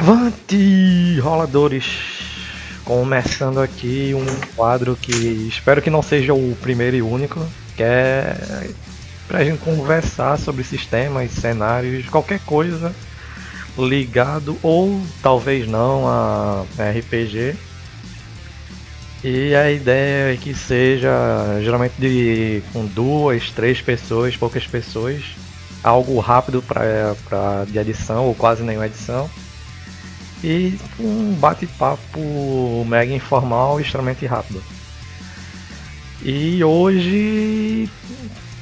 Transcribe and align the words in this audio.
Avante, 0.00 1.20
roladores! 1.20 1.84
Começando 2.86 3.60
aqui 3.60 4.14
um 4.14 4.24
quadro 4.56 4.96
que 4.96 5.12
espero 5.46 5.82
que 5.82 5.90
não 5.90 6.00
seja 6.00 6.32
o 6.32 6.56
primeiro 6.62 6.96
e 6.96 7.02
único, 7.02 7.38
que 7.76 7.82
é 7.82 8.34
pra 9.28 9.44
gente 9.44 9.58
conversar 9.58 10.38
sobre 10.38 10.64
sistemas, 10.64 11.30
cenários, 11.32 12.08
qualquer 12.08 12.40
coisa 12.46 12.94
ligado 13.76 14.56
ou 14.62 15.02
talvez 15.22 15.68
não 15.68 16.08
a 16.08 16.64
RPG. 16.78 17.54
E 19.22 19.54
a 19.54 19.70
ideia 19.70 20.32
é 20.32 20.36
que 20.38 20.54
seja 20.54 21.10
geralmente 21.62 21.96
de 21.98 22.62
com 22.72 22.86
duas, 22.86 23.50
três 23.50 23.82
pessoas, 23.82 24.34
poucas 24.34 24.66
pessoas, 24.66 25.22
algo 25.84 26.18
rápido 26.20 26.62
para 26.62 27.66
de 27.66 27.78
edição 27.78 28.24
ou 28.24 28.34
quase 28.34 28.62
nenhuma 28.62 28.86
edição 28.86 29.28
e 30.42 30.78
um 30.98 31.34
bate-papo 31.34 32.84
mega 32.86 33.12
informal 33.12 33.78
e 33.78 33.82
extremamente 33.82 34.26
rápido. 34.26 34.62
E 36.22 36.62
hoje 36.62 37.88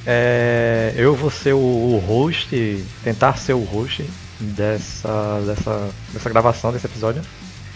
é, 0.06 0.94
eu 0.96 1.14
vou 1.14 1.30
ser 1.30 1.54
o, 1.54 2.02
host, 2.06 2.84
tentar 3.02 3.36
ser 3.36 3.52
o 3.52 3.64
host 3.64 4.04
dessa, 4.40 5.42
dessa, 5.44 5.90
dessa 6.12 6.28
gravação 6.28 6.72
desse 6.72 6.86
episódio. 6.86 7.22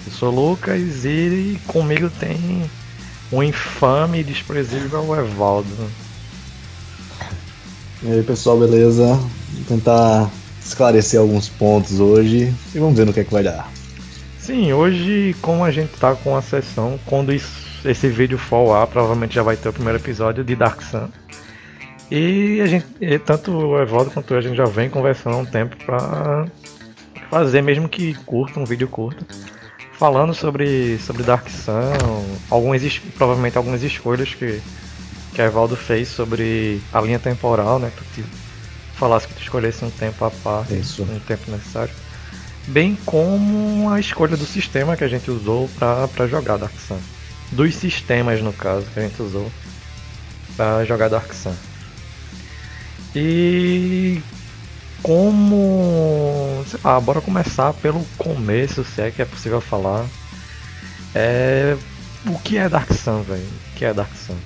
Eu 0.06 0.12
sou 0.12 0.30
Lucas 0.30 1.05
e 1.05 1.61
comigo 1.66 2.11
tem 2.11 2.70
o 3.30 3.42
infame 3.42 4.20
e 4.20 4.25
desprezível 4.25 5.14
Evaldo. 5.14 5.91
E 8.03 8.12
aí 8.12 8.22
pessoal, 8.22 8.59
beleza? 8.59 9.14
Vou 9.14 9.64
tentar 9.69 10.31
esclarecer 10.64 11.20
alguns 11.20 11.48
pontos 11.48 12.00
hoje 12.00 12.53
e 12.75 12.78
vamos 12.78 12.97
ver 12.97 13.06
no 13.06 13.12
que 13.12 13.20
é 13.20 13.25
que 13.25 13.33
vai 13.33 13.42
dar. 13.42 13.70
Sim, 14.43 14.73
hoje, 14.73 15.37
como 15.41 15.62
a 15.62 15.71
gente 15.71 15.93
tá 16.01 16.17
com 16.17 16.37
a 16.37 16.43
sessão, 16.43 16.98
quando 17.07 17.33
isso, 17.33 17.48
esse 17.89 18.09
vídeo 18.09 18.37
for 18.37 18.69
lá, 18.73 18.84
provavelmente 18.89 19.37
já 19.37 19.43
vai 19.45 19.57
ter 19.57 19.69
o 19.69 19.73
primeiro 19.73 20.01
episódio 20.01 20.43
de 20.43 20.57
Dark 20.57 20.83
Sun. 20.83 21.09
E 22.11 22.61
a 22.61 22.67
gente, 22.67 22.84
e 23.01 23.21
tanto 23.21 23.53
o 23.53 23.81
Evaldo 23.81 24.11
quanto 24.11 24.34
eu, 24.34 24.39
a 24.39 24.41
gente 24.41 24.57
já 24.57 24.65
vem 24.65 24.91
conversando 24.91 25.37
há 25.37 25.39
um 25.39 25.45
tempo 25.47 25.77
pra 25.87 26.47
fazer, 27.31 27.62
mesmo 27.62 27.89
que 27.89 28.15
curto, 28.25 28.59
um 28.59 28.65
vídeo 28.65 28.89
curto, 28.89 29.25
falando 29.93 30.34
sobre, 30.34 30.99
sobre 30.99 31.23
Dark 31.23 31.49
Sun, 31.49 31.93
algumas, 32.51 32.99
provavelmente 33.17 33.56
algumas 33.56 33.84
escolhas 33.84 34.34
que, 34.34 34.61
que 35.34 35.41
a 35.41 35.45
Evaldo 35.45 35.77
fez 35.77 36.09
sobre 36.09 36.83
a 36.93 37.01
linha 37.01 37.21
temporal, 37.21 37.79
né? 37.79 37.93
Que 37.97 38.23
tu 38.23 38.29
falasse 38.95 39.29
que 39.29 39.34
tu 39.34 39.43
escolhesse 39.43 39.84
um 39.84 39.91
tempo 39.91 40.25
a 40.25 40.33
parte, 40.33 40.75
Isso. 40.75 41.05
um 41.05 41.21
tempo 41.21 41.49
necessário 41.49 41.95
bem 42.67 42.97
como 43.05 43.91
a 43.91 44.01
escolha 44.01 44.37
do 44.37 44.47
sistema 44.47 44.97
que 44.97 45.05
a 45.05 45.09
gente 45.09 45.31
usou 45.31 45.69
para 45.79 46.27
jogar 46.27 46.59
Dark 46.59 46.75
Sun. 46.87 46.99
Dos 47.51 47.75
sistemas, 47.75 48.41
no 48.41 48.53
caso, 48.53 48.87
que 48.93 49.01
a 49.01 49.03
gente 49.03 49.21
usou 49.21 49.51
para 50.57 50.85
jogar 50.85 51.09
Dark 51.09 51.33
Sun. 51.33 51.55
E 53.15 54.21
como. 55.03 56.65
Sei 56.67 56.79
lá, 56.83 56.99
bora 57.01 57.21
começar 57.21 57.73
pelo 57.75 58.05
começo, 58.17 58.85
se 58.85 59.03
é 59.03 59.11
que 59.11 59.21
é 59.21 59.25
possível 59.25 59.61
falar. 59.61 60.07
É. 61.15 61.77
O 62.27 62.39
que 62.39 62.57
é 62.57 62.69
Dark 62.69 62.93
Sun, 62.93 63.23
velho? 63.23 63.43
O 63.43 63.77
que 63.77 63.85
é 63.85 63.93
Dark 63.93 64.13
Sun? 64.15 64.37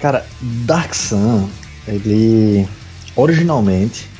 Cara, 0.00 0.26
Dark 0.40 0.94
Sun, 0.94 1.48
ele. 1.86 2.68
Originalmente, 3.14 4.10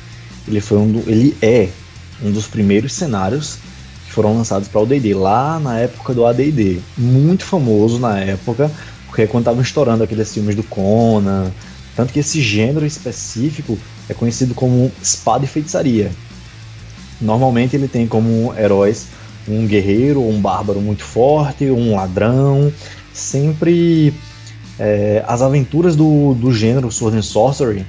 ele 0.47 0.59
foi 0.59 0.77
um 0.79 0.91
do, 0.91 0.99
ele 1.07 1.37
é 1.39 1.69
um 2.23 2.31
dos 2.31 2.47
primeiros 2.47 2.93
cenários 2.93 3.57
que 4.05 4.11
foram 4.11 4.35
lançados 4.35 4.67
para 4.67 4.81
o 4.81 4.85
D&D 4.85 5.13
lá 5.13 5.59
na 5.59 5.79
época 5.79 6.13
do 6.13 6.25
AD&D, 6.25 6.79
muito 6.97 7.43
famoso 7.43 7.99
na 7.99 8.19
época, 8.19 8.71
porque 9.05 9.23
é 9.23 9.27
quando 9.27 9.43
estavam 9.43 9.61
estourando 9.61 10.03
aqueles 10.03 10.33
filmes 10.33 10.55
do 10.55 10.63
Conan, 10.63 11.51
tanto 11.95 12.13
que 12.13 12.19
esse 12.19 12.41
gênero 12.41 12.85
específico 12.85 13.77
é 14.07 14.13
conhecido 14.13 14.53
como 14.53 14.91
espada 15.01 15.45
e 15.45 15.47
feitiçaria. 15.47 16.11
Normalmente 17.19 17.75
ele 17.75 17.87
tem 17.87 18.07
como 18.07 18.53
heróis 18.57 19.07
um 19.47 19.65
guerreiro 19.65 20.21
ou 20.21 20.31
um 20.31 20.39
bárbaro 20.39 20.79
muito 20.81 21.03
forte, 21.03 21.69
um 21.71 21.95
ladrão, 21.95 22.71
sempre 23.13 24.13
é, 24.77 25.23
as 25.27 25.41
aventuras 25.41 25.95
do, 25.95 26.33
do 26.35 26.53
gênero 26.53 26.91
Sword 26.91 27.17
and 27.17 27.23
Sorcery 27.23 27.85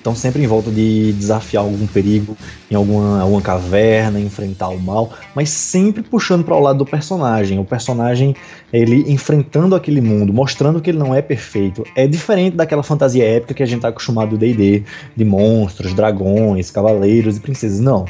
estão 0.00 0.14
sempre 0.14 0.42
em 0.42 0.46
volta 0.46 0.70
de 0.70 1.12
desafiar 1.12 1.62
algum 1.62 1.86
perigo 1.86 2.36
em 2.70 2.74
alguma, 2.74 3.20
alguma 3.20 3.42
caverna, 3.42 4.18
enfrentar 4.18 4.68
o 4.68 4.80
mal, 4.80 5.12
mas 5.34 5.50
sempre 5.50 6.02
puxando 6.02 6.42
para 6.42 6.56
o 6.56 6.60
lado 6.60 6.78
do 6.78 6.86
personagem. 6.86 7.58
O 7.58 7.64
personagem 7.64 8.34
ele 8.72 9.12
enfrentando 9.12 9.74
aquele 9.74 10.00
mundo, 10.00 10.32
mostrando 10.32 10.80
que 10.80 10.90
ele 10.90 10.98
não 10.98 11.14
é 11.14 11.20
perfeito. 11.20 11.84
É 11.94 12.06
diferente 12.06 12.56
daquela 12.56 12.82
fantasia 12.82 13.24
épica 13.24 13.54
que 13.54 13.62
a 13.62 13.66
gente 13.66 13.76
está 13.76 13.88
acostumado 13.88 14.30
do 14.30 14.38
D&D, 14.38 14.84
de 15.14 15.24
monstros, 15.24 15.92
dragões, 15.92 16.70
cavaleiros 16.70 17.36
e 17.36 17.40
princesas. 17.40 17.78
Não. 17.78 18.06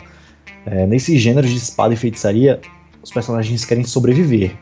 É, 0.65 0.87
nesse 0.87 1.19
gênero 1.19 1.47
de 1.47 1.57
espada 1.57 1.93
e 1.93 1.97
feitiçaria, 1.97 2.61
os 3.03 3.11
personagens 3.11 3.65
querem 3.65 3.85
sobreviver. 3.85 4.53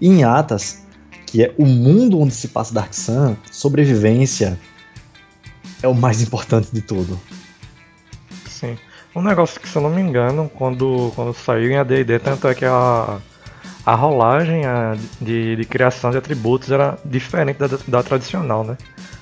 E 0.00 0.08
em 0.08 0.24
Atas, 0.24 0.82
que 1.26 1.44
é 1.44 1.54
o 1.56 1.66
mundo 1.66 2.20
onde 2.20 2.34
se 2.34 2.48
passa 2.48 2.74
Dark 2.74 2.92
Sun, 2.92 3.36
sobrevivência, 3.52 4.58
é 5.84 5.88
o 5.88 5.94
mais 5.94 6.22
importante 6.22 6.68
de 6.72 6.80
tudo. 6.80 7.20
Sim. 8.46 8.78
Um 9.14 9.22
negócio 9.22 9.60
que, 9.60 9.68
se 9.68 9.76
eu 9.76 9.82
não 9.82 9.90
me 9.90 10.00
engano, 10.00 10.50
quando, 10.54 11.12
quando 11.14 11.34
saiu 11.34 11.70
em 11.70 11.76
AD&D, 11.76 12.18
tanto 12.18 12.48
é 12.48 12.54
que 12.54 12.64
a, 12.64 13.18
a 13.84 13.94
rolagem 13.94 14.64
a, 14.64 14.96
de, 15.20 15.56
de 15.56 15.64
criação 15.66 16.10
de 16.10 16.16
atributos 16.16 16.70
era 16.70 16.98
diferente 17.04 17.58
da, 17.58 17.68
da 17.86 18.02
tradicional, 18.02 18.64
né? 18.64 18.78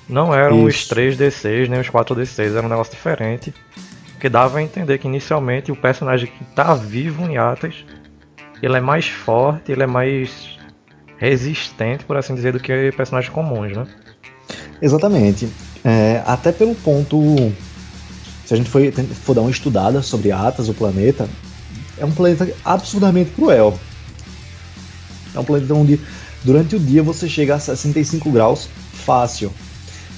Não 0.07 0.33
eram 0.33 0.67
Isso. 0.67 0.93
os 0.93 0.97
3D6 0.97 1.67
nem 1.67 1.79
os 1.79 1.89
4D6, 1.89 2.55
era 2.55 2.65
um 2.65 2.69
negócio 2.69 2.93
diferente. 2.93 3.53
Que 4.19 4.29
dava 4.29 4.59
a 4.59 4.63
entender 4.63 4.97
que 4.99 5.07
inicialmente 5.07 5.69
o 5.69 5.75
personagem 5.75 6.27
que 6.27 6.43
está 6.43 6.73
vivo 6.73 7.25
em 7.25 7.37
Atas, 7.37 7.83
ele 8.61 8.77
é 8.77 8.81
mais 8.81 9.07
forte, 9.09 9.69
ele 9.69 9.83
é 9.83 9.87
mais 9.87 10.57
resistente, 11.17 12.05
por 12.05 12.15
assim 12.15 12.33
dizer, 12.33 12.53
do 12.53 12.59
que 12.59 12.91
personagens 12.93 13.33
comuns, 13.33 13.75
né? 13.75 13.85
Exatamente. 14.81 15.49
É, 15.83 16.21
até 16.25 16.51
pelo 16.51 16.75
ponto. 16.75 17.53
Se 18.45 18.53
a 18.53 18.57
gente 18.57 18.69
for, 18.69 18.81
for 19.23 19.33
dar 19.33 19.41
uma 19.41 19.51
estudada 19.51 20.01
sobre 20.01 20.31
Atas, 20.31 20.69
o 20.69 20.73
planeta, 20.73 21.27
é 21.97 22.05
um 22.05 22.11
planeta 22.11 22.49
absurdamente 22.63 23.31
cruel. 23.31 23.77
É 25.33 25.39
um 25.39 25.43
planeta 25.43 25.73
onde 25.73 25.99
durante 26.43 26.75
o 26.75 26.79
dia 26.79 27.01
você 27.01 27.27
chega 27.27 27.55
a 27.55 27.59
65 27.59 28.29
graus 28.31 28.67
fácil. 28.93 29.51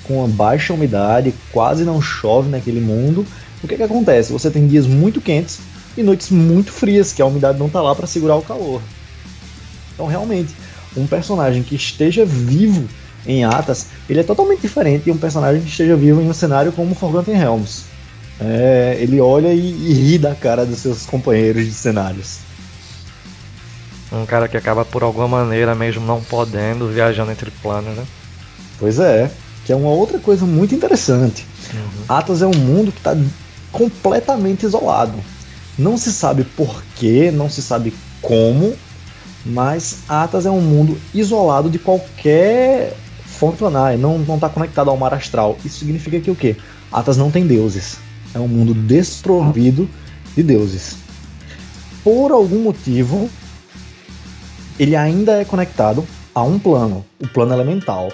Com 0.04 0.20
uma 0.20 0.28
baixa 0.28 0.74
umidade, 0.74 1.34
quase 1.52 1.84
não 1.84 2.02
chove 2.02 2.50
naquele 2.50 2.80
mundo. 2.80 3.26
O 3.64 3.68
que, 3.68 3.76
que 3.76 3.84
acontece? 3.84 4.32
Você 4.32 4.52
tem 4.52 4.68
dias 4.68 4.86
muito 4.86 5.20
quentes 5.20 5.60
e 5.98 6.04
noites 6.04 6.30
muito 6.30 6.72
frias, 6.72 7.12
que 7.12 7.22
a 7.22 7.26
umidade 7.26 7.58
não 7.58 7.68
está 7.68 7.82
lá 7.82 7.96
para 7.96 8.06
segurar 8.06 8.36
o 8.36 8.42
calor. 8.42 8.82
Então, 9.94 10.06
realmente, 10.06 10.54
um 10.96 11.08
personagem 11.08 11.64
que 11.64 11.76
esteja 11.76 12.26
vivo 12.26 12.88
em 13.28 13.44
Atas, 13.44 13.88
ele 14.10 14.20
é 14.20 14.24
totalmente 14.24 14.62
diferente 14.62 15.06
de 15.06 15.12
um 15.12 15.18
personagem 15.18 15.62
que 15.62 15.70
esteja 15.70 15.96
vivo 15.96 16.22
em 16.22 16.30
um 16.30 16.34
cenário 16.34 16.72
como 16.72 16.96
Forgotten 16.96 17.36
Realms. 17.36 17.86
É, 18.40 18.98
ele 19.00 19.20
olha 19.22 19.54
e, 19.54 19.60
e, 19.60 19.94
ri 19.94 20.18
da 20.18 20.36
cara 20.36 20.66
dos 20.66 20.80
seus 20.80 21.06
companheiros 21.06 21.66
de 21.66 21.72
cenários. 21.72 22.40
Um 24.12 24.26
cara 24.26 24.48
que 24.48 24.58
acaba 24.58 24.86
por 24.86 25.04
alguma 25.04 25.28
maneira, 25.28 25.74
mesmo 25.74 26.06
não 26.06 26.22
podendo, 26.22 26.88
viajando 26.90 27.32
entre 27.32 27.50
planos, 27.50 27.96
né? 27.96 28.04
Pois 28.78 29.00
é, 29.00 29.32
que 29.66 29.72
é 29.72 29.76
uma 29.76 29.90
outra 29.90 30.20
coisa 30.20 30.46
muito 30.46 30.76
interessante. 30.76 31.46
Uhum. 31.74 32.04
Atas 32.08 32.42
é 32.42 32.48
um 32.48 32.56
mundo 32.56 32.92
que 32.92 33.00
está 33.00 33.16
completamente 33.72 34.66
isolado. 34.66 35.18
Não 35.78 35.98
se 35.98 36.12
sabe 36.14 36.44
porquê, 36.44 37.32
não 37.32 37.50
se 37.50 37.62
sabe 37.62 37.94
como, 38.22 38.76
mas 39.46 40.00
Atas 40.08 40.46
é 40.46 40.52
um 40.52 40.62
mundo 40.62 40.98
isolado 41.14 41.70
de 41.70 41.80
qualquer 41.80 42.96
fonte 43.36 43.58
planar, 43.58 43.98
não 43.98 44.18
não 44.18 44.36
está 44.36 44.50
conectado 44.50 44.90
ao 44.90 44.98
mar 44.98 45.14
astral. 45.14 45.58
Isso 45.64 45.80
significa 45.80 46.20
que 46.20 46.32
o 46.32 46.36
quê? 46.36 46.56
Atas 46.92 47.18
não 47.18 47.30
tem 47.30 47.46
deuses. 47.46 47.98
É 48.34 48.40
um 48.40 48.48
mundo 48.48 48.74
desprovido 48.74 49.88
de 50.36 50.44
deuses. 50.44 50.98
Por 52.04 52.32
algum 52.32 52.60
motivo, 52.60 53.30
ele 54.80 54.96
ainda 54.96 55.42
é 55.42 55.46
conectado 55.46 56.06
a 56.34 56.44
um 56.44 56.60
plano, 56.60 57.06
o 57.20 57.28
plano 57.28 57.54
elemental. 57.54 58.12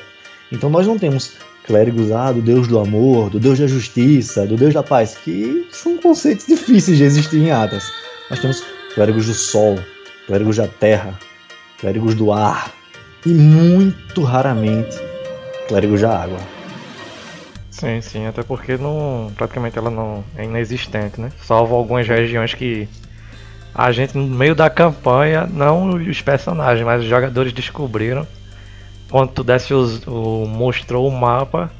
Então 0.51 0.69
nós 0.69 0.85
não 0.85 0.97
temos 0.97 1.31
clérigos 1.65 2.11
ah, 2.11 2.31
do 2.31 2.41
deus 2.41 2.67
do 2.67 2.79
amor, 2.79 3.29
do 3.29 3.39
deus 3.39 3.59
da 3.59 3.67
justiça, 3.67 4.45
do 4.45 4.55
deus 4.55 4.73
da 4.73 4.83
paz, 4.83 5.17
que 5.23 5.67
são 5.71 5.97
conceitos 5.97 6.45
difíceis 6.47 6.97
de 6.97 7.03
existir 7.03 7.37
em 7.37 7.51
Atas. 7.51 7.91
Nós 8.29 8.39
temos 8.39 8.63
clérigos 8.93 9.25
do 9.25 9.33
sol, 9.33 9.79
clérigos 10.27 10.57
da 10.57 10.67
terra, 10.67 11.17
clérigos 11.79 12.15
do 12.15 12.31
ar, 12.31 12.71
e 13.25 13.29
muito 13.29 14.23
raramente 14.23 15.10
clérigos 15.71 16.01
da 16.01 16.23
água. 16.23 16.37
Sim, 17.69 18.01
sim, 18.01 18.27
até 18.27 18.43
porque 18.43 18.75
não, 18.75 19.31
praticamente 19.37 19.77
ela 19.77 19.89
não 19.89 20.21
é 20.35 20.43
inexistente, 20.43 21.19
né? 21.19 21.31
Salvo 21.41 21.75
algumas 21.75 22.05
regiões 22.05 22.53
que 22.53 22.89
a 23.73 23.89
gente 23.93 24.17
no 24.17 24.27
meio 24.27 24.53
da 24.53 24.69
campanha, 24.69 25.47
não 25.47 25.95
os 25.95 26.21
personagens, 26.21 26.85
mas 26.85 27.01
os 27.01 27.07
jogadores 27.07 27.53
descobriram 27.53 28.27
quando 29.09 29.31
tu 29.31 29.45
desce 29.45 29.73
os, 29.73 30.05
o, 30.05 30.45
mostrou 30.45 31.07
o 31.07 31.11
mapa 31.11 31.71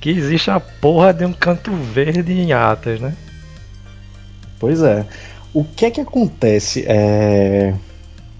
que 0.00 0.10
existe 0.10 0.48
a 0.48 0.60
porra 0.60 1.12
de 1.12 1.24
um 1.24 1.32
canto 1.32 1.72
verde 1.72 2.32
em 2.32 2.52
Atas, 2.52 3.00
né? 3.00 3.12
Pois 4.60 4.82
é. 4.82 5.04
O 5.52 5.64
que 5.64 5.86
é 5.86 5.90
que 5.90 6.00
acontece 6.00 6.84
é, 6.86 7.74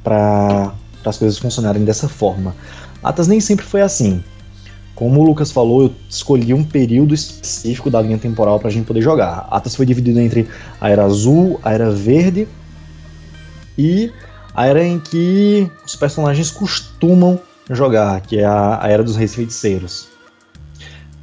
para 0.05 0.73
as 1.05 1.19
coisas 1.19 1.39
funcionarem 1.39 1.85
dessa 1.85 2.09
forma? 2.09 2.55
Atas 3.03 3.27
nem 3.27 3.41
sempre 3.41 3.67
foi 3.67 3.83
assim. 3.83 4.23
Como 4.97 5.21
o 5.21 5.25
Lucas 5.25 5.53
falou, 5.53 5.83
eu 5.83 5.95
escolhi 6.09 6.55
um 6.55 6.65
período 6.65 7.15
específico 7.15 7.91
da 7.91 8.01
linha 8.01 8.17
temporal 8.17 8.59
para 8.59 8.69
a 8.69 8.71
gente 8.73 8.87
poder 8.87 9.03
jogar. 9.03 9.47
Atas 9.51 9.77
foi 9.77 9.85
dividido 9.85 10.19
entre 10.19 10.49
a 10.81 10.89
Era 10.89 11.05
Azul, 11.05 11.61
a 11.63 11.71
Era 11.71 11.91
Verde 11.91 12.49
e 13.77 14.11
a 14.55 14.67
Era 14.67 14.83
em 14.83 14.99
que 14.99 15.71
os 15.85 15.95
personagens 15.95 16.51
costumam 16.51 17.39
jogar, 17.71 18.23
que 18.23 18.39
é 18.39 18.45
a, 18.47 18.83
a 18.83 18.89
Era 18.89 19.03
dos 19.03 19.17
Reis 19.17 19.35
Feiticeiros. 19.35 20.09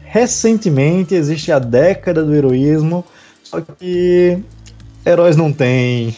Recentemente 0.02 1.16
existe 1.16 1.52
a 1.52 1.58
década 1.58 2.24
do 2.24 2.36
heroísmo, 2.36 3.04
só 3.44 3.60
que 3.60 4.38
heróis 5.04 5.36
não 5.36 5.52
tem. 5.52 6.16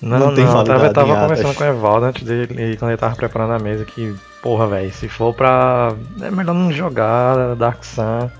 Não, 0.00 0.18
não, 0.18 0.34
tem 0.34 0.46
não. 0.46 0.60
Eu 0.60 0.64
tava, 0.64 0.86
eu 0.86 0.92
tava 0.94 1.20
conversando 1.20 1.54
com 1.54 1.62
o 1.62 1.66
Evaldo 1.66 2.06
antes 2.06 2.22
dele, 2.22 2.78
quando 2.78 2.92
ele 2.92 2.96
tava 2.96 3.14
preparando 3.14 3.52
a 3.52 3.58
mesa, 3.58 3.84
que, 3.84 4.16
porra, 4.42 4.66
velho, 4.66 4.92
se 4.92 5.08
for 5.08 5.34
pra. 5.34 5.94
É 6.20 6.30
melhor 6.30 6.54
não 6.54 6.72
jogar 6.72 7.54
Dark 7.56 7.84
Sun. 7.84 8.30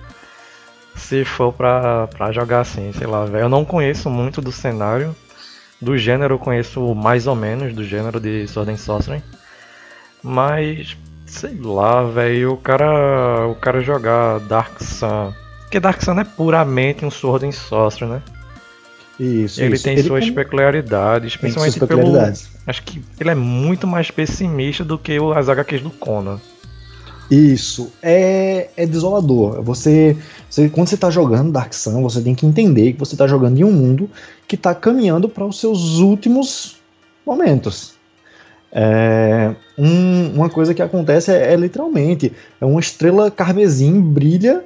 Se 0.94 1.24
for 1.24 1.52
pra, 1.52 2.08
pra 2.08 2.32
jogar 2.32 2.60
assim, 2.60 2.92
sei 2.92 3.06
lá, 3.06 3.24
velho. 3.24 3.44
Eu 3.44 3.48
não 3.48 3.64
conheço 3.64 4.10
muito 4.10 4.40
do 4.40 4.52
cenário. 4.52 5.14
Do 5.80 5.96
gênero 5.96 6.34
eu 6.34 6.38
conheço 6.38 6.94
mais 6.94 7.26
ou 7.26 7.34
menos, 7.34 7.72
do 7.74 7.82
gênero 7.82 8.20
de 8.20 8.46
Sword 8.46 8.72
and 8.72 8.76
Sorcery. 8.76 9.22
Mas, 10.22 10.96
sei 11.24 11.58
lá, 11.58 12.02
velho, 12.02 12.52
o 12.52 12.56
cara, 12.58 13.46
o 13.46 13.54
cara 13.54 13.80
jogar 13.80 14.40
Dark 14.40 14.82
Sun. 14.82 15.32
Porque 15.62 15.80
Dark 15.80 16.02
Sun 16.02 16.20
é 16.20 16.24
puramente 16.24 17.04
um 17.04 17.10
Sword 17.10 17.46
and 17.46 17.52
Sorcery, 17.52 18.10
né? 18.10 18.22
Isso, 19.20 19.60
ele 19.60 19.74
isso. 19.74 19.84
tem 19.84 19.98
ele 19.98 20.08
suas 20.08 20.24
tem... 20.24 20.32
peculiaridades, 20.32 21.36
principalmente 21.36 21.74
suas 21.74 21.88
peculiaridades. 21.88 22.46
pelo. 22.46 22.62
Acho 22.66 22.82
que 22.82 23.02
ele 23.20 23.28
é 23.28 23.34
muito 23.34 23.86
mais 23.86 24.10
pessimista 24.10 24.82
do 24.82 24.96
que 24.96 25.18
as 25.36 25.46
HQs 25.50 25.82
do 25.82 25.90
Conan. 25.90 26.40
Isso, 27.30 27.92
é, 28.02 28.70
é 28.76 28.86
desolador. 28.86 29.62
Você, 29.62 30.16
você, 30.48 30.70
quando 30.70 30.88
você 30.88 30.94
está 30.94 31.10
jogando 31.10 31.52
Dark 31.52 31.74
Sun, 31.74 32.02
você 32.02 32.22
tem 32.22 32.34
que 32.34 32.46
entender 32.46 32.94
que 32.94 32.98
você 32.98 33.14
está 33.14 33.26
jogando 33.26 33.58
em 33.58 33.62
um 33.62 33.70
mundo 33.70 34.10
que 34.48 34.56
está 34.56 34.74
caminhando 34.74 35.28
para 35.28 35.44
os 35.44 35.60
seus 35.60 35.98
últimos 35.98 36.76
momentos. 37.24 37.92
É, 38.72 39.54
um, 39.76 40.32
uma 40.34 40.48
coisa 40.48 40.72
que 40.72 40.80
acontece 40.80 41.30
é, 41.30 41.52
é, 41.52 41.56
literalmente 41.56 42.32
é 42.60 42.64
uma 42.64 42.80
estrela 42.80 43.30
carmesim 43.30 44.00
brilha 44.00 44.64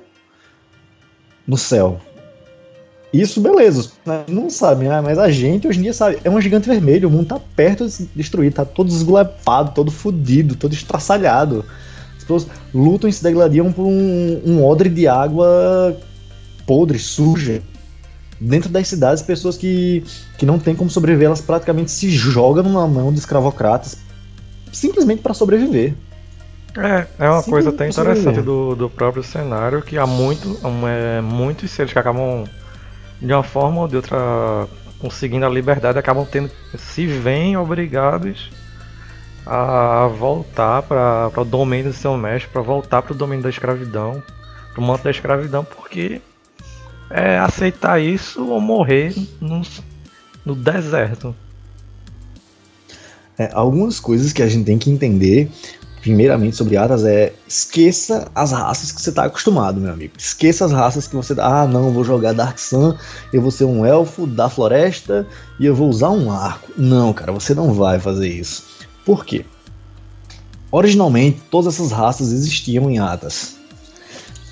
no 1.46 1.58
céu. 1.58 2.00
Isso, 3.14 3.40
beleza. 3.40 3.92
Não 4.26 4.50
sabe, 4.50 4.86
né? 4.86 5.00
mas 5.00 5.18
a 5.18 5.30
gente 5.30 5.68
hoje 5.68 5.78
em 5.78 5.82
dia 5.82 5.92
sabe. 5.92 6.18
É 6.24 6.30
um 6.30 6.40
gigante 6.40 6.68
vermelho, 6.68 7.08
o 7.08 7.10
mundo 7.12 7.26
tá 7.26 7.40
perto 7.54 7.86
de 7.86 8.08
destruir, 8.14 8.52
tá 8.52 8.64
todo 8.64 8.88
esgulepado, 8.88 9.72
todo 9.72 9.90
fodido, 9.90 10.56
todo 10.56 10.72
estraçalhado. 10.72 11.64
As 12.16 12.22
pessoas 12.24 12.46
lutam 12.74 13.08
e 13.08 13.12
se 13.12 13.22
degladiam 13.22 13.72
por 13.72 13.86
um, 13.86 14.42
um 14.44 14.64
odre 14.64 14.88
de 14.88 15.06
água 15.06 15.96
podre, 16.66 16.98
suja. 16.98 17.62
Dentro 18.40 18.68
das 18.68 18.88
cidades, 18.88 19.22
pessoas 19.22 19.56
que, 19.56 20.02
que 20.36 20.44
não 20.44 20.58
têm 20.58 20.74
como 20.74 20.90
sobreviver, 20.90 21.26
elas 21.26 21.40
praticamente 21.40 21.92
se 21.92 22.10
jogam 22.10 22.64
na 22.64 22.86
mão 22.86 23.12
de 23.12 23.20
escravocratas 23.20 23.96
simplesmente 24.72 25.22
para 25.22 25.32
sobreviver. 25.32 25.94
É, 26.76 27.06
é 27.20 27.30
uma 27.30 27.42
coisa 27.44 27.70
até 27.70 27.88
interessante 27.88 28.42
do, 28.42 28.74
do 28.74 28.90
próprio 28.90 29.22
cenário 29.22 29.80
que 29.80 29.96
há 29.96 30.06
muito, 30.06 30.58
é, 30.88 31.20
muitos 31.20 31.70
seres 31.70 31.92
que 31.92 31.98
acabam 31.98 32.44
de 33.24 33.32
uma 33.32 33.42
forma 33.42 33.80
ou 33.80 33.88
de 33.88 33.96
outra 33.96 34.68
conseguindo 34.98 35.44
a 35.44 35.48
liberdade 35.48 35.98
acabam 35.98 36.26
tendo 36.30 36.50
se 36.78 37.06
veem 37.06 37.56
obrigados 37.56 38.50
a 39.46 40.06
voltar 40.06 40.82
para 40.82 41.30
o 41.36 41.44
domínio 41.44 41.90
do 41.90 41.92
seu 41.92 42.16
mestre, 42.16 42.50
para 42.50 42.62
voltar 42.62 43.02
para 43.02 43.12
o 43.12 43.16
domínio 43.16 43.42
da 43.42 43.50
escravidão, 43.50 44.22
para 44.72 44.80
o 44.80 44.84
manto 44.84 45.04
da 45.04 45.10
escravidão, 45.10 45.64
porque 45.64 46.22
é 47.10 47.38
aceitar 47.38 48.00
isso 48.00 48.46
ou 48.48 48.60
morrer 48.60 49.14
no, 49.40 49.60
no 50.44 50.54
deserto. 50.54 51.36
É, 53.36 53.50
algumas 53.52 54.00
coisas 54.00 54.32
que 54.32 54.42
a 54.42 54.46
gente 54.46 54.64
tem 54.64 54.78
que 54.78 54.90
entender 54.90 55.50
primeiramente 56.04 56.54
sobre 56.54 56.76
Atas 56.76 57.02
é 57.02 57.32
esqueça 57.48 58.30
as 58.34 58.52
raças 58.52 58.92
que 58.92 59.00
você 59.00 59.08
está 59.08 59.24
acostumado, 59.24 59.80
meu 59.80 59.90
amigo. 59.90 60.12
Esqueça 60.18 60.66
as 60.66 60.70
raças 60.70 61.08
que 61.08 61.16
você. 61.16 61.34
Ah, 61.38 61.66
não, 61.66 61.92
vou 61.92 62.04
jogar 62.04 62.34
Dark 62.34 62.58
Sun, 62.58 62.94
eu 63.32 63.40
vou 63.40 63.50
ser 63.50 63.64
um 63.64 63.86
elfo 63.86 64.26
da 64.26 64.50
floresta 64.50 65.26
e 65.58 65.64
eu 65.64 65.74
vou 65.74 65.88
usar 65.88 66.10
um 66.10 66.30
arco. 66.30 66.70
Não, 66.76 67.14
cara, 67.14 67.32
você 67.32 67.54
não 67.54 67.72
vai 67.72 67.98
fazer 67.98 68.28
isso. 68.28 68.64
Por 69.02 69.24
quê? 69.24 69.46
Originalmente, 70.70 71.40
todas 71.50 71.72
essas 71.72 71.90
raças 71.90 72.32
existiam 72.32 72.90
em 72.90 72.98
Atas. 72.98 73.56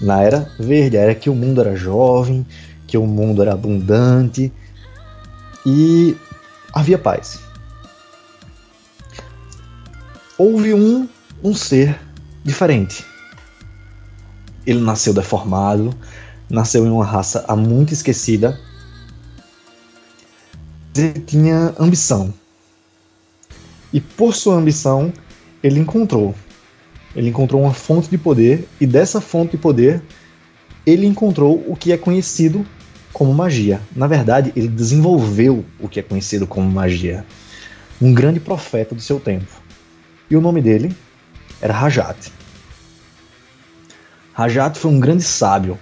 Na 0.00 0.22
Era 0.22 0.50
Verde, 0.58 0.96
era 0.96 1.14
que 1.14 1.28
o 1.28 1.34
mundo 1.34 1.60
era 1.60 1.76
jovem, 1.76 2.46
que 2.86 2.96
o 2.96 3.06
mundo 3.06 3.42
era 3.42 3.52
abundante 3.52 4.50
e 5.66 6.16
havia 6.72 6.96
paz. 6.96 7.40
Houve 10.38 10.72
um 10.72 11.06
um 11.42 11.54
ser 11.54 11.98
diferente. 12.44 13.04
Ele 14.66 14.80
nasceu 14.80 15.12
deformado, 15.12 15.94
nasceu 16.48 16.86
em 16.86 16.90
uma 16.90 17.04
raça 17.04 17.44
há 17.48 17.56
muito 17.56 17.92
esquecida. 17.92 18.58
Ele 20.94 21.20
tinha 21.20 21.74
ambição. 21.78 22.32
E 23.92 24.00
por 24.00 24.34
sua 24.34 24.54
ambição, 24.54 25.12
ele 25.62 25.80
encontrou. 25.80 26.34
Ele 27.14 27.28
encontrou 27.28 27.62
uma 27.62 27.74
fonte 27.74 28.08
de 28.08 28.16
poder, 28.16 28.66
e 28.80 28.86
dessa 28.86 29.20
fonte 29.20 29.52
de 29.52 29.58
poder, 29.58 30.02
ele 30.86 31.06
encontrou 31.06 31.62
o 31.66 31.76
que 31.76 31.92
é 31.92 31.96
conhecido 31.96 32.66
como 33.12 33.34
magia. 33.34 33.80
Na 33.94 34.06
verdade, 34.06 34.52
ele 34.56 34.68
desenvolveu 34.68 35.64
o 35.78 35.88
que 35.88 36.00
é 36.00 36.02
conhecido 36.02 36.46
como 36.46 36.70
magia. 36.70 37.24
Um 38.00 38.14
grande 38.14 38.40
profeta 38.40 38.94
do 38.94 39.00
seu 39.00 39.20
tempo. 39.20 39.60
E 40.30 40.36
o 40.36 40.40
nome 40.40 40.62
dele 40.62 40.96
era 41.62 41.72
Rajat. 41.72 42.32
Rajat 44.34 44.76
foi 44.76 44.90
um 44.90 44.98
grande 44.98 45.22
sábio. 45.22 45.78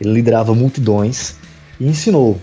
Ele 0.00 0.12
liderava 0.12 0.54
multidões 0.54 1.34
e 1.78 1.86
ensinou 1.86 2.40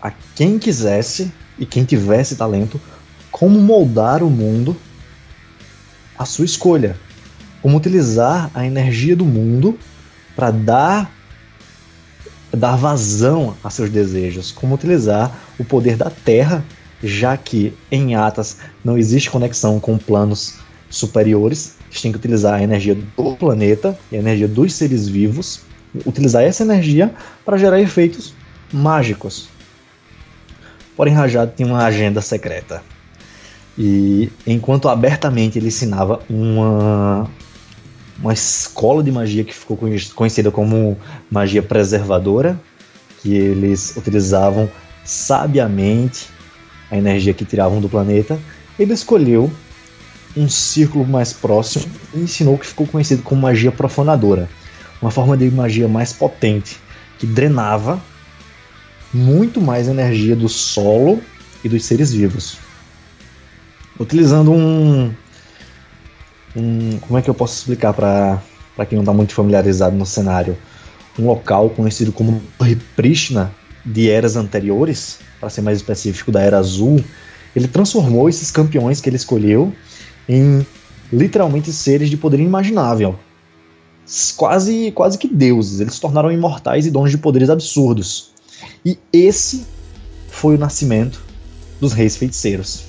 a 0.00 0.10
quem 0.34 0.58
quisesse 0.58 1.30
e 1.58 1.66
quem 1.66 1.84
tivesse 1.84 2.34
talento 2.34 2.80
como 3.30 3.60
moldar 3.60 4.22
o 4.22 4.30
mundo 4.30 4.76
à 6.18 6.24
sua 6.24 6.46
escolha, 6.46 6.98
como 7.60 7.76
utilizar 7.76 8.50
a 8.54 8.66
energia 8.66 9.14
do 9.14 9.24
mundo 9.24 9.78
para 10.34 10.50
dar 10.50 11.12
dar 12.52 12.76
vazão 12.76 13.56
a 13.64 13.70
seus 13.70 13.88
desejos, 13.88 14.50
como 14.50 14.74
utilizar 14.74 15.34
o 15.58 15.64
poder 15.64 15.96
da 15.96 16.10
Terra, 16.10 16.62
já 17.02 17.34
que 17.34 17.74
em 17.90 18.14
Atas 18.14 18.58
não 18.84 18.98
existe 18.98 19.30
conexão 19.30 19.80
com 19.80 19.96
planos 19.96 20.61
superiores, 20.92 21.76
gente 21.92 22.02
tem 22.02 22.12
que 22.12 22.18
utilizar 22.18 22.54
a 22.54 22.62
energia 22.62 22.94
do 22.94 23.36
planeta 23.36 23.98
e 24.10 24.16
a 24.16 24.18
energia 24.18 24.48
dos 24.48 24.74
seres 24.74 25.06
vivos, 25.06 25.60
utilizar 26.06 26.42
essa 26.42 26.62
energia 26.62 27.12
para 27.44 27.58
gerar 27.58 27.80
efeitos 27.80 28.34
mágicos. 28.72 29.48
Porém, 30.96 31.12
Rajad 31.12 31.50
tinha 31.54 31.68
uma 31.68 31.84
agenda 31.84 32.20
secreta. 32.22 32.82
E 33.76 34.30
enquanto 34.46 34.88
abertamente 34.88 35.58
ele 35.58 35.68
ensinava 35.68 36.20
uma, 36.28 37.28
uma 38.18 38.32
escola 38.32 39.02
de 39.02 39.10
magia 39.10 39.44
que 39.44 39.54
ficou 39.54 39.78
conhecida 40.14 40.50
como 40.50 40.96
magia 41.30 41.62
preservadora, 41.62 42.58
que 43.20 43.34
eles 43.34 43.96
utilizavam 43.96 44.68
sabiamente 45.04 46.28
a 46.90 46.96
energia 46.96 47.32
que 47.32 47.44
tiravam 47.44 47.80
do 47.80 47.88
planeta, 47.88 48.38
ele 48.78 48.92
escolheu 48.92 49.50
um 50.36 50.48
círculo 50.48 51.06
mais 51.06 51.32
próximo 51.32 51.84
e 52.14 52.20
ensinou 52.20 52.54
o 52.54 52.58
que 52.58 52.66
ficou 52.66 52.86
conhecido 52.86 53.22
como 53.22 53.42
magia 53.42 53.70
profanadora, 53.70 54.48
uma 55.00 55.10
forma 55.10 55.36
de 55.36 55.50
magia 55.50 55.88
mais 55.88 56.12
potente 56.12 56.78
que 57.18 57.26
drenava 57.26 58.00
muito 59.12 59.60
mais 59.60 59.88
energia 59.88 60.34
do 60.34 60.48
solo 60.48 61.22
e 61.62 61.68
dos 61.68 61.84
seres 61.84 62.12
vivos. 62.12 62.56
Utilizando 64.00 64.52
um, 64.52 65.12
um 66.56 66.98
como 67.00 67.18
é 67.18 67.22
que 67.22 67.28
eu 67.28 67.34
posso 67.34 67.58
explicar 67.58 67.92
para 67.92 68.40
quem 68.88 68.96
não 68.96 69.02
está 69.02 69.12
muito 69.12 69.34
familiarizado 69.34 69.94
no 69.94 70.06
cenário, 70.06 70.56
um 71.18 71.26
local 71.26 71.68
conhecido 71.70 72.10
como 72.10 72.42
Prishna 72.96 73.52
de 73.84 74.08
eras 74.08 74.36
anteriores, 74.36 75.18
para 75.38 75.50
ser 75.50 75.60
mais 75.60 75.78
específico, 75.78 76.32
da 76.32 76.40
Era 76.40 76.58
Azul, 76.58 77.04
ele 77.54 77.68
transformou 77.68 78.28
esses 78.28 78.50
campeões 78.50 79.00
que 79.00 79.08
ele 79.08 79.16
escolheu 79.16 79.74
em 80.28 80.66
literalmente 81.12 81.72
seres 81.72 82.08
de 82.08 82.16
poder 82.16 82.40
inimaginável. 82.40 83.16
Quase, 84.36 84.90
quase 84.92 85.18
que 85.18 85.28
deuses. 85.28 85.80
Eles 85.80 85.94
se 85.94 86.00
tornaram 86.00 86.30
imortais 86.30 86.86
e 86.86 86.90
donos 86.90 87.10
de 87.10 87.18
poderes 87.18 87.50
absurdos. 87.50 88.30
E 88.84 88.98
esse 89.12 89.64
foi 90.28 90.56
o 90.56 90.58
nascimento 90.58 91.22
dos 91.80 91.92
reis 91.92 92.16
feiticeiros. 92.16 92.84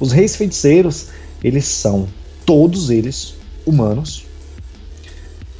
Os 0.00 0.12
reis 0.12 0.36
feiticeiros, 0.36 1.08
eles 1.42 1.64
são 1.64 2.08
todos 2.44 2.90
eles 2.90 3.34
humanos 3.66 4.24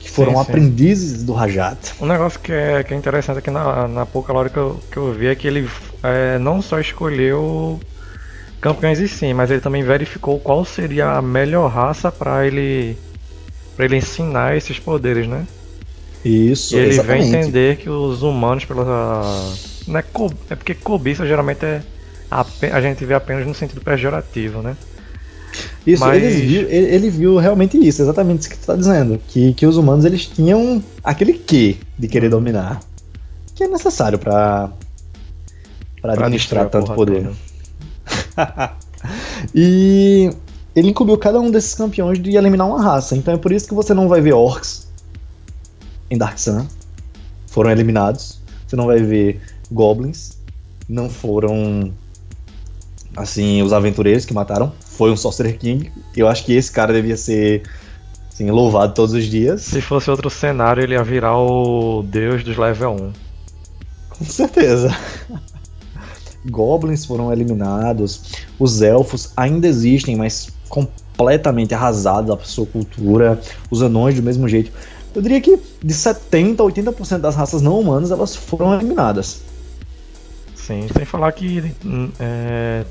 que 0.00 0.08
foram 0.08 0.32
sim, 0.32 0.36
sim. 0.36 0.42
aprendizes 0.42 1.24
do 1.24 1.32
Rajat. 1.32 1.94
Um 2.00 2.06
negócio 2.06 2.40
que 2.40 2.52
é, 2.52 2.82
que 2.82 2.94
é 2.94 2.96
interessante 2.96 3.38
aqui 3.38 3.50
na, 3.50 3.88
na 3.88 4.06
pouca 4.06 4.32
hora 4.32 4.48
que 4.48 4.56
eu, 4.56 4.80
que 4.90 4.96
eu 4.96 5.12
vi 5.12 5.26
é 5.26 5.34
que 5.34 5.46
ele 5.46 5.68
é, 6.02 6.38
não 6.38 6.62
só 6.62 6.80
escolheu 6.80 7.80
campeões 8.60 8.98
e 8.98 9.08
sim, 9.08 9.32
mas 9.32 9.50
ele 9.50 9.60
também 9.60 9.82
verificou 9.82 10.38
qual 10.38 10.64
seria 10.64 11.12
a 11.12 11.22
melhor 11.22 11.68
raça 11.68 12.10
para 12.10 12.46
ele 12.46 12.96
para 13.76 13.84
ele 13.84 13.96
ensinar 13.96 14.56
esses 14.56 14.78
poderes, 14.78 15.28
né? 15.28 15.46
Isso, 16.24 16.74
e 16.74 16.78
ele 16.78 16.88
exatamente. 16.90 17.30
vem 17.30 17.40
entender 17.40 17.76
que 17.76 17.88
os 17.88 18.22
humanos 18.22 18.64
pela 18.64 19.54
não 19.86 19.98
é, 19.98 20.02
co... 20.02 20.32
é 20.50 20.56
porque 20.56 20.74
cobiça 20.74 21.26
geralmente 21.26 21.64
é 21.64 21.82
a, 22.30 22.44
a 22.72 22.80
gente 22.80 23.04
vê 23.04 23.14
apenas 23.14 23.46
no 23.46 23.54
sentido 23.54 23.80
pejorativo, 23.80 24.60
né? 24.60 24.76
Isso, 25.86 26.04
Mas... 26.04 26.22
ele, 26.22 26.46
viu, 26.46 26.60
ele, 26.68 26.94
ele, 26.94 27.10
viu 27.10 27.36
realmente 27.38 27.78
isso, 27.78 28.02
exatamente 28.02 28.40
isso 28.40 28.50
que 28.50 28.58
tu 28.58 28.66
tá 28.66 28.76
dizendo. 28.76 29.18
Que, 29.28 29.54
que 29.54 29.66
os 29.66 29.76
humanos 29.76 30.04
eles 30.04 30.26
tinham 30.26 30.82
aquele 31.02 31.32
quê 31.32 31.76
de 31.98 32.06
querer 32.06 32.28
dominar. 32.28 32.80
Que 33.54 33.64
é 33.64 33.68
necessário 33.68 34.18
para 34.18 34.70
para 36.00 36.12
administrar 36.12 36.68
tanto 36.68 36.92
poder. 36.92 37.28
e 39.54 40.30
ele 40.74 40.90
incumbiu 40.90 41.18
cada 41.18 41.40
um 41.40 41.50
desses 41.50 41.74
campeões 41.74 42.20
de 42.20 42.36
eliminar 42.36 42.66
uma 42.66 42.82
raça. 42.82 43.16
Então 43.16 43.34
é 43.34 43.36
por 43.36 43.52
isso 43.52 43.68
que 43.68 43.74
você 43.74 43.92
não 43.92 44.08
vai 44.08 44.20
ver 44.20 44.32
orcs 44.32 44.88
em 46.10 46.16
Dark 46.16 46.38
Sun. 46.38 46.66
Foram 47.46 47.70
eliminados. 47.70 48.40
Você 48.66 48.76
não 48.76 48.86
vai 48.86 48.98
ver 49.00 49.40
goblins. 49.70 50.38
Não 50.88 51.08
foram 51.08 51.92
assim, 53.16 53.62
os 53.62 53.72
aventureiros 53.72 54.24
que 54.24 54.32
mataram. 54.32 54.72
Foi 54.80 55.10
um 55.10 55.16
Sorcerer 55.16 55.58
King. 55.58 55.90
Eu 56.16 56.28
acho 56.28 56.44
que 56.44 56.52
esse 56.52 56.70
cara 56.70 56.92
devia 56.92 57.16
ser 57.16 57.62
assim, 58.32 58.50
louvado 58.50 58.94
todos 58.94 59.14
os 59.14 59.24
dias. 59.24 59.62
Se 59.62 59.80
fosse 59.80 60.10
outro 60.10 60.30
cenário, 60.30 60.82
ele 60.82 60.94
ia 60.94 61.02
virar 61.02 61.36
o 61.36 62.02
deus 62.02 62.44
dos 62.44 62.56
level 62.56 62.92
1. 62.92 63.12
Com 64.10 64.24
certeza. 64.24 64.96
Goblins 66.46 67.04
foram 67.04 67.32
eliminados. 67.32 68.22
Os 68.58 68.82
elfos 68.82 69.32
ainda 69.36 69.66
existem, 69.66 70.16
mas 70.16 70.50
completamente 70.68 71.74
arrasados 71.74 72.36
da 72.36 72.44
sua 72.44 72.66
cultura. 72.66 73.40
Os 73.70 73.82
anões 73.82 74.14
do 74.14 74.22
mesmo 74.22 74.48
jeito. 74.48 74.70
Eu 75.14 75.22
diria 75.22 75.40
que 75.40 75.58
de 75.82 75.94
70 75.94 76.62
a 76.62 76.66
80% 76.66 77.18
das 77.18 77.34
raças 77.34 77.62
não 77.62 77.80
humanas 77.80 78.10
elas 78.10 78.36
foram 78.36 78.74
eliminadas. 78.74 79.42
Sim, 80.54 80.86
sem 80.94 81.04
falar 81.04 81.32
que 81.32 81.74
hum, 81.84 82.10
é, 82.20 82.84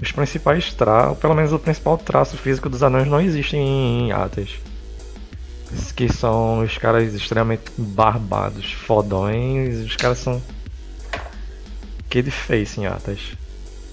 os 0.00 0.12
principais 0.12 0.72
traços, 0.72 1.18
pelo 1.18 1.34
menos 1.34 1.52
o 1.52 1.58
principal 1.58 1.98
traço 1.98 2.36
físico 2.36 2.68
dos 2.68 2.82
anões 2.82 3.08
não 3.08 3.20
existem 3.20 3.60
em 3.60 4.12
Atas. 4.12 4.50
Que 5.96 6.12
são 6.12 6.60
os 6.60 6.78
caras 6.78 7.12
extremamente 7.12 7.64
barbados, 7.76 8.72
fodões, 8.72 9.84
os 9.84 9.96
caras 9.96 10.18
são 10.18 10.40
Kid 12.08 12.30
Face 12.30 12.80
em 12.80 12.86
Atas. 12.86 13.18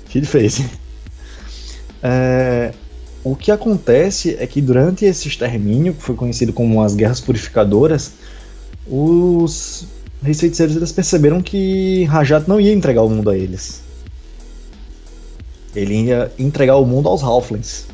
Kid 0.09 0.25
Face. 0.25 0.65
É, 2.01 2.73
o 3.23 3.35
que 3.35 3.51
acontece 3.51 4.35
é 4.37 4.45
que 4.45 4.61
durante 4.61 5.05
esse 5.05 5.27
extermínio, 5.27 5.93
que 5.93 6.03
foi 6.03 6.15
conhecido 6.15 6.51
como 6.51 6.81
as 6.81 6.93
Guerras 6.93 7.21
Purificadoras, 7.21 8.11
os 8.85 9.87
reis 10.21 10.39
feiticeiros 10.39 10.75
eles 10.75 10.91
perceberam 10.91 11.41
que 11.41 12.03
Rajat 12.05 12.47
não 12.47 12.59
ia 12.59 12.73
entregar 12.73 13.01
o 13.01 13.09
mundo 13.09 13.29
a 13.29 13.37
eles. 13.37 13.81
Ele 15.75 16.03
ia 16.03 16.31
entregar 16.37 16.75
o 16.75 16.85
mundo 16.85 17.07
aos 17.07 17.23
Halflings, 17.23 17.87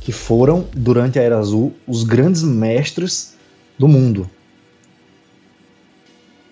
que 0.00 0.12
foram, 0.12 0.66
durante 0.74 1.18
a 1.18 1.22
Era 1.22 1.38
Azul, 1.38 1.72
os 1.86 2.02
grandes 2.02 2.42
mestres 2.42 3.34
do 3.78 3.86
mundo. 3.86 4.28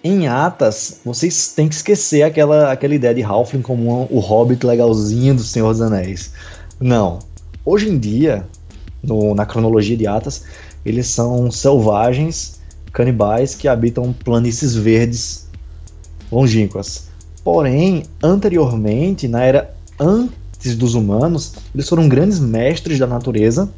Em 0.06 0.28
Atas, 0.28 1.00
vocês 1.02 1.54
têm 1.56 1.66
que 1.66 1.74
esquecer 1.74 2.24
aquela, 2.24 2.70
aquela 2.70 2.94
ideia 2.94 3.14
de 3.14 3.22
Halfling 3.22 3.62
como 3.62 3.90
um, 3.90 4.06
o 4.10 4.18
hobbit 4.18 4.66
legalzinho 4.66 5.34
do 5.34 5.42
Senhor 5.42 5.72
dos 5.72 5.80
Anéis. 5.80 6.30
Não. 6.78 7.20
Hoje 7.64 7.88
em 7.88 7.98
dia, 7.98 8.46
no, 9.02 9.34
na 9.34 9.46
cronologia 9.46 9.96
de 9.96 10.06
Atas, 10.06 10.44
eles 10.84 11.06
são 11.06 11.50
selvagens, 11.50 12.60
canibais 12.92 13.54
que 13.54 13.66
habitam 13.66 14.12
planícies 14.12 14.74
verdes 14.74 15.48
longínquas. 16.30 17.08
Porém, 17.42 18.02
anteriormente, 18.22 19.26
na 19.26 19.42
era 19.42 19.74
antes 19.98 20.76
dos 20.76 20.94
humanos, 20.94 21.54
eles 21.74 21.88
foram 21.88 22.10
grandes 22.10 22.40
mestres 22.40 22.98
da 22.98 23.06
natureza 23.06 23.72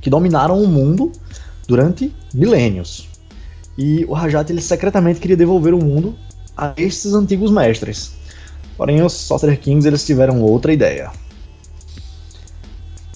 que 0.00 0.10
dominaram 0.10 0.60
o 0.60 0.66
mundo 0.66 1.12
durante 1.68 2.12
milênios. 2.34 3.13
E 3.76 4.04
o 4.06 4.12
Rajat 4.12 4.50
ele 4.50 4.60
secretamente 4.60 5.20
queria 5.20 5.36
devolver 5.36 5.74
o 5.74 5.82
mundo 5.82 6.14
a 6.56 6.72
esses 6.76 7.12
antigos 7.12 7.50
mestres. 7.50 8.12
Porém, 8.76 9.02
os 9.02 9.12
Sorcerer 9.12 9.58
Kings 9.58 9.86
eles 9.86 10.04
tiveram 10.04 10.42
outra 10.42 10.72
ideia. 10.72 11.10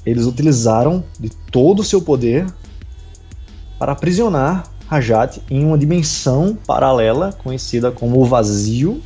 Eles 0.04 0.24
utilizaram 0.24 1.04
de 1.18 1.28
todo 1.28 1.80
o 1.80 1.84
seu 1.84 2.00
poder 2.00 2.46
para 3.78 3.92
aprisionar 3.92 4.70
Rajat 4.86 5.40
em 5.50 5.64
uma 5.64 5.76
dimensão 5.76 6.56
paralela 6.66 7.32
conhecida 7.32 7.92
como 7.92 8.20
o 8.20 8.24
Vazio 8.24 9.02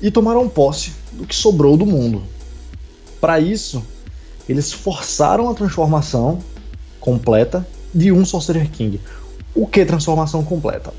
e 0.00 0.10
tomaram 0.10 0.48
posse 0.48 0.92
do 1.12 1.26
que 1.26 1.34
sobrou 1.34 1.76
do 1.76 1.84
mundo. 1.84 2.22
Para 3.20 3.38
isso, 3.38 3.84
eles 4.48 4.72
forçaram 4.72 5.50
a 5.50 5.54
transformação 5.54 6.38
completa 6.98 7.66
de 7.94 8.12
um 8.12 8.24
Sorcerer 8.24 8.70
King. 8.70 9.00
O 9.54 9.66
que 9.66 9.80
é 9.80 9.84
transformação 9.84 10.44
completa? 10.44 10.92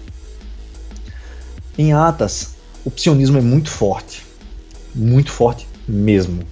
Em 1.77 1.93
Atas, 1.93 2.55
o 2.83 2.91
psionismo 2.91 3.38
é 3.38 3.41
muito 3.41 3.69
forte. 3.69 4.25
Muito 4.93 5.31
forte 5.31 5.67
mesmo. 5.88 6.43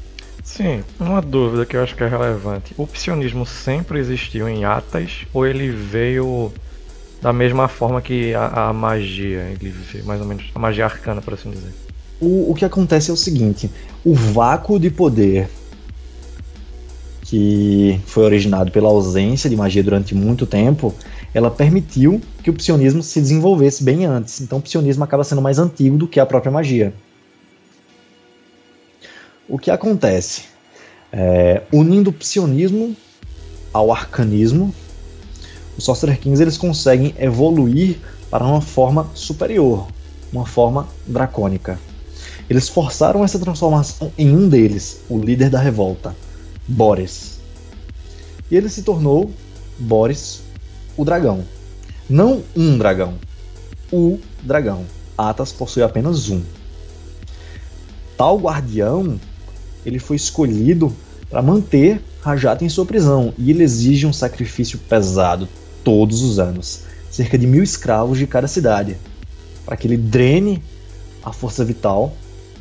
Sim, 0.43 0.83
uma 0.99 1.21
dúvida 1.21 1.65
que 1.65 1.75
eu 1.75 1.83
acho 1.83 1.95
que 1.95 2.03
é 2.03 2.07
relevante. 2.07 2.73
O 2.77 2.87
psionismo 2.87 3.45
sempre 3.45 3.99
existiu 3.99 4.47
em 4.49 4.65
Atas 4.65 5.25
ou 5.33 5.45
ele 5.45 5.69
veio 5.69 6.51
da 7.21 7.33
mesma 7.33 7.67
forma 7.67 8.01
que 8.01 8.33
a, 8.33 8.69
a 8.69 8.73
magia? 8.73 9.55
Ele 9.59 9.69
veio 9.69 10.05
mais 10.05 10.21
ou 10.21 10.27
menos 10.27 10.45
a 10.55 10.59
magia 10.59 10.85
arcana, 10.85 11.21
por 11.21 11.33
assim 11.33 11.51
dizer. 11.51 11.73
O, 12.19 12.51
o 12.51 12.55
que 12.55 12.65
acontece 12.65 13.09
é 13.09 13.13
o 13.13 13.17
seguinte: 13.17 13.69
o 14.03 14.13
vácuo 14.13 14.79
de 14.79 14.89
poder 14.89 15.49
que 17.29 18.01
foi 18.07 18.23
originado 18.23 18.71
pela 18.71 18.89
ausência 18.89 19.47
de 19.47 19.55
magia 19.55 19.83
durante 19.83 20.15
muito 20.15 20.47
tempo, 20.47 20.91
ela 21.31 21.51
permitiu 21.51 22.19
que 22.43 22.49
o 22.49 22.53
psionismo 22.53 23.03
se 23.03 23.21
desenvolvesse 23.21 23.83
bem 23.83 24.03
antes. 24.03 24.41
Então 24.41 24.57
o 24.57 24.61
psionismo 24.61 25.03
acaba 25.03 25.23
sendo 25.23 25.39
mais 25.39 25.59
antigo 25.59 25.95
do 25.95 26.07
que 26.07 26.19
a 26.19 26.25
própria 26.25 26.51
magia. 26.51 26.91
O 29.47 29.59
que 29.59 29.69
acontece? 29.69 30.45
É, 31.13 31.61
unindo 31.71 32.09
o 32.09 32.13
psionismo 32.13 32.95
ao 33.71 33.91
arcanismo, 33.91 34.73
os 35.77 35.83
Sorcerer 35.83 36.19
Kings 36.19 36.41
eles 36.41 36.57
conseguem 36.57 37.13
evoluir 37.19 37.97
para 38.31 38.43
uma 38.43 38.59
forma 38.61 39.07
superior, 39.13 39.87
uma 40.33 40.47
forma 40.47 40.87
dracônica. 41.05 41.79
Eles 42.49 42.67
forçaram 42.67 43.23
essa 43.23 43.37
transformação 43.37 44.11
em 44.17 44.35
um 44.35 44.49
deles, 44.49 45.01
o 45.07 45.19
líder 45.19 45.51
da 45.51 45.59
revolta, 45.59 46.15
Boris. 46.69 47.39
E 48.51 48.55
ele 48.55 48.69
se 48.69 48.83
tornou 48.83 49.31
Boris, 49.79 50.41
o 50.95 51.03
dragão. 51.03 51.43
Não 52.07 52.43
um 52.55 52.77
dragão, 52.77 53.15
o 53.91 54.19
dragão. 54.43 54.85
Atas 55.17 55.51
possui 55.51 55.81
apenas 55.83 56.29
um. 56.29 56.41
Tal 58.15 58.37
guardião, 58.37 59.19
ele 59.85 59.97
foi 59.97 60.15
escolhido 60.15 60.95
para 61.29 61.41
manter 61.41 62.01
Rajat 62.21 62.63
em 62.63 62.69
sua 62.69 62.85
prisão 62.85 63.33
e 63.37 63.49
ele 63.49 63.63
exige 63.63 64.05
um 64.05 64.13
sacrifício 64.13 64.77
pesado 64.77 65.47
todos 65.83 66.21
os 66.21 66.37
anos, 66.37 66.81
cerca 67.09 67.37
de 67.37 67.47
mil 67.47 67.63
escravos 67.63 68.17
de 68.17 68.27
cada 68.27 68.47
cidade, 68.47 68.97
para 69.65 69.77
que 69.77 69.87
ele 69.87 69.97
drene 69.97 70.61
a 71.23 71.31
força 71.31 71.63
vital 71.63 72.13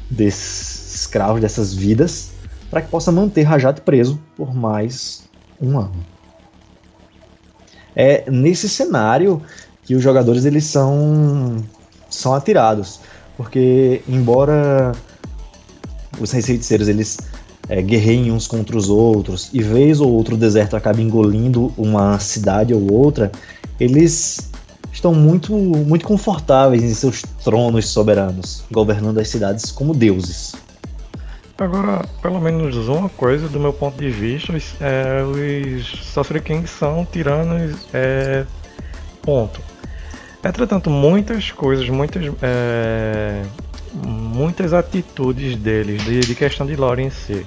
desses 0.08 0.94
escravos, 0.94 1.40
dessas 1.40 1.74
vidas, 1.74 2.30
para 2.70 2.82
que 2.82 2.90
possa 2.90 3.10
manter 3.10 3.42
Rajat 3.42 3.80
preso 3.80 4.20
por 4.36 4.54
mais 4.54 5.22
um 5.60 5.78
ano. 5.78 6.04
É 7.94 8.30
nesse 8.30 8.68
cenário 8.68 9.42
que 9.82 9.94
os 9.94 10.02
jogadores 10.02 10.44
eles 10.44 10.64
são 10.64 11.56
são 12.08 12.34
atirados, 12.34 13.00
porque 13.36 14.02
embora 14.08 14.92
os 16.20 16.30
feiticeiros 16.30 16.88
eles 16.88 17.18
é, 17.68 17.82
guerreiem 17.82 18.30
uns 18.32 18.46
contra 18.46 18.76
os 18.76 18.88
outros 18.88 19.50
e 19.52 19.62
vez 19.62 20.00
ou 20.00 20.12
outro 20.12 20.34
o 20.34 20.38
deserto 20.38 20.76
acaba 20.76 21.00
engolindo 21.00 21.72
uma 21.76 22.18
cidade 22.18 22.72
ou 22.72 22.92
outra, 22.92 23.30
eles 23.78 24.50
estão 24.92 25.14
muito 25.14 25.52
muito 25.54 26.06
confortáveis 26.06 26.82
em 26.82 26.94
seus 26.94 27.22
tronos 27.44 27.88
soberanos, 27.88 28.64
governando 28.70 29.18
as 29.18 29.28
cidades 29.28 29.70
como 29.70 29.94
deuses. 29.94 30.54
Agora, 31.60 32.04
pelo 32.22 32.40
menos 32.40 32.86
uma 32.86 33.08
coisa 33.08 33.48
do 33.48 33.58
meu 33.58 33.72
ponto 33.72 33.98
de 33.98 34.08
vista, 34.08 34.52
é, 34.80 35.24
os 35.24 36.04
Sorcery 36.04 36.40
Kings 36.40 36.68
são 36.68 37.04
tiranos, 37.04 37.84
é, 37.92 38.46
ponto. 39.20 39.60
Entretanto, 40.44 40.88
muitas 40.88 41.50
coisas, 41.50 41.88
muitas, 41.88 42.32
é, 42.40 43.42
muitas 43.92 44.72
atitudes 44.72 45.56
deles, 45.56 46.04
de, 46.04 46.20
de, 46.20 46.34
questão 46.36 46.64
de 46.64 46.76
lore 46.76 47.02
em 47.02 47.10
si, 47.10 47.44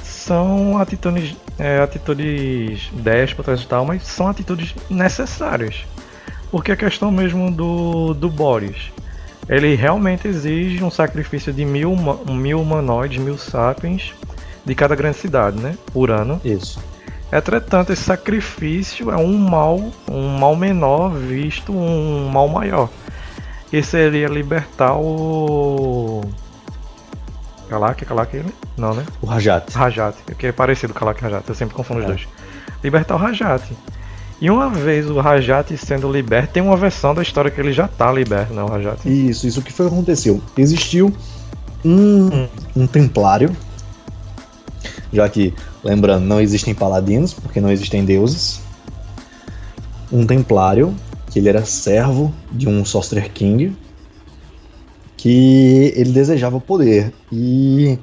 são 0.00 0.78
atitudes, 0.78 1.36
é, 1.58 1.80
atitudes 1.80 2.88
déspotas 2.92 3.62
e 3.62 3.66
tal, 3.66 3.84
mas 3.84 4.06
são 4.06 4.28
atitudes 4.28 4.76
necessárias. 4.88 5.84
Porque 6.52 6.70
a 6.70 6.76
questão 6.76 7.10
mesmo 7.10 7.50
do, 7.50 8.14
do 8.14 8.30
Boris, 8.30 8.92
ele 9.52 9.74
realmente 9.74 10.26
exige 10.26 10.82
um 10.82 10.90
sacrifício 10.90 11.52
de 11.52 11.62
mil, 11.62 11.94
mil 12.26 12.58
humanoides, 12.58 13.22
mil 13.22 13.36
sapiens 13.36 14.14
de 14.64 14.74
cada 14.74 14.94
grande 14.94 15.18
cidade, 15.18 15.60
né? 15.60 15.76
Por 15.92 16.10
ano. 16.10 16.40
Isso. 16.42 16.82
Entretanto, 17.30 17.92
esse 17.92 18.02
sacrifício 18.02 19.10
é 19.10 19.16
um 19.16 19.36
mal, 19.36 19.78
um 20.10 20.38
mal 20.38 20.56
menor 20.56 21.10
visto 21.10 21.70
um 21.70 22.30
mal 22.30 22.48
maior. 22.48 22.88
Que 23.68 23.82
seria 23.82 24.26
libertar 24.26 24.96
o. 24.96 26.22
Kalak, 27.68 28.06
Kalak 28.06 28.34
ele? 28.34 28.54
Não, 28.78 28.94
né? 28.94 29.04
O 29.20 29.26
Rajat. 29.26 29.70
Rajat, 29.74 30.16
que 30.38 30.46
é 30.46 30.52
parecido 30.52 30.94
com 30.94 31.00
Kalak 31.00 31.20
e 31.20 31.24
Rajat, 31.24 31.46
eu 31.46 31.54
sempre 31.54 31.74
confundo 31.74 32.00
é. 32.00 32.02
os 32.04 32.08
dois. 32.08 32.28
Libertar 32.82 33.16
o 33.16 33.18
Rajat. 33.18 33.62
E 34.42 34.50
uma 34.50 34.68
vez 34.68 35.08
o 35.08 35.20
Rajat 35.20 35.76
sendo 35.76 36.10
liberto, 36.10 36.54
tem 36.54 36.60
uma 36.60 36.76
versão 36.76 37.14
da 37.14 37.22
história 37.22 37.48
que 37.48 37.60
ele 37.60 37.72
já 37.72 37.86
tá 37.86 38.10
liberto, 38.10 38.52
né, 38.52 38.60
o 38.60 38.66
Rajat? 38.66 38.98
Isso, 39.08 39.46
isso 39.46 39.62
que 39.62 39.72
foi 39.72 39.86
que 39.86 39.92
aconteceu. 39.94 40.42
Existiu 40.58 41.14
um, 41.84 42.48
um 42.74 42.84
templário, 42.88 43.56
já 45.12 45.28
que, 45.28 45.54
lembrando, 45.84 46.24
não 46.24 46.40
existem 46.40 46.74
paladinos, 46.74 47.32
porque 47.32 47.60
não 47.60 47.70
existem 47.70 48.04
deuses. 48.04 48.60
Um 50.10 50.26
templário, 50.26 50.92
que 51.30 51.38
ele 51.38 51.48
era 51.48 51.64
servo 51.64 52.34
de 52.50 52.68
um 52.68 52.84
Sorcerer 52.84 53.30
King, 53.30 53.76
que 55.16 55.92
ele 55.94 56.10
desejava 56.10 56.60
poder. 56.60 57.14
E 57.30 57.96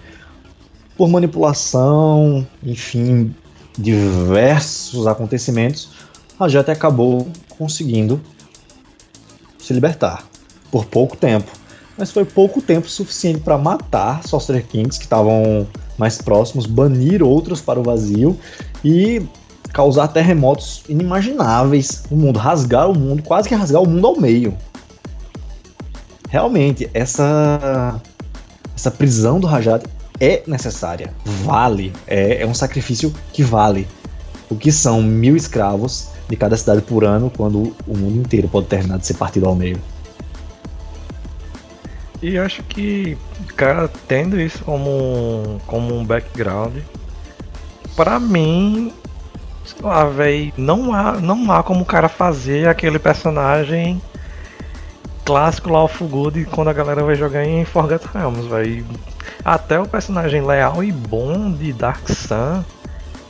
por 0.96 1.10
manipulação, 1.10 2.48
enfim, 2.64 3.36
diversos 3.78 5.06
acontecimentos, 5.06 6.00
a 6.40 6.48
Jet 6.48 6.72
acabou 6.72 7.28
conseguindo 7.58 8.22
se 9.58 9.74
libertar 9.74 10.24
por 10.72 10.86
pouco 10.86 11.18
tempo. 11.18 11.52
Mas 11.98 12.12
foi 12.12 12.24
pouco 12.24 12.62
tempo 12.62 12.90
suficiente 12.90 13.42
para 13.42 13.58
matar 13.58 14.26
Sorcerer 14.26 14.66
Kings 14.66 14.98
que 14.98 15.04
estavam 15.04 15.68
mais 15.98 16.18
próximos, 16.18 16.66
banir 16.66 17.22
outros 17.22 17.60
para 17.60 17.80
o 17.80 17.84
vazio 17.84 18.40
e 18.84 19.22
causar 19.74 20.08
terremotos 20.08 20.84
inimagináveis 20.88 22.04
no 22.10 22.18
mundo, 22.18 22.40
rasgar 22.40 22.90
o 22.90 22.98
mundo, 22.98 23.22
quase 23.22 23.50
que 23.50 23.56
rasgar 23.56 23.82
o 23.82 23.88
mundo 23.88 24.08
ao 24.08 24.20
meio. 24.20 24.58
Realmente, 26.30 26.90
essa 26.94 28.02
essa 28.76 28.90
prisão 28.90 29.42
do 29.42 29.48
Rajat 29.48 29.86
é 30.22 30.42
necessária, 30.48 31.14
vale, 31.26 31.92
é, 32.08 32.44
é 32.44 32.48
um 32.48 32.54
sacrifício 32.54 33.14
que 33.34 33.44
vale. 33.44 33.86
O 34.50 34.56
que 34.56 34.72
são 34.72 35.02
mil 35.02 35.36
escravos 35.36 36.09
de 36.30 36.36
cada 36.36 36.56
cidade 36.56 36.82
por 36.84 37.04
ano, 37.04 37.32
quando 37.36 37.76
o 37.88 37.98
mundo 37.98 38.18
inteiro 38.18 38.48
pode 38.48 38.68
terminar 38.68 39.00
de 39.00 39.08
ser 39.08 39.16
partido 39.16 39.48
ao 39.48 39.56
meio. 39.56 39.82
E 42.22 42.38
acho 42.38 42.62
que, 42.64 43.18
cara, 43.56 43.90
tendo 44.08 44.40
isso 44.40 44.64
como, 44.64 45.60
como 45.66 45.98
um 45.98 46.06
background, 46.06 46.78
para 47.96 48.20
mim, 48.20 48.94
sei 49.66 49.78
lá, 49.82 50.06
velho, 50.06 50.54
não 50.56 50.94
há, 50.94 51.14
não 51.14 51.52
há 51.52 51.64
como 51.64 51.82
o 51.82 51.86
cara 51.86 52.08
fazer 52.08 52.68
aquele 52.68 53.00
personagem 53.00 54.02
clássico 55.26 55.72
lá, 55.72 55.84
of 55.84 56.04
Good, 56.04 56.46
quando 56.46 56.68
a 56.68 56.74
galera 56.74 57.04
vai 57.04 57.16
jogar 57.16 57.46
em 57.46 57.64
Forget 57.66 58.04
Realms, 58.14 58.48
velho. 58.48 58.86
Até 59.44 59.80
o 59.80 59.88
personagem 59.88 60.46
leal 60.46 60.84
e 60.84 60.92
bom 60.92 61.52
de 61.52 61.72
Dark 61.72 62.08
Sun, 62.10 62.64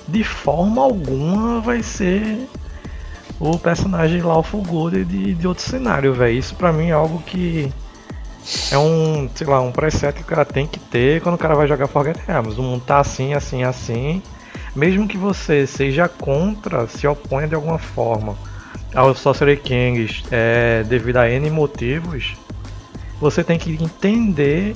de 0.07 0.23
forma 0.23 0.81
alguma 0.81 1.61
vai 1.61 1.83
ser 1.83 2.49
o 3.39 3.57
personagem 3.57 4.21
Lawful 4.21 4.61
Good 4.61 5.05
de, 5.05 5.33
de 5.33 5.47
outro 5.47 5.63
cenário, 5.63 6.13
velho. 6.13 6.37
Isso 6.37 6.55
pra 6.55 6.73
mim 6.73 6.89
é 6.89 6.93
algo 6.93 7.21
que 7.23 7.71
é 8.71 8.77
um, 8.77 9.29
sei 9.33 9.47
lá, 9.47 9.61
um 9.61 9.71
preset 9.71 10.13
que 10.13 10.21
o 10.21 10.25
cara 10.25 10.43
tem 10.43 10.67
que 10.67 10.79
ter 10.79 11.21
quando 11.21 11.35
o 11.35 11.37
cara 11.37 11.55
vai 11.55 11.67
jogar 11.67 11.87
Forget 11.87 12.19
Realms. 12.27 12.59
O 12.59 12.63
mundo 12.63 12.83
tá 12.85 12.99
assim, 12.99 13.33
assim, 13.33 13.63
assim. 13.63 14.21
Mesmo 14.75 15.07
que 15.07 15.17
você 15.17 15.65
seja 15.65 16.07
contra, 16.07 16.87
se 16.87 17.07
oponha 17.07 17.47
de 17.47 17.55
alguma 17.55 17.77
forma 17.77 18.35
aos 18.93 19.19
Sorcery 19.19 19.57
Kings 19.57 20.23
é, 20.31 20.83
devido 20.83 21.17
a 21.17 21.29
N 21.29 21.49
motivos, 21.49 22.35
você 23.19 23.43
tem 23.43 23.57
que 23.57 23.71
entender 23.71 24.75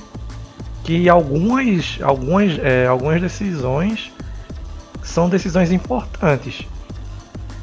que 0.84 1.08
algumas, 1.08 1.98
algumas, 2.02 2.58
é, 2.58 2.86
algumas 2.86 3.20
decisões 3.20 4.12
são 5.02 5.28
decisões 5.28 5.72
importantes. 5.72 6.66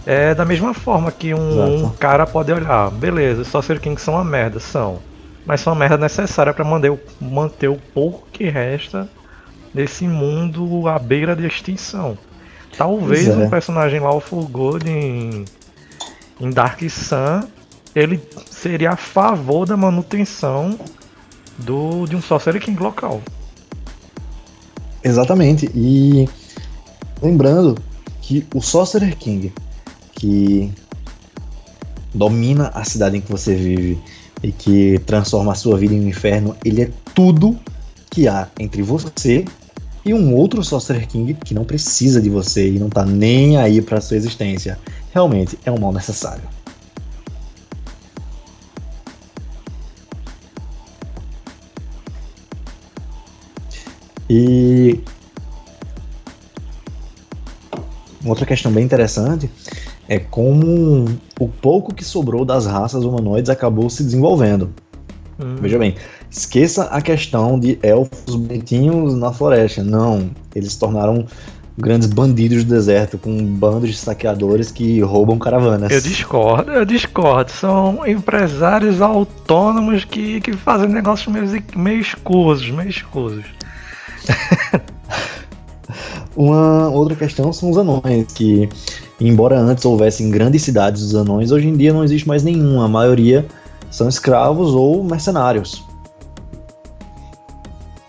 É 0.05 0.33
da 0.33 0.43
mesma 0.43 0.73
forma 0.73 1.11
que 1.11 1.33
um, 1.33 1.85
um 1.85 1.89
cara 1.89 2.25
pode 2.25 2.51
olhar, 2.51 2.89
beleza, 2.89 3.43
só 3.43 3.61
ser 3.61 3.79
Kings 3.79 4.03
são 4.03 4.15
uma 4.15 4.23
merda, 4.23 4.59
são. 4.59 4.99
Mas 5.45 5.61
são 5.61 5.73
uma 5.73 5.79
merda 5.79 5.97
necessária 5.97 6.53
para 6.53 6.65
manter, 6.65 6.99
manter 7.19 7.67
o 7.67 7.77
pouco 7.93 8.27
que 8.31 8.45
resta 8.45 9.07
desse 9.73 10.07
mundo 10.07 10.87
à 10.87 10.97
beira 10.97 11.35
de 11.35 11.45
extinção. 11.45 12.17
Talvez 12.77 13.27
é. 13.27 13.33
um 13.35 13.49
personagem 13.49 13.99
lá, 13.99 14.13
o 14.13 14.19
Full 14.19 14.47
Gold 14.47 14.89
em, 14.89 15.45
em 16.39 16.49
Dark 16.49 16.81
Sun, 16.89 17.47
ele 17.93 18.21
seria 18.49 18.91
a 18.91 18.95
favor 18.95 19.67
da 19.67 19.77
manutenção 19.77 20.79
do, 21.57 22.05
de 22.07 22.15
um 22.15 22.21
Sorcerer 22.21 22.61
King 22.61 22.81
local. 22.81 23.21
Exatamente. 25.03 25.69
E 25.75 26.27
lembrando 27.21 27.77
que 28.21 28.45
o 28.53 28.61
Sorcerer 28.61 29.15
King 29.17 29.53
que 30.13 30.71
domina 32.13 32.69
a 32.73 32.83
cidade 32.83 33.17
em 33.17 33.21
que 33.21 33.31
você 33.31 33.55
vive 33.55 33.99
e 34.43 34.51
que 34.51 34.99
transforma 35.05 35.51
a 35.51 35.55
sua 35.55 35.77
vida 35.77 35.93
em 35.93 36.01
um 36.01 36.07
inferno, 36.07 36.55
ele 36.63 36.83
é 36.83 36.91
tudo 37.13 37.57
que 38.09 38.27
há 38.27 38.47
entre 38.59 38.81
você 38.81 39.45
e 40.03 40.13
um 40.13 40.35
outro 40.35 40.63
Sorcerer 40.63 41.07
King 41.07 41.33
que 41.33 41.53
não 41.53 41.63
precisa 41.63 42.21
de 42.21 42.29
você 42.29 42.69
e 42.69 42.79
não 42.79 42.89
tá 42.89 43.05
nem 43.05 43.57
aí 43.57 43.81
para 43.81 44.01
sua 44.01 44.17
existência. 44.17 44.77
Realmente 45.13 45.57
é 45.63 45.71
um 45.71 45.79
mal 45.79 45.93
necessário. 45.93 46.43
E 54.29 54.99
outra 58.25 58.45
questão 58.45 58.71
bem 58.71 58.85
interessante 58.85 59.49
é 60.11 60.19
como 60.19 61.05
o 61.39 61.47
pouco 61.47 61.95
que 61.95 62.03
sobrou 62.03 62.43
das 62.43 62.65
raças 62.65 63.05
humanoides 63.05 63.49
acabou 63.49 63.89
se 63.89 64.03
desenvolvendo. 64.03 64.69
Hum. 65.39 65.55
Veja 65.61 65.79
bem, 65.79 65.95
esqueça 66.29 66.83
a 66.83 67.01
questão 67.01 67.57
de 67.57 67.79
elfos 67.81 68.35
bonitinhos 68.35 69.15
na 69.15 69.31
floresta. 69.31 69.81
Não, 69.81 70.29
eles 70.53 70.73
se 70.73 70.79
tornaram 70.79 71.25
grandes 71.77 72.09
bandidos 72.09 72.65
do 72.65 72.73
deserto, 72.73 73.17
com 73.17 73.41
bandos 73.55 73.89
de 73.89 73.95
saqueadores 73.95 74.69
que 74.69 74.99
roubam 74.99 75.39
caravanas. 75.39 75.89
Eu 75.89 76.01
discordo, 76.01 76.73
eu 76.73 76.83
discordo. 76.83 77.49
São 77.49 78.05
empresários 78.05 79.01
autônomos 79.01 80.03
que, 80.03 80.41
que 80.41 80.51
fazem 80.51 80.89
negócios 80.89 81.33
meio, 81.33 81.63
meio 81.73 82.01
escusos, 82.01 82.69
meio 82.69 82.89
escusos. 82.89 83.45
Uma 86.35 86.89
outra 86.89 87.15
questão 87.15 87.53
são 87.53 87.69
os 87.69 87.77
anões, 87.77 88.25
que 88.33 88.67
embora 89.27 89.59
antes 89.59 89.85
houvessem 89.85 90.29
grandes 90.29 90.63
cidades 90.63 91.01
dos 91.01 91.15
anões, 91.15 91.51
hoje 91.51 91.67
em 91.67 91.77
dia 91.77 91.93
não 91.93 92.03
existe 92.03 92.27
mais 92.27 92.43
nenhuma. 92.43 92.85
A 92.85 92.87
maioria 92.87 93.45
são 93.89 94.09
escravos 94.09 94.73
ou 94.73 95.03
mercenários. 95.03 95.83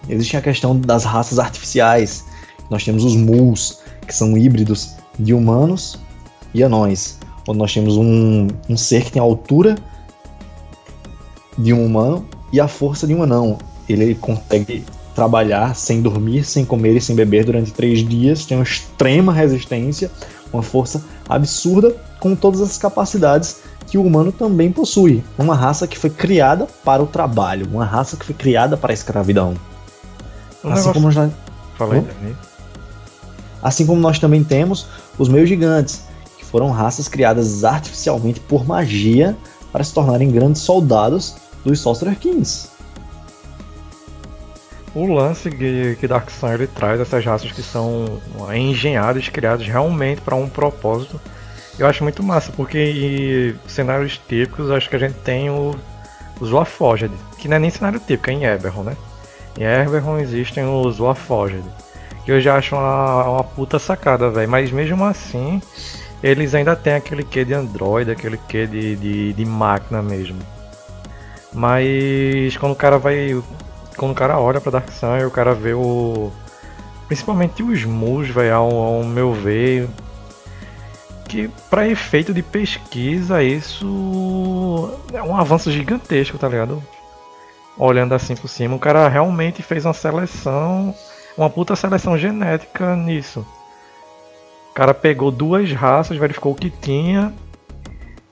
Existe 0.08 0.36
a 0.36 0.42
questão 0.42 0.78
das 0.78 1.04
raças 1.04 1.38
artificiais. 1.38 2.24
Nós 2.70 2.84
temos 2.84 3.04
os 3.04 3.14
muls, 3.14 3.80
que 4.06 4.14
são 4.14 4.36
híbridos 4.36 4.94
de 5.18 5.34
humanos 5.34 5.98
e 6.54 6.62
anões. 6.62 7.18
onde 7.46 7.58
nós 7.58 7.72
temos 7.72 7.96
um, 7.96 8.48
um 8.68 8.76
ser 8.76 9.04
que 9.04 9.12
tem 9.12 9.20
a 9.20 9.24
altura 9.24 9.76
de 11.58 11.72
um 11.72 11.84
humano 11.84 12.26
e 12.52 12.60
a 12.60 12.68
força 12.68 13.06
de 13.06 13.14
um 13.14 13.22
anão. 13.22 13.58
Ele 13.88 14.14
consegue 14.14 14.84
trabalhar 15.14 15.74
sem 15.76 16.00
dormir, 16.00 16.44
sem 16.44 16.64
comer 16.64 16.96
e 16.96 17.00
sem 17.00 17.14
beber 17.14 17.44
durante 17.44 17.70
três 17.72 18.06
dias, 18.06 18.46
tem 18.46 18.56
uma 18.56 18.64
extrema 18.64 19.32
resistência, 19.32 20.10
uma 20.52 20.62
força 20.62 21.02
absurda, 21.28 21.94
com 22.20 22.34
todas 22.36 22.60
as 22.60 22.78
capacidades 22.78 23.58
que 23.86 23.98
o 23.98 24.04
humano 24.04 24.30
também 24.32 24.70
possui. 24.70 25.22
Uma 25.38 25.54
raça 25.54 25.86
que 25.86 25.98
foi 25.98 26.10
criada 26.10 26.66
para 26.84 27.02
o 27.02 27.06
trabalho, 27.06 27.66
uma 27.72 27.84
raça 27.84 28.16
que 28.16 28.24
foi 28.24 28.34
criada 28.34 28.76
para 28.76 28.92
a 28.92 28.94
escravidão. 28.94 29.54
Um 30.64 30.68
assim, 30.72 30.88
negócio- 30.88 30.92
como 30.92 31.10
nós, 31.12 31.32
Fala 31.76 31.94
aí, 31.94 32.00
Hum? 32.00 32.34
Assim 33.62 33.86
como 33.86 34.00
nós 34.00 34.18
também 34.18 34.42
temos 34.42 34.86
os 35.18 35.28
meios 35.28 35.48
gigantes, 35.48 36.02
que 36.38 36.44
foram 36.44 36.70
raças 36.70 37.06
criadas 37.08 37.64
artificialmente 37.64 38.40
por 38.40 38.66
magia 38.66 39.36
para 39.72 39.84
se 39.84 39.92
tornarem 39.94 40.30
grandes 40.30 40.62
soldados 40.62 41.34
dos 41.64 41.80
Sorcerer 41.80 42.18
Kings. 42.18 42.68
O 44.94 45.06
lance 45.06 45.50
que, 45.50 45.96
que 45.98 46.06
Dark 46.06 46.30
Sun 46.30 46.52
ele 46.52 46.66
traz 46.66 47.00
essas 47.00 47.24
raças 47.24 47.50
que 47.50 47.62
são 47.62 48.20
engenhadas, 48.54 49.28
criadas 49.28 49.66
realmente 49.66 50.20
para 50.20 50.34
um 50.34 50.48
propósito, 50.48 51.20
eu 51.78 51.86
acho 51.86 52.02
muito 52.02 52.22
massa, 52.22 52.52
porque 52.52 53.54
cenários 53.66 54.20
típicos 54.28 54.70
acho 54.70 54.90
que 54.90 54.96
a 54.96 54.98
gente 54.98 55.14
tem 55.20 55.48
o, 55.48 55.74
os 56.38 56.52
Warforged, 56.52 57.12
que 57.38 57.48
não 57.48 57.56
é 57.56 57.58
nem 57.58 57.70
cenário 57.70 57.98
típico, 57.98 58.30
é 58.30 58.34
em 58.34 58.44
Eberron, 58.44 58.82
né? 58.82 58.96
Em 59.58 59.64
Eberron 59.64 60.18
existem 60.18 60.64
os 60.64 61.00
Warforged, 61.00 61.64
que 62.26 62.32
eu 62.32 62.40
já 62.40 62.56
acho 62.56 62.76
uma, 62.76 63.24
uma 63.30 63.44
puta 63.44 63.78
sacada, 63.78 64.28
velho, 64.28 64.50
mas 64.50 64.70
mesmo 64.70 65.02
assim 65.04 65.62
eles 66.22 66.54
ainda 66.54 66.76
têm 66.76 66.94
aquele 66.94 67.24
quê 67.24 67.44
de 67.44 67.52
Android, 67.52 68.10
aquele 68.10 68.38
quê 68.48 68.66
de, 68.66 68.94
de, 68.94 69.32
de 69.32 69.44
máquina 69.44 70.00
mesmo. 70.00 70.38
Mas 71.52 72.56
quando 72.58 72.72
o 72.72 72.76
cara 72.76 72.96
vai 72.96 73.42
quando 73.96 74.12
o 74.12 74.14
cara 74.14 74.38
olha 74.38 74.60
pra 74.60 74.72
Dark 74.72 74.90
Sun 74.90 75.18
e 75.18 75.24
o 75.24 75.30
cara 75.30 75.54
vê 75.54 75.74
o. 75.74 76.30
Principalmente 77.06 77.62
os 77.62 77.84
mus, 77.84 78.28
velho, 78.28 78.54
ao, 78.54 78.70
ao 78.70 79.04
meu 79.04 79.32
ver. 79.32 79.88
Que 81.28 81.48
pra 81.70 81.88
efeito 81.88 82.34
de 82.34 82.42
pesquisa 82.42 83.42
isso 83.42 84.90
é 85.12 85.22
um 85.22 85.36
avanço 85.36 85.70
gigantesco, 85.70 86.38
tá 86.38 86.48
ligado? 86.48 86.82
Olhando 87.78 88.14
assim 88.14 88.36
por 88.36 88.48
cima, 88.48 88.76
o 88.76 88.78
cara 88.78 89.08
realmente 89.08 89.62
fez 89.62 89.86
uma 89.86 89.94
seleção, 89.94 90.94
uma 91.36 91.48
puta 91.48 91.74
seleção 91.74 92.18
genética 92.18 92.94
nisso. 92.96 93.46
O 94.70 94.74
cara 94.74 94.92
pegou 94.92 95.30
duas 95.30 95.72
raças, 95.72 96.18
verificou 96.18 96.52
o 96.52 96.56
que 96.56 96.68
tinha 96.68 97.32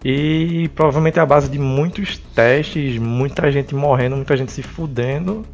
e 0.04 0.68
provavelmente 0.74 1.18
é 1.18 1.22
a 1.22 1.26
base 1.26 1.48
de 1.48 1.58
muitos 1.58 2.18
testes, 2.18 2.98
muita 2.98 3.50
gente 3.52 3.74
morrendo, 3.74 4.16
muita 4.16 4.36
gente 4.36 4.52
se 4.52 4.62
fudendo. 4.62 5.44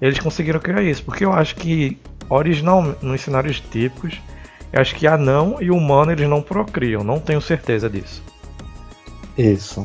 Eles 0.00 0.18
conseguiram 0.18 0.60
criar 0.60 0.82
isso, 0.82 1.02
porque 1.02 1.24
eu 1.24 1.32
acho 1.32 1.56
que 1.56 1.98
original 2.28 2.96
nos 3.02 3.20
cenários 3.20 3.60
típicos, 3.60 4.20
eu 4.72 4.80
acho 4.80 4.94
que 4.94 5.06
anão 5.06 5.58
e 5.60 5.70
humano 5.70 6.12
eles 6.12 6.28
não 6.28 6.42
procriam, 6.42 7.02
não 7.02 7.18
tenho 7.18 7.40
certeza 7.40 7.88
disso. 7.88 8.22
Isso. 9.36 9.84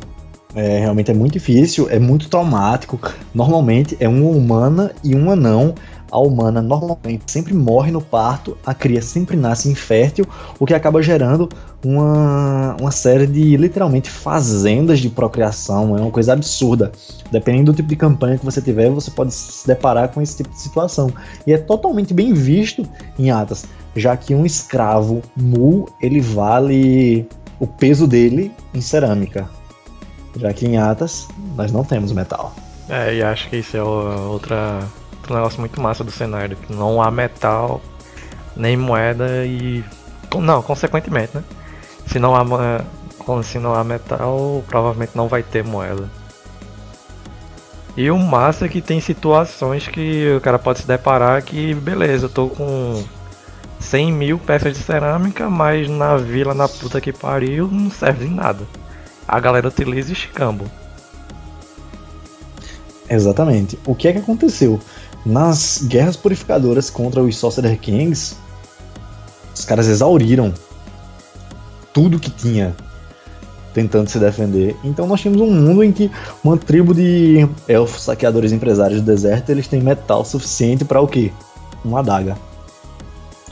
É, 0.56 0.80
realmente 0.80 1.12
é 1.12 1.14
muito 1.14 1.34
difícil, 1.34 1.88
é 1.90 2.00
muito 2.00 2.28
traumático. 2.28 3.00
Normalmente 3.34 3.96
é 4.00 4.10
uma 4.10 4.30
humana 4.30 4.92
e 5.04 5.16
um 5.16 5.30
anão. 5.30 5.76
A 6.12 6.18
humana 6.18 6.60
normalmente 6.60 7.32
sempre 7.32 7.54
morre 7.54 7.92
no 7.92 8.02
parto, 8.02 8.58
a 8.66 8.74
cria 8.74 9.00
sempre 9.00 9.38
nasce 9.38 9.70
infértil, 9.70 10.26
o 10.60 10.66
que 10.66 10.74
acaba 10.74 11.04
gerando 11.04 11.48
uma, 11.86 12.76
uma 12.82 12.90
série 12.90 13.28
de 13.28 13.56
literalmente 13.56 14.10
fazendas 14.10 15.00
de 15.00 15.08
procriação. 15.08 15.96
É 15.96 16.02
uma 16.02 16.10
coisa 16.10 16.34
absurda. 16.34 16.92
Dependendo 17.32 17.72
do 17.72 17.76
tipo 17.76 17.88
de 17.88 17.96
campanha 17.96 18.40
que 18.40 18.46
você 18.46 18.60
tiver, 18.60 18.90
você 18.90 19.12
pode 19.12 19.32
se 19.32 19.68
deparar 19.68 20.10
com 20.10 20.20
esse 20.20 20.38
tipo 20.38 20.50
de 20.50 20.60
situação. 20.60 21.14
E 21.46 21.54
é 21.54 21.60
totalmente 21.60 22.12
bem 22.12 22.34
visto 22.34 22.88
em 23.20 23.30
Atas, 23.30 23.66
já 23.96 24.18
que 24.18 24.34
um 24.34 24.48
escravo 24.48 25.22
mu 25.36 25.88
ele 26.02 26.20
vale 26.20 27.28
o 27.60 27.68
peso 27.68 28.08
dele 28.08 28.52
em 28.74 28.82
cerâmica. 28.82 29.59
Já 30.40 30.54
que 30.54 30.66
em 30.66 30.78
Atas 30.78 31.28
nós 31.56 31.72
não 31.72 31.84
temos 31.84 32.12
metal. 32.12 32.56
É, 32.88 33.16
e 33.16 33.22
acho 33.22 33.50
que 33.50 33.58
isso 33.58 33.76
é 33.78 33.84
outra, 33.84 34.80
outro 35.18 35.36
negócio 35.36 35.60
muito 35.60 35.80
massa 35.80 36.04
do 36.04 36.12
cenário, 36.12 36.58
que 36.58 36.74
não 36.74 37.02
há 37.02 37.12
metal, 37.12 37.82
nem 38.56 38.78
moeda 38.78 39.46
e. 39.46 39.84
Não, 40.36 40.62
consequentemente, 40.62 41.36
né? 41.36 41.44
Se 42.08 42.18
não 42.20 42.36
há, 42.36 42.44
se 43.44 43.60
não 43.60 43.76
há 43.76 43.84
metal, 43.84 44.64
provavelmente 44.68 45.12
não 45.14 45.28
vai 45.28 45.44
ter 45.44 45.64
moeda. 45.64 46.10
E 47.98 48.10
o 48.10 48.18
massa 48.18 48.66
é 48.66 48.70
que 48.70 48.82
tem 48.82 49.02
situações 49.02 49.88
que 49.88 50.34
o 50.36 50.42
cara 50.42 50.58
pode 50.58 50.80
se 50.80 50.88
deparar 50.88 51.42
que, 51.44 51.74
beleza, 51.74 52.26
eu 52.26 52.30
tô 52.30 52.48
com 52.48 53.04
100 53.80 54.12
mil 54.14 54.40
peças 54.40 54.78
de 54.78 54.84
cerâmica, 54.84 55.50
mas 55.50 55.90
na 55.90 56.16
vila, 56.16 56.54
na 56.54 56.68
puta 56.68 57.02
que 57.02 57.12
pariu, 57.12 57.68
não 57.68 57.92
serve 57.92 58.26
de 58.26 58.34
nada. 58.34 58.66
A 59.32 59.40
galera 59.40 59.68
utiliza 59.68 60.12
escambo. 60.12 60.66
Exatamente. 63.08 63.78
O 63.86 63.94
que 63.94 64.08
é 64.08 64.12
que 64.12 64.18
aconteceu? 64.18 64.80
Nas 65.24 65.84
guerras 65.84 66.18
purificadoras 66.18 66.90
contra 66.90 67.22
os 67.22 67.38
Sorcerer 67.38 67.78
Kings, 67.78 68.36
os 69.54 69.66
caras 69.66 69.88
exauriram 69.88 70.52
tudo 71.94 72.18
que 72.18 72.32
tinha 72.32 72.76
tentando 73.72 74.10
se 74.10 74.18
defender. 74.18 74.76
Então 74.84 75.06
nós 75.06 75.22
tínhamos 75.22 75.42
um 75.44 75.52
mundo 75.52 75.84
em 75.84 75.92
que 75.92 76.10
uma 76.44 76.58
tribo 76.58 76.92
de 76.92 77.48
elfos 77.68 78.02
saqueadores 78.02 78.52
empresários 78.52 79.00
do 79.00 79.06
deserto, 79.06 79.52
eles 79.52 79.68
têm 79.68 79.80
metal 79.80 80.26
suficiente 80.26 80.84
para 80.84 81.00
o 81.00 81.08
quê? 81.08 81.32
Uma 81.86 82.00
adaga. 82.00 82.36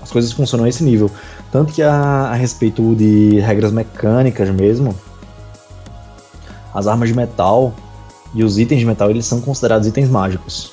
As 0.01 0.09
coisas 0.09 0.31
funcionam 0.31 0.65
a 0.65 0.69
esse 0.69 0.83
nível. 0.83 1.11
Tanto 1.51 1.71
que 1.71 1.83
a, 1.83 1.93
a 1.93 2.33
respeito 2.33 2.95
de 2.95 3.39
regras 3.41 3.71
mecânicas 3.71 4.49
mesmo, 4.49 4.95
as 6.77 6.85
armas 6.85 7.09
de 7.09 7.15
metal 7.15 7.73
e 8.35 8.43
os 8.43 8.59
itens 8.59 8.79
de 8.79 8.85
metal 8.85 9.09
eles 9.09 9.25
são 9.25 9.41
considerados 9.41 9.87
itens 9.87 10.09
mágicos 10.09 10.71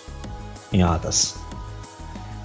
em 0.71 0.83
Atas. 0.83 1.37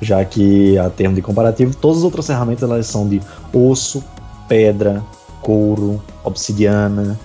Já 0.01 0.23
que, 0.23 0.77
a 0.77 0.89
termo 0.89 1.13
de 1.13 1.21
comparativo, 1.21 1.75
todas 1.75 1.97
as 1.97 2.03
outras 2.05 2.25
ferramentas 2.25 2.63
elas 2.63 2.87
são 2.87 3.05
de 3.05 3.21
osso, 3.53 4.01
pedra, 4.47 5.03
couro, 5.41 6.01
obsidiana. 6.23 7.19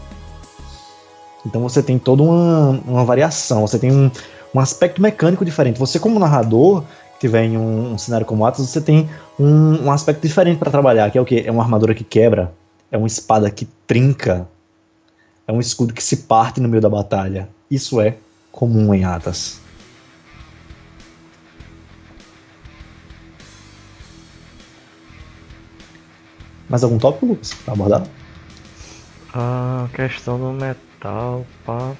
Então 1.46 1.62
você 1.62 1.80
tem 1.80 2.00
toda 2.00 2.24
uma, 2.24 2.80
uma 2.84 3.04
variação, 3.04 3.60
você 3.60 3.78
tem 3.78 3.92
um, 3.92 4.10
um 4.52 4.58
aspecto 4.58 5.00
mecânico 5.00 5.44
diferente. 5.44 5.78
Você, 5.78 6.00
como 6.00 6.18
narrador, 6.18 6.82
que 7.12 7.20
tiver 7.20 7.44
em 7.44 7.56
um, 7.56 7.92
um 7.92 7.98
cenário 7.98 8.26
como 8.26 8.44
Atas, 8.44 8.68
você 8.68 8.80
tem 8.80 9.08
um, 9.38 9.84
um 9.84 9.92
aspecto 9.92 10.26
diferente 10.26 10.58
para 10.58 10.72
trabalhar, 10.72 11.12
que 11.12 11.18
é 11.18 11.20
o 11.20 11.24
que? 11.24 11.46
É 11.46 11.50
uma 11.52 11.62
armadura 11.62 11.94
que 11.94 12.02
quebra, 12.02 12.52
é 12.90 12.98
uma 12.98 13.06
espada 13.06 13.48
que 13.52 13.68
trinca, 13.86 14.48
é 15.46 15.52
um 15.52 15.60
escudo 15.60 15.92
que 15.92 16.02
se 16.02 16.18
parte 16.18 16.60
no 16.60 16.68
meio 16.68 16.80
da 16.80 16.88
batalha. 16.88 17.48
Isso 17.70 18.00
é 18.00 18.16
comum 18.50 18.94
em 18.94 19.04
Atas. 19.04 19.60
Mais 26.68 26.82
algum 26.82 26.98
tópico, 26.98 27.26
Lucas, 27.26 27.52
pra 27.52 27.74
abordar? 27.74 28.06
A 29.32 29.88
questão 29.92 30.38
do 30.38 30.52
metal, 30.52 31.44
pá. 31.64 31.92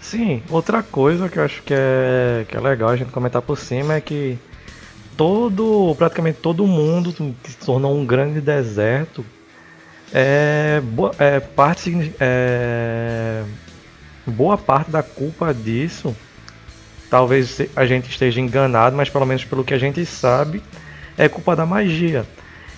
Sim, 0.00 0.42
outra 0.50 0.82
coisa 0.82 1.28
que 1.28 1.38
eu 1.38 1.44
acho 1.44 1.62
que 1.62 1.72
é, 1.72 2.44
que 2.48 2.56
é 2.56 2.60
legal 2.60 2.90
a 2.90 2.96
gente 2.96 3.10
comentar 3.10 3.40
por 3.40 3.56
cima 3.56 3.94
é 3.94 4.00
que 4.00 4.36
todo, 5.16 5.94
praticamente 5.96 6.40
todo 6.40 6.66
mundo 6.66 7.12
se 7.12 7.56
tornou 7.64 7.96
um 7.96 8.04
grande 8.04 8.40
deserto 8.40 9.24
é, 10.12 10.80
boa, 10.82 11.14
é 11.18 11.40
parte 11.40 12.12
é, 12.20 13.42
boa 14.26 14.58
parte 14.58 14.90
da 14.90 15.02
culpa 15.02 15.52
disso 15.54 16.14
talvez 17.10 17.60
a 17.74 17.86
gente 17.86 18.10
esteja 18.10 18.40
enganado 18.40 18.96
mas 18.96 19.08
pelo 19.08 19.26
menos 19.26 19.44
pelo 19.44 19.64
que 19.64 19.74
a 19.74 19.78
gente 19.78 20.04
sabe 20.04 20.62
é 21.16 21.28
culpa 21.28 21.56
da 21.56 21.64
magia 21.64 22.26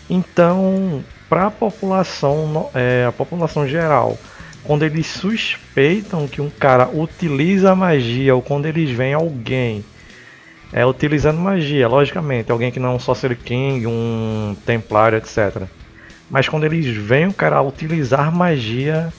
então 0.09 1.05
para 1.29 1.47
a 1.47 1.51
população 1.51 2.70
é, 2.75 3.07
a 3.09 3.12
população 3.12 3.66
geral 3.66 4.18
quando 4.62 4.83
eles 4.83 5.07
suspeitam 5.07 6.27
que 6.27 6.40
um 6.40 6.49
cara 6.49 6.88
utiliza 6.88 7.75
magia 7.75 8.35
ou 8.35 8.40
quando 8.40 8.66
eles 8.66 8.90
veem 8.90 9.12
alguém 9.12 9.85
é, 10.73 10.85
utilizando 10.85 11.38
magia, 11.38 11.87
logicamente, 11.87 12.51
alguém 12.51 12.73
que 12.73 12.81
não 12.81 12.90
é 12.90 12.92
um 12.94 12.99
Sorcerer 12.99 13.38
King, 13.38 13.87
um 13.87 14.57
Templário, 14.66 15.16
etc. 15.16 15.68
Mas 16.30 16.48
quando 16.48 16.64
eles 16.64 16.87
veem 16.96 17.26
o 17.26 17.32
cara 17.32 17.60
utilizar 17.62 18.34
magia, 18.34 19.12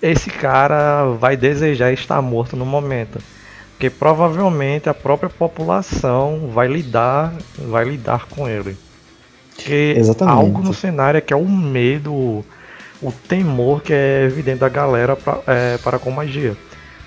esse 0.00 0.30
cara 0.30 1.04
vai 1.18 1.36
desejar 1.36 1.92
estar 1.92 2.20
morto 2.22 2.56
no 2.56 2.64
momento. 2.64 3.18
Porque 3.72 3.90
provavelmente 3.90 4.88
a 4.88 4.94
própria 4.94 5.28
população 5.28 6.50
vai 6.52 6.68
lidar, 6.68 7.32
vai 7.58 7.84
lidar 7.84 8.26
com 8.26 8.48
ele. 8.48 8.76
Porque 9.54 9.94
Exatamente. 9.96 10.36
algo 10.36 10.62
no 10.62 10.72
cenário 10.72 11.18
é 11.18 11.20
que 11.20 11.32
é 11.32 11.36
o 11.36 11.48
medo 11.48 12.44
o 13.04 13.12
temor 13.12 13.82
que 13.82 13.92
é 13.92 14.24
evidente 14.24 14.60
da 14.60 14.68
galera 14.68 15.14
pra, 15.14 15.38
é, 15.46 15.78
para 15.78 15.98
com 15.98 16.10
magia. 16.10 16.56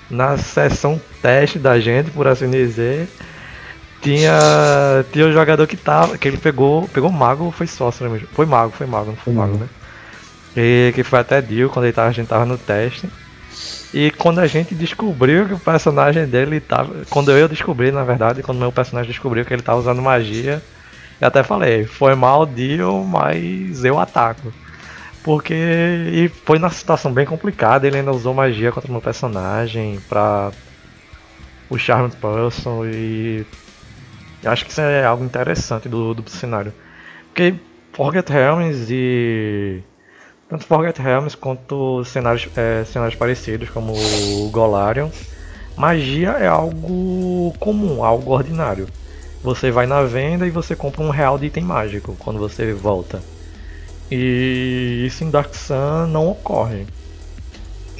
Na 0.09 0.37
sessão 0.37 1.01
teste 1.21 1.57
da 1.57 1.79
gente, 1.79 2.11
por 2.11 2.27
assim 2.27 2.49
dizer, 2.49 3.09
tinha, 4.01 5.05
tinha 5.12 5.25
um 5.25 5.31
jogador 5.33 5.65
que 5.67 5.77
tava, 5.77 6.17
que 6.17 6.27
ele 6.27 6.38
pegou, 6.38 6.88
pegou 6.89 7.12
mago, 7.12 7.51
foi 7.51 7.67
sócio 7.67 8.10
mesmo. 8.10 8.27
Foi 8.33 8.45
mago, 8.45 8.71
foi 8.71 8.88
mago, 8.88 9.07
não 9.07 9.15
foi 9.15 9.33
mago, 9.33 9.57
né? 9.57 9.67
E 10.55 10.91
que 10.93 11.03
foi 11.03 11.19
até 11.19 11.41
Dio 11.41 11.69
quando 11.69 11.86
ele 11.86 11.93
tava, 11.93 12.10
a 12.10 12.12
gente 12.12 12.27
tava 12.27 12.45
no 12.45 12.57
teste. 12.57 13.10
E 13.93 14.12
quando 14.12 14.39
a 14.39 14.47
gente 14.47 14.75
descobriu 14.75 15.45
que 15.47 15.53
o 15.53 15.60
personagem 15.60 16.25
dele 16.25 16.60
tava. 16.60 17.05
Quando 17.10 17.31
eu 17.31 17.47
descobri, 17.47 17.91
na 17.91 18.03
verdade, 18.03 18.43
quando 18.43 18.60
meu 18.60 18.71
personagem 18.71 19.12
descobriu 19.12 19.45
que 19.45 19.53
ele 19.53 19.62
tava 19.62 19.79
usando 19.79 20.01
magia, 20.01 20.62
eu 21.19 21.27
até 21.27 21.43
falei, 21.43 21.86
foi 21.86 22.13
mal 22.15 22.45
Dio, 22.45 23.03
mas 23.03 23.83
eu 23.83 23.99
ataco. 23.99 24.53
Porque. 25.23 25.53
E 25.53 26.29
foi 26.45 26.60
numa 26.60 26.69
situação 26.69 27.12
bem 27.12 27.25
complicada, 27.25 27.88
ele 27.88 27.97
ainda 27.97 28.12
usou 28.12 28.33
magia 28.33 28.71
contra 28.71 28.89
o 28.89 28.91
meu 28.91 29.01
personagem 29.01 29.99
pra. 30.07 30.51
O 31.69 31.77
Charm 31.77 32.10
Person 32.10 32.86
e. 32.86 33.45
Eu 34.43 34.52
acho 34.52 34.65
que 34.65 34.71
isso 34.71 34.82
é 34.82 35.04
algo 35.06 35.23
interessante 35.23 35.89
do, 35.89 36.13
do 36.13 36.30
cenário. 36.30 36.73
Porque 37.28 37.56
Forget 37.93 38.30
Realms 38.30 38.88
e. 38.91 39.82
Tanto 40.50 40.65
Forget 40.65 40.97
Realms 41.00 41.36
quanto 41.36 42.06
cenários, 42.06 42.47
é, 42.56 42.86
cenários 42.86 43.15
parecidos, 43.15 43.69
como 43.69 43.93
o 43.93 44.50
Golarion, 44.50 45.10
magia 45.76 46.30
é 46.32 46.47
algo 46.47 47.54
comum, 47.60 48.04
algo 48.04 48.32
ordinário. 48.32 48.88
Você 49.43 49.71
vai 49.71 49.86
na 49.86 50.04
venda 50.04 50.47
e 50.47 50.50
você 50.50 50.76
compra 50.76 51.02
um 51.04 51.10
real 51.10 51.38
de 51.38 51.47
item 51.47 51.63
mágico 51.63 52.15
quando 52.19 52.39
você 52.39 52.73
volta. 52.73 53.21
E 54.10 55.04
isso 55.06 55.23
em 55.23 55.30
Dark 55.30 55.54
Sun 55.54 56.08
não 56.08 56.30
ocorre. 56.30 56.86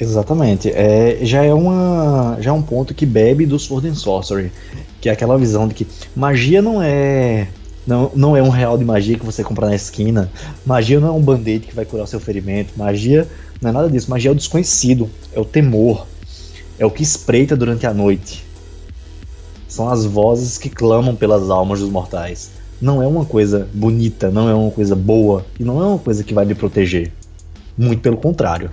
Exatamente. 0.00 0.70
É, 0.70 1.18
já, 1.22 1.44
é 1.44 1.52
uma, 1.52 2.36
já 2.40 2.50
é 2.50 2.52
um 2.52 2.62
ponto 2.62 2.94
que 2.94 3.04
bebe 3.04 3.46
do 3.46 3.58
Sword 3.58 3.88
and 3.88 3.94
Sorcery. 3.94 4.52
Que 5.00 5.08
é 5.08 5.12
aquela 5.12 5.36
visão 5.38 5.66
de 5.66 5.74
que 5.74 5.86
magia 6.14 6.62
não 6.62 6.82
é. 6.82 7.48
Não, 7.86 8.10
não 8.14 8.36
é 8.36 8.42
um 8.42 8.50
real 8.50 8.76
de 8.76 8.84
magia 8.84 9.18
que 9.18 9.24
você 9.24 9.42
compra 9.42 9.66
na 9.66 9.74
esquina. 9.74 10.30
Magia 10.64 11.00
não 11.00 11.08
é 11.08 11.12
um 11.12 11.20
band-aid 11.20 11.66
que 11.66 11.74
vai 11.74 11.84
curar 11.84 12.04
o 12.04 12.06
seu 12.06 12.20
ferimento. 12.20 12.74
Magia 12.76 13.26
não 13.60 13.70
é 13.70 13.72
nada 13.72 13.88
disso. 13.88 14.10
Magia 14.10 14.30
é 14.30 14.32
o 14.32 14.36
desconhecido. 14.36 15.08
É 15.32 15.40
o 15.40 15.44
temor. 15.44 16.06
É 16.78 16.84
o 16.84 16.90
que 16.90 17.02
espreita 17.02 17.56
durante 17.56 17.86
a 17.86 17.94
noite. 17.94 18.44
São 19.66 19.88
as 19.88 20.04
vozes 20.04 20.58
que 20.58 20.68
clamam 20.68 21.14
pelas 21.14 21.50
almas 21.50 21.80
dos 21.80 21.90
mortais 21.90 22.50
não 22.80 23.02
é 23.02 23.06
uma 23.06 23.24
coisa 23.24 23.68
bonita, 23.74 24.30
não 24.30 24.48
é 24.48 24.54
uma 24.54 24.70
coisa 24.70 24.94
boa 24.94 25.44
e 25.58 25.64
não 25.64 25.82
é 25.82 25.86
uma 25.86 25.98
coisa 25.98 26.22
que 26.22 26.32
vai 26.32 26.44
lhe 26.44 26.54
proteger. 26.54 27.12
Muito 27.76 28.00
pelo 28.00 28.16
contrário. 28.16 28.70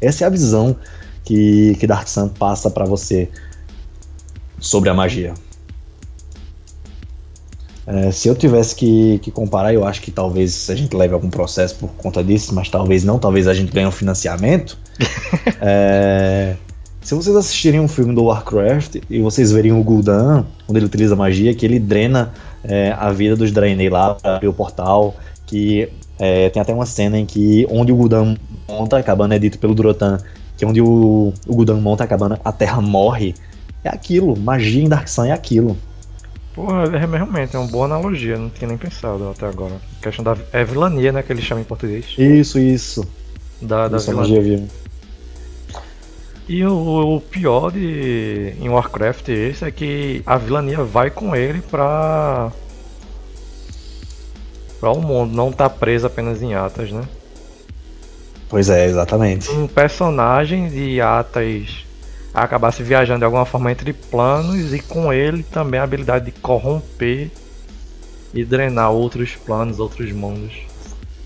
Essa 0.00 0.24
é 0.24 0.26
a 0.26 0.30
visão 0.30 0.76
que, 1.24 1.76
que 1.78 1.86
Dark 1.86 2.08
Sun 2.08 2.28
passa 2.28 2.70
para 2.70 2.84
você 2.84 3.28
sobre 4.58 4.90
a 4.90 4.94
magia. 4.94 5.34
É, 7.86 8.10
se 8.10 8.28
eu 8.28 8.34
tivesse 8.34 8.74
que, 8.74 9.18
que, 9.20 9.30
comparar, 9.30 9.72
eu 9.72 9.84
acho 9.84 10.02
que 10.02 10.10
talvez 10.10 10.68
a 10.68 10.74
gente 10.74 10.94
leve 10.94 11.14
algum 11.14 11.30
processo 11.30 11.74
por 11.76 11.88
conta 11.92 12.22
disso, 12.22 12.54
mas 12.54 12.68
talvez 12.68 13.02
não, 13.02 13.18
talvez 13.18 13.48
a 13.48 13.54
gente 13.54 13.72
ganhe 13.72 13.86
um 13.86 13.90
financiamento. 13.90 14.78
é, 15.58 16.54
se 17.00 17.14
vocês 17.14 17.34
assistirem 17.34 17.80
um 17.80 17.88
filme 17.88 18.14
do 18.14 18.24
Warcraft 18.24 18.96
e 19.08 19.20
vocês 19.20 19.50
verem 19.50 19.72
o 19.72 19.82
Gul'dan, 19.82 20.44
onde 20.68 20.78
ele 20.78 20.84
utiliza 20.84 21.16
magia, 21.16 21.54
que 21.54 21.64
ele 21.64 21.78
drena 21.78 22.34
é, 22.62 22.94
a 22.98 23.10
vida 23.10 23.34
dos 23.34 23.52
Draenei 23.52 23.88
lá 23.88 24.14
para 24.14 24.36
abrir 24.36 24.48
o 24.48 24.52
portal, 24.52 25.16
que 25.46 25.88
é, 26.18 26.50
tem 26.50 26.60
até 26.60 26.74
uma 26.74 26.84
cena 26.84 27.18
em 27.18 27.24
que 27.24 27.66
onde 27.70 27.90
o 27.90 27.96
Gul'dan 27.96 28.36
monta 28.68 28.98
a 28.98 29.02
cabana 29.02 29.34
é 29.34 29.38
dito 29.38 29.58
pelo 29.58 29.74
Durotan, 29.74 30.18
que 30.56 30.64
onde 30.64 30.80
o, 30.80 31.32
o 31.46 31.54
Gul'dan 31.54 31.80
monta 31.80 32.04
a 32.04 32.06
cabana, 32.06 32.40
a 32.44 32.52
Terra 32.52 32.80
morre. 32.80 33.34
É 33.82 33.88
aquilo, 33.88 34.36
magia 34.36 34.82
em 34.82 34.88
Dark 34.88 35.08
Sun 35.08 35.26
é 35.26 35.32
aquilo. 35.32 35.76
Porra, 36.54 36.84
é, 36.84 37.06
realmente 37.06 37.54
é 37.54 37.58
uma 37.58 37.68
boa 37.68 37.84
analogia, 37.84 38.36
não 38.36 38.50
tinha 38.50 38.66
nem 38.66 38.76
pensado 38.76 39.28
até 39.30 39.46
agora. 39.46 39.76
A 39.98 40.02
questão 40.02 40.24
da 40.24 40.36
é 40.52 40.64
vilania, 40.64 41.12
né, 41.12 41.22
que 41.22 41.32
eles 41.32 41.44
chamam 41.44 41.62
em 41.62 41.66
português. 41.66 42.06
Isso, 42.18 42.58
isso. 42.58 43.06
Da, 43.62 43.88
da 43.88 43.96
isso 43.96 44.10
vilania. 44.10 44.40
Magia 44.40 44.68
e 46.48 46.64
o, 46.64 47.16
o, 47.16 47.20
pior 47.20 47.70
de 47.70 48.54
em 48.58 48.70
Warcraft 48.70 49.28
esse 49.28 49.66
é 49.66 49.70
que 49.70 50.22
a 50.24 50.38
vilania 50.38 50.82
vai 50.82 51.10
com 51.10 51.36
ele 51.36 51.60
pra. 51.60 52.50
pra 54.80 54.90
o 54.90 55.02
mundo, 55.02 55.36
não 55.36 55.52
tá 55.52 55.68
preso 55.68 56.06
apenas 56.06 56.42
em 56.42 56.54
Atas, 56.54 56.90
né? 56.90 57.02
Pois 58.48 58.68
é, 58.70 58.86
exatamente. 58.86 59.50
Um 59.50 59.66
personagem 59.66 60.68
de 60.68 61.00
Atas 61.00 61.84
acabasse 62.32 62.82
viajando 62.82 63.20
de 63.20 63.24
alguma 63.24 63.44
forma 63.44 63.72
entre 63.72 63.92
planos 63.92 64.72
e 64.72 64.78
com 64.80 65.12
ele 65.12 65.42
também 65.42 65.80
a 65.80 65.82
habilidade 65.82 66.26
de 66.26 66.32
corromper 66.32 67.30
e 68.32 68.44
drenar 68.44 68.92
outros 68.92 69.34
planos, 69.34 69.80
outros 69.80 70.12
mundos. 70.12 70.52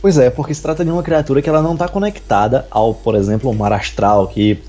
Pois 0.01 0.19
é, 0.19 0.31
porque 0.31 0.55
se 0.55 0.63
trata 0.63 0.85
de 0.85 0.91
uma 0.91 1.03
criatura 1.03 1.41
que 1.41 1.49
ela 1.49 1.63
não 1.63 1.75
está 1.75 1.89
conectada 1.89 2.67
ao, 2.71 2.93
por 2.93 3.15
exemplo, 3.15 3.51
o 3.51 3.55
mar 3.55 3.73
astral, 3.73 4.27
que 4.27 4.61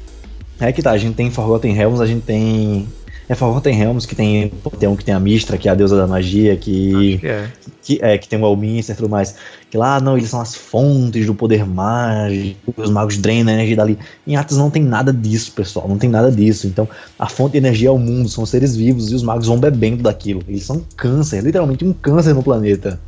é 0.60 0.72
que 0.72 0.82
tá, 0.82 0.92
a 0.92 0.98
gente 0.98 1.16
tem 1.16 1.32
Forgotten 1.32 1.74
Realms, 1.74 2.02
a 2.02 2.06
gente 2.06 2.24
tem. 2.24 2.88
É 3.28 3.36
Forgotten 3.36 3.74
Realms 3.74 4.06
que 4.06 4.16
tem, 4.16 4.52
tem 4.80 4.90
um 4.90 4.96
que 4.96 5.06
tem 5.06 5.14
a 5.14 5.20
Mistra, 5.20 5.58
que 5.58 5.70
é 5.70 5.72
a 5.72 5.76
deusa 5.76 5.96
da 5.96 6.08
magia, 6.08 6.56
que. 6.56 7.18
que 7.20 7.28
é. 7.28 7.50
Que, 7.82 8.00
é, 8.02 8.18
que 8.18 8.30
tem 8.30 8.42
o 8.42 8.46
Elminster 8.46 8.94
e 8.94 8.98
tudo 8.98 9.10
mais. 9.10 9.36
Que 9.70 9.78
lá, 9.78 10.00
não, 10.00 10.18
eles 10.18 10.30
são 10.30 10.40
as 10.40 10.56
fontes 10.56 11.26
do 11.26 11.36
poder 11.36 11.66
mágico, 11.66 12.74
os 12.78 12.90
magos 12.90 13.18
drenam 13.18 13.52
a 13.52 13.56
energia 13.56 13.76
dali. 13.76 14.00
Em 14.26 14.38
Atos 14.38 14.58
não 14.58 14.70
tem 14.70 14.82
nada 14.82 15.12
disso, 15.12 15.52
pessoal, 15.52 15.88
não 15.88 15.98
tem 15.98 16.10
nada 16.10 16.32
disso. 16.32 16.66
Então, 16.66 16.88
a 17.20 17.28
fonte 17.28 17.54
de 17.54 17.58
energia 17.58 17.90
é 17.90 17.92
o 17.92 17.98
mundo, 17.98 18.30
são 18.30 18.46
seres 18.46 18.76
vivos 18.76 19.12
e 19.12 19.16
os 19.16 19.24
magos 19.24 19.48
vão 19.48 19.60
bebendo 19.60 20.02
daquilo. 20.02 20.42
Eles 20.48 20.64
são 20.64 20.82
câncer, 20.96 21.44
literalmente 21.44 21.84
um 21.84 21.92
câncer 21.92 22.34
no 22.34 22.42
planeta. 22.42 23.00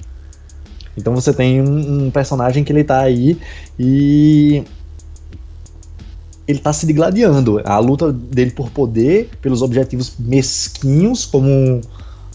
Então 0.98 1.14
você 1.14 1.34
tem 1.34 1.62
um, 1.62 2.06
um 2.06 2.12
personagem 2.12 2.64
que 2.64 2.72
ele 2.72 2.84
tá 2.84 3.00
aí 3.00 3.38
e 3.78 4.64
ele 6.48 6.60
tá 6.60 6.72
se 6.72 6.86
digladiando. 6.86 7.62
A 7.66 7.80
luta 7.80 8.12
dele 8.12 8.52
por 8.52 8.70
poder, 8.70 9.30
pelos 9.42 9.62
objetivos 9.62 10.16
mesquinhos, 10.20 11.26
como 11.26 11.82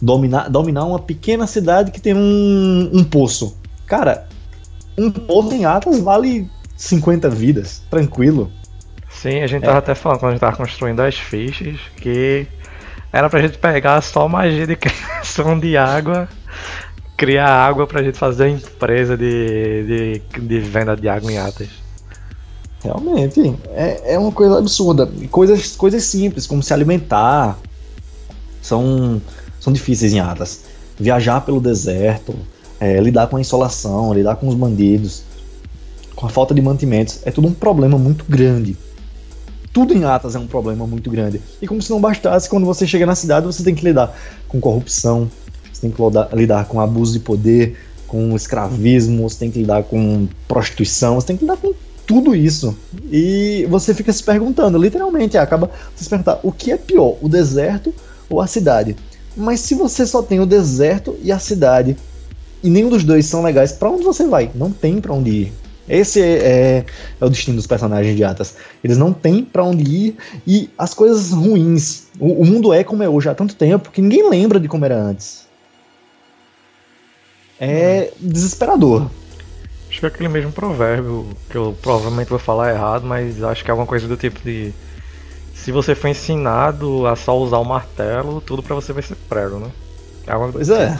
dominar, 0.00 0.48
dominar 0.48 0.84
uma 0.84 0.98
pequena 0.98 1.46
cidade 1.46 1.90
que 1.90 2.00
tem 2.00 2.14
um, 2.14 2.90
um 2.92 3.04
poço. 3.04 3.56
Cara, 3.86 4.28
um 4.96 5.10
poço 5.10 5.54
em 5.54 5.64
Atlas 5.64 6.00
vale 6.00 6.48
50 6.76 7.28
vidas, 7.28 7.82
tranquilo. 7.90 8.50
Sim, 9.08 9.40
a 9.42 9.46
gente 9.46 9.64
é. 9.64 9.66
tava 9.66 9.78
até 9.78 9.94
falando 9.94 10.20
quando 10.20 10.30
a 10.30 10.34
gente 10.34 10.40
tava 10.40 10.56
construindo 10.56 11.00
as 11.00 11.16
fichas 11.16 11.78
que 11.96 12.46
era 13.12 13.28
pra 13.28 13.40
gente 13.40 13.58
pegar 13.58 14.00
só 14.00 14.28
magia 14.28 14.66
de 14.66 14.74
criação 14.76 15.58
de 15.58 15.76
água, 15.76 16.28
criar 17.16 17.48
água 17.48 17.86
pra 17.86 18.02
gente 18.02 18.16
fazer 18.16 18.44
a 18.44 18.48
empresa 18.48 19.16
de, 19.16 20.22
de, 20.32 20.38
de 20.40 20.60
venda 20.60 20.96
de 20.96 21.08
água 21.08 21.30
em 21.30 21.38
Atas. 21.38 21.79
Realmente, 22.82 23.54
é, 23.74 24.14
é 24.14 24.18
uma 24.18 24.32
coisa 24.32 24.58
absurda. 24.58 25.06
Coisas, 25.30 25.76
coisas 25.76 26.02
simples, 26.04 26.46
como 26.46 26.62
se 26.62 26.72
alimentar, 26.72 27.58
são, 28.62 29.20
são 29.60 29.72
difíceis 29.72 30.12
em 30.12 30.20
Atlas. 30.20 30.62
Viajar 30.98 31.42
pelo 31.42 31.60
deserto, 31.60 32.34
é, 32.78 32.98
lidar 33.00 33.26
com 33.26 33.36
a 33.36 33.40
insolação, 33.40 34.14
lidar 34.14 34.36
com 34.36 34.48
os 34.48 34.54
bandidos, 34.54 35.22
com 36.16 36.26
a 36.26 36.28
falta 36.28 36.54
de 36.54 36.62
mantimentos, 36.62 37.20
é 37.24 37.30
tudo 37.30 37.48
um 37.48 37.54
problema 37.54 37.98
muito 37.98 38.24
grande. 38.28 38.76
Tudo 39.72 39.94
em 39.94 40.04
Atlas 40.04 40.34
é 40.34 40.38
um 40.38 40.46
problema 40.46 40.86
muito 40.86 41.10
grande. 41.10 41.40
E 41.60 41.66
como 41.66 41.80
se 41.80 41.90
não 41.90 42.00
bastasse, 42.00 42.48
quando 42.48 42.66
você 42.66 42.86
chega 42.86 43.06
na 43.06 43.14
cidade, 43.14 43.46
você 43.46 43.62
tem 43.62 43.74
que 43.74 43.84
lidar 43.84 44.18
com 44.48 44.58
corrupção, 44.58 45.30
você 45.72 45.82
tem 45.82 45.90
que 45.90 46.36
lidar 46.36 46.64
com 46.64 46.80
abuso 46.80 47.12
de 47.12 47.20
poder, 47.20 47.78
com 48.06 48.34
escravismo, 48.34 49.28
você 49.28 49.38
tem 49.38 49.50
que 49.50 49.60
lidar 49.60 49.84
com 49.84 50.26
prostituição, 50.48 51.14
você 51.14 51.28
tem 51.28 51.36
que 51.36 51.44
lidar 51.44 51.56
com 51.58 51.72
tudo 52.10 52.34
isso. 52.34 52.76
E 53.08 53.64
você 53.70 53.94
fica 53.94 54.12
se 54.12 54.24
perguntando, 54.24 54.76
literalmente, 54.76 55.38
acaba 55.38 55.70
se 55.94 56.08
perguntar 56.08 56.40
o 56.42 56.50
que 56.50 56.72
é 56.72 56.76
pior, 56.76 57.16
o 57.22 57.28
deserto 57.28 57.94
ou 58.28 58.40
a 58.40 58.48
cidade? 58.48 58.96
Mas 59.36 59.60
se 59.60 59.76
você 59.76 60.04
só 60.04 60.20
tem 60.20 60.40
o 60.40 60.46
deserto 60.46 61.16
e 61.22 61.30
a 61.30 61.38
cidade, 61.38 61.96
e 62.64 62.68
nenhum 62.68 62.88
dos 62.88 63.04
dois 63.04 63.26
são 63.26 63.44
legais, 63.44 63.70
para 63.70 63.88
onde 63.88 64.02
você 64.02 64.26
vai? 64.26 64.50
Não 64.56 64.72
tem 64.72 65.00
para 65.00 65.14
onde 65.14 65.30
ir. 65.30 65.52
Esse 65.88 66.20
é, 66.20 66.24
é, 66.24 66.84
é, 67.20 67.24
o 67.24 67.30
destino 67.30 67.56
dos 67.56 67.68
personagens 67.68 68.16
de 68.16 68.24
Atas. 68.24 68.56
Eles 68.82 68.98
não 68.98 69.12
têm 69.12 69.44
para 69.44 69.62
onde 69.62 69.84
ir 69.84 70.16
e 70.44 70.68
as 70.76 70.92
coisas 70.92 71.30
ruins. 71.30 72.08
O, 72.18 72.42
o, 72.42 72.44
mundo 72.44 72.72
é 72.72 72.82
como 72.82 73.04
é 73.04 73.08
hoje 73.08 73.28
há 73.28 73.34
tanto 73.36 73.54
tempo 73.54 73.92
que 73.92 74.02
ninguém 74.02 74.28
lembra 74.28 74.58
de 74.58 74.66
como 74.66 74.84
era 74.84 75.00
antes. 75.00 75.46
É 77.60 78.12
desesperador. 78.18 79.08
Acho 80.00 80.06
que 80.06 80.06
é 80.06 80.08
aquele 80.08 80.28
mesmo 80.30 80.50
provérbio 80.50 81.28
que 81.50 81.56
eu 81.58 81.76
provavelmente 81.82 82.30
vou 82.30 82.38
falar 82.38 82.72
errado, 82.72 83.04
mas 83.04 83.42
acho 83.44 83.62
que 83.62 83.70
é 83.70 83.72
alguma 83.72 83.86
coisa 83.86 84.08
do 84.08 84.16
tipo 84.16 84.40
de. 84.40 84.72
Se 85.54 85.70
você 85.70 85.94
for 85.94 86.08
ensinado 86.08 87.06
a 87.06 87.14
só 87.14 87.36
usar 87.36 87.58
o 87.58 87.64
martelo, 87.64 88.40
tudo 88.40 88.62
para 88.62 88.74
você 88.74 88.94
vai 88.94 89.02
ser 89.02 89.14
prego, 89.28 89.58
né? 89.58 89.70
É 90.26 90.32
alguma... 90.32 90.52
Pois 90.52 90.70
é. 90.70 90.98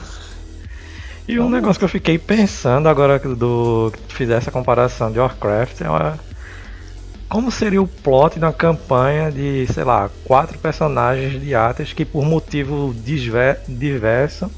E 1.26 1.40
um 1.40 1.48
negócio 1.48 1.78
que 1.78 1.84
eu 1.86 1.88
fiquei 1.88 2.18
pensando 2.18 2.90
agora 2.90 3.18
do 3.18 3.90
que 4.06 4.14
fizer 4.14 4.34
essa 4.34 4.50
comparação 4.50 5.10
de 5.10 5.18
Warcraft 5.18 5.80
é 5.80 5.88
uma, 5.88 6.18
como 7.26 7.50
seria 7.50 7.80
o 7.80 7.88
plot 7.88 8.38
de 8.38 8.44
uma 8.44 8.52
campanha 8.52 9.32
de, 9.32 9.66
sei 9.72 9.84
lá, 9.84 10.10
quatro 10.24 10.58
personagens 10.58 11.40
de 11.40 11.54
Atas 11.54 11.94
que 11.94 12.04
por 12.04 12.26
motivo 12.26 12.94
diverso 12.94 14.50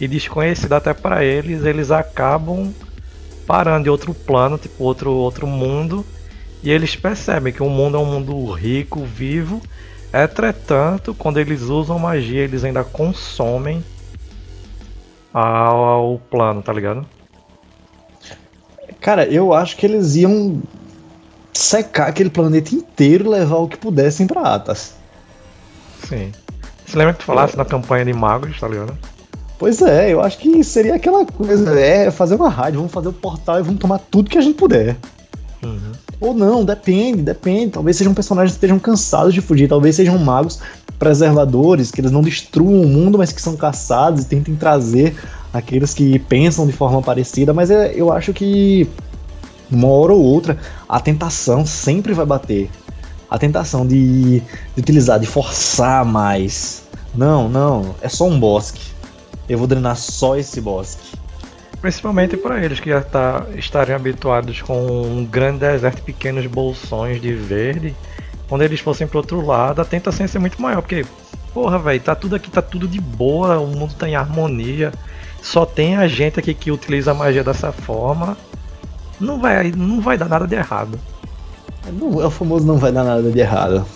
e 0.00 0.08
desconhecido 0.08 0.72
até 0.72 0.94
para 0.94 1.22
eles, 1.22 1.66
eles 1.66 1.90
acabam 1.90 2.72
parando 3.50 3.82
de 3.82 3.90
outro 3.90 4.14
plano, 4.14 4.56
tipo 4.56 4.84
outro 4.84 5.10
outro 5.10 5.44
mundo, 5.44 6.06
e 6.62 6.70
eles 6.70 6.94
percebem 6.94 7.52
que 7.52 7.64
o 7.64 7.68
mundo 7.68 7.96
é 7.96 8.00
um 8.00 8.04
mundo 8.04 8.48
rico, 8.52 9.04
vivo. 9.04 9.60
Entretanto, 10.14 11.12
quando 11.14 11.40
eles 11.40 11.62
usam 11.62 11.98
magia, 11.98 12.42
eles 12.42 12.62
ainda 12.62 12.84
consomem 12.84 13.84
ao 15.34 16.20
plano, 16.30 16.62
tá 16.62 16.72
ligado? 16.72 17.04
Cara, 19.00 19.26
eu 19.26 19.52
acho 19.52 19.76
que 19.76 19.84
eles 19.84 20.14
iam 20.14 20.62
secar 21.52 22.06
aquele 22.06 22.30
planeta 22.30 22.72
inteiro 22.72 23.24
e 23.24 23.28
levar 23.30 23.56
o 23.56 23.66
que 23.66 23.76
pudessem 23.76 24.28
pra 24.28 24.42
Atas. 24.42 24.94
Sim. 26.08 26.30
Você 26.86 26.96
lembra 26.96 27.14
que 27.14 27.18
tu 27.18 27.24
falasse 27.24 27.56
na 27.56 27.64
campanha 27.64 28.04
de 28.04 28.12
magos, 28.12 28.60
tá 28.60 28.68
ligado? 28.68 28.96
Pois 29.60 29.82
é, 29.82 30.10
eu 30.10 30.22
acho 30.22 30.38
que 30.38 30.64
seria 30.64 30.94
aquela 30.94 31.26
coisa, 31.26 31.78
é 31.78 32.10
fazer 32.10 32.34
uma 32.34 32.48
rádio, 32.48 32.78
vamos 32.78 32.90
fazer 32.90 33.08
o 33.08 33.12
portal 33.12 33.58
e 33.58 33.62
vamos 33.62 33.78
tomar 33.78 33.98
tudo 33.98 34.30
que 34.30 34.38
a 34.38 34.40
gente 34.40 34.54
puder. 34.54 34.96
Uhum. 35.62 35.92
Ou 36.18 36.32
não, 36.32 36.64
depende, 36.64 37.20
depende. 37.20 37.72
Talvez 37.72 37.98
sejam 37.98 38.14
personagens 38.14 38.52
que 38.52 38.56
estejam 38.56 38.78
cansados 38.78 39.34
de 39.34 39.42
fugir, 39.42 39.68
talvez 39.68 39.96
sejam 39.96 40.16
magos 40.16 40.60
preservadores, 40.98 41.90
que 41.90 42.00
eles 42.00 42.10
não 42.10 42.22
destruam 42.22 42.80
o 42.80 42.86
mundo, 42.86 43.18
mas 43.18 43.32
que 43.32 43.42
são 43.42 43.54
caçados 43.54 44.22
e 44.22 44.26
tentem 44.26 44.56
trazer 44.56 45.14
aqueles 45.52 45.92
que 45.92 46.18
pensam 46.20 46.66
de 46.66 46.72
forma 46.72 47.02
parecida, 47.02 47.52
mas 47.52 47.70
é, 47.70 47.92
eu 47.94 48.10
acho 48.10 48.32
que 48.32 48.88
uma 49.70 49.88
hora 49.88 50.14
ou 50.14 50.22
outra 50.22 50.56
a 50.88 50.98
tentação 50.98 51.66
sempre 51.66 52.14
vai 52.14 52.24
bater. 52.24 52.70
A 53.28 53.38
tentação 53.38 53.86
de, 53.86 54.40
de 54.40 54.80
utilizar, 54.80 55.20
de 55.20 55.26
forçar 55.26 56.02
mais. 56.02 56.82
Não, 57.14 57.46
não, 57.46 57.94
é 58.00 58.08
só 58.08 58.26
um 58.26 58.40
bosque 58.40 58.89
eu 59.52 59.58
vou 59.58 59.66
drenar 59.66 59.96
só 59.96 60.36
esse 60.36 60.60
bosque. 60.60 61.16
Principalmente 61.80 62.36
para 62.36 62.62
eles 62.64 62.78
que 62.78 62.90
já 62.90 63.00
tá, 63.00 63.46
estarem 63.56 63.94
habituados 63.94 64.62
com 64.62 65.02
um 65.02 65.24
grande 65.24 65.60
deserto 65.60 65.98
e 65.98 66.02
pequenos 66.02 66.46
bolsões 66.46 67.20
de 67.20 67.32
verde. 67.32 67.96
Quando 68.48 68.62
eles 68.62 68.80
fossem 68.80 69.06
pro 69.06 69.18
outro 69.18 69.44
lado, 69.44 69.80
a 69.80 69.84
tentação 69.84 70.24
ia 70.24 70.28
ser 70.28 70.38
muito 70.38 70.60
maior, 70.60 70.82
porque, 70.82 71.04
porra, 71.52 71.78
velho, 71.78 72.00
tá 72.00 72.14
tudo 72.14 72.36
aqui, 72.36 72.50
tá 72.50 72.62
tudo 72.62 72.86
de 72.86 73.00
boa, 73.00 73.58
o 73.58 73.66
mundo 73.66 73.94
tá 73.94 74.08
em 74.08 74.14
harmonia. 74.14 74.92
Só 75.42 75.64
tem 75.64 75.96
a 75.96 76.06
gente 76.06 76.38
aqui 76.38 76.52
que 76.52 76.70
utiliza 76.70 77.10
a 77.10 77.14
magia 77.14 77.42
dessa 77.42 77.72
forma. 77.72 78.36
Não 79.18 79.40
vai, 79.40 79.72
não 79.72 80.00
vai 80.00 80.16
dar 80.16 80.28
nada 80.28 80.46
de 80.46 80.54
errado. 80.54 80.98
É 81.86 82.24
o 82.24 82.30
famoso 82.30 82.66
não 82.66 82.76
vai 82.76 82.92
dar 82.92 83.04
nada 83.04 83.30
de 83.30 83.38
errado. 83.38 83.86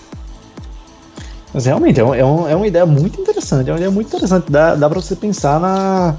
Mas 1.54 1.66
realmente 1.66 2.00
é, 2.00 2.04
um, 2.04 2.12
é, 2.12 2.24
um, 2.24 2.48
é 2.48 2.56
uma 2.56 2.66
ideia 2.66 2.84
muito 2.84 3.20
interessante. 3.20 3.70
É 3.70 3.72
uma 3.72 3.78
ideia 3.78 3.90
muito 3.90 4.08
interessante. 4.08 4.50
Dá, 4.50 4.74
dá 4.74 4.90
pra 4.90 5.00
você 5.00 5.14
pensar 5.14 5.60
na, 5.60 6.16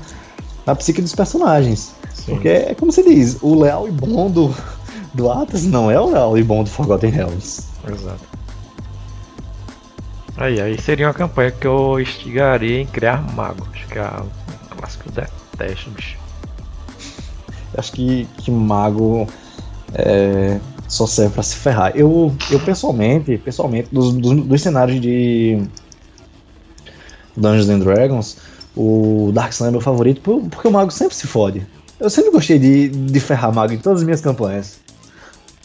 na 0.66 0.74
psique 0.74 1.02
dos 1.02 1.14
personagens. 1.14 1.94
Sim. 2.14 2.36
Porque 2.36 2.48
é 2.48 2.74
como 2.74 2.90
se 2.90 3.04
diz: 3.04 3.38
o 3.42 3.60
leal 3.60 3.86
e 3.86 3.92
bom 3.92 4.32
do, 4.32 4.56
do 5.14 5.30
Atlas 5.30 5.66
não 5.66 5.92
é 5.92 6.00
o 6.00 6.10
leal 6.10 6.38
e 6.38 6.44
bom 6.44 6.64
do 6.64 6.70
Forgotten 6.70 7.10
Realms. 7.10 7.66
Exato. 7.86 8.36
Aí, 10.38 10.60
aí 10.60 10.82
seria 10.82 11.08
uma 11.08 11.14
campanha 11.14 11.52
que 11.52 11.68
eu 11.68 12.00
instigaria 12.00 12.82
em 12.82 12.86
criar 12.86 13.22
magos, 13.34 13.68
que 13.90 14.00
é 14.00 14.04
um 14.04 14.78
clássico 14.78 15.10
detesto, 15.12 15.90
bicho. 15.92 16.18
Acho 17.78 17.92
que, 17.92 18.26
que 18.38 18.52
mago 18.52 19.28
é, 19.94 20.60
só 20.96 21.06
serve 21.06 21.34
para 21.34 21.44
se 21.44 21.56
ferrar. 21.56 21.92
Eu, 21.96 22.34
eu 22.50 22.60
pessoalmente, 22.60 23.38
pessoalmente, 23.38 23.90
dos, 23.92 24.14
dos, 24.14 24.44
dos, 24.46 24.62
cenários 24.62 25.00
de 25.02 25.62
Dungeons 27.36 27.70
and 27.70 27.80
Dragons, 27.80 28.38
o 28.76 29.32
Dark 29.34 29.54
Sun 29.54 29.68
é 29.68 29.72
meu 29.72 29.82
favorito 29.82 30.22
porque 30.50 30.68
o 30.68 30.72
mago 30.72 30.92
sempre 30.92 31.16
se 31.16 31.28
fode. 31.28 31.66
Eu 32.00 32.10
sempre 32.10 32.32
gostei 32.32 32.60
de, 32.60 32.90
de 32.90 33.20
ferrar 33.20 33.54
mago 33.54 33.74
em 33.74 33.78
todas 33.78 34.00
as 34.00 34.06
minhas 34.06 34.22
campanhas. 34.22 34.80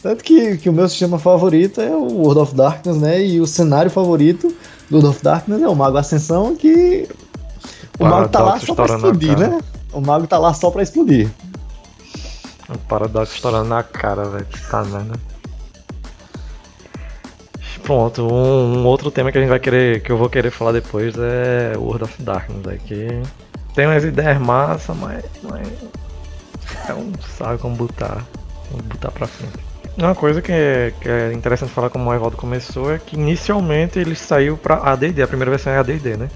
Tanto 0.01 0.23
que, 0.23 0.57
que 0.57 0.69
o 0.69 0.73
meu 0.73 0.89
sistema 0.89 1.19
favorito 1.19 1.79
é 1.79 1.95
o 1.95 2.07
World 2.23 2.39
of 2.39 2.55
Darkness, 2.55 2.97
né? 2.97 3.23
E 3.23 3.39
o 3.39 3.45
cenário 3.45 3.91
favorito 3.91 4.47
do 4.89 4.97
World 4.97 5.15
of 5.15 5.23
Darkness 5.23 5.61
é 5.61 5.67
o 5.67 5.75
Mago 5.75 5.97
Ascensão, 5.97 6.55
que 6.55 7.07
o 7.99 8.05
mago 8.05 8.29
tá 8.29 8.39
lá 8.41 8.59
só 8.59 8.73
pra 8.73 8.85
explodir, 8.85 9.37
né? 9.37 9.59
O 9.93 10.01
mago 10.01 10.25
tá 10.25 10.39
lá 10.39 10.53
só 10.53 10.71
pra 10.71 10.81
explodir. 10.81 11.29
O 12.73 12.77
paradoxo 12.77 13.35
estourando 13.35 13.69
na 13.69 13.83
cara, 13.83 14.25
velho. 14.25 14.47
Tá 14.69 14.81
vendo? 14.81 15.19
Pronto, 17.83 18.21
um, 18.23 18.77
um, 18.77 18.85
outro 18.85 19.09
tema 19.09 19.31
que 19.31 19.37
a 19.37 19.41
gente 19.41 19.49
vai 19.49 19.59
querer, 19.59 20.01
que 20.01 20.11
eu 20.11 20.17
vou 20.17 20.29
querer 20.29 20.51
falar 20.51 20.71
depois 20.71 21.15
é 21.17 21.73
World 21.75 22.03
of 22.03 22.21
Darkness, 22.21 22.81
que 22.83 23.07
tem 23.73 23.87
umas 23.87 24.03
ideias 24.03 24.39
massa, 24.39 24.93
mas, 24.93 25.23
mas 25.43 25.67
é 26.87 26.93
um 26.93 27.11
sabe 27.37 27.57
como 27.59 27.75
botar, 27.75 28.23
como 28.69 28.83
botar 28.83 29.11
pra 29.11 29.27
frente. 29.27 29.59
Uma 29.97 30.15
coisa 30.15 30.41
que 30.41 30.51
é, 30.51 30.93
que 31.01 31.09
é 31.09 31.33
interessante 31.33 31.71
falar 31.71 31.89
como 31.89 32.09
o 32.09 32.13
Evaldo 32.13 32.37
começou 32.37 32.93
é 32.93 32.99
que 32.99 33.15
inicialmente 33.15 33.99
ele 33.99 34.15
saiu 34.15 34.55
pra 34.57 34.75
AD&D, 34.75 35.21
a 35.21 35.27
primeira 35.27 35.51
versão 35.51 35.73
é 35.73 35.77
AD&D, 35.77 36.17
né? 36.17 36.29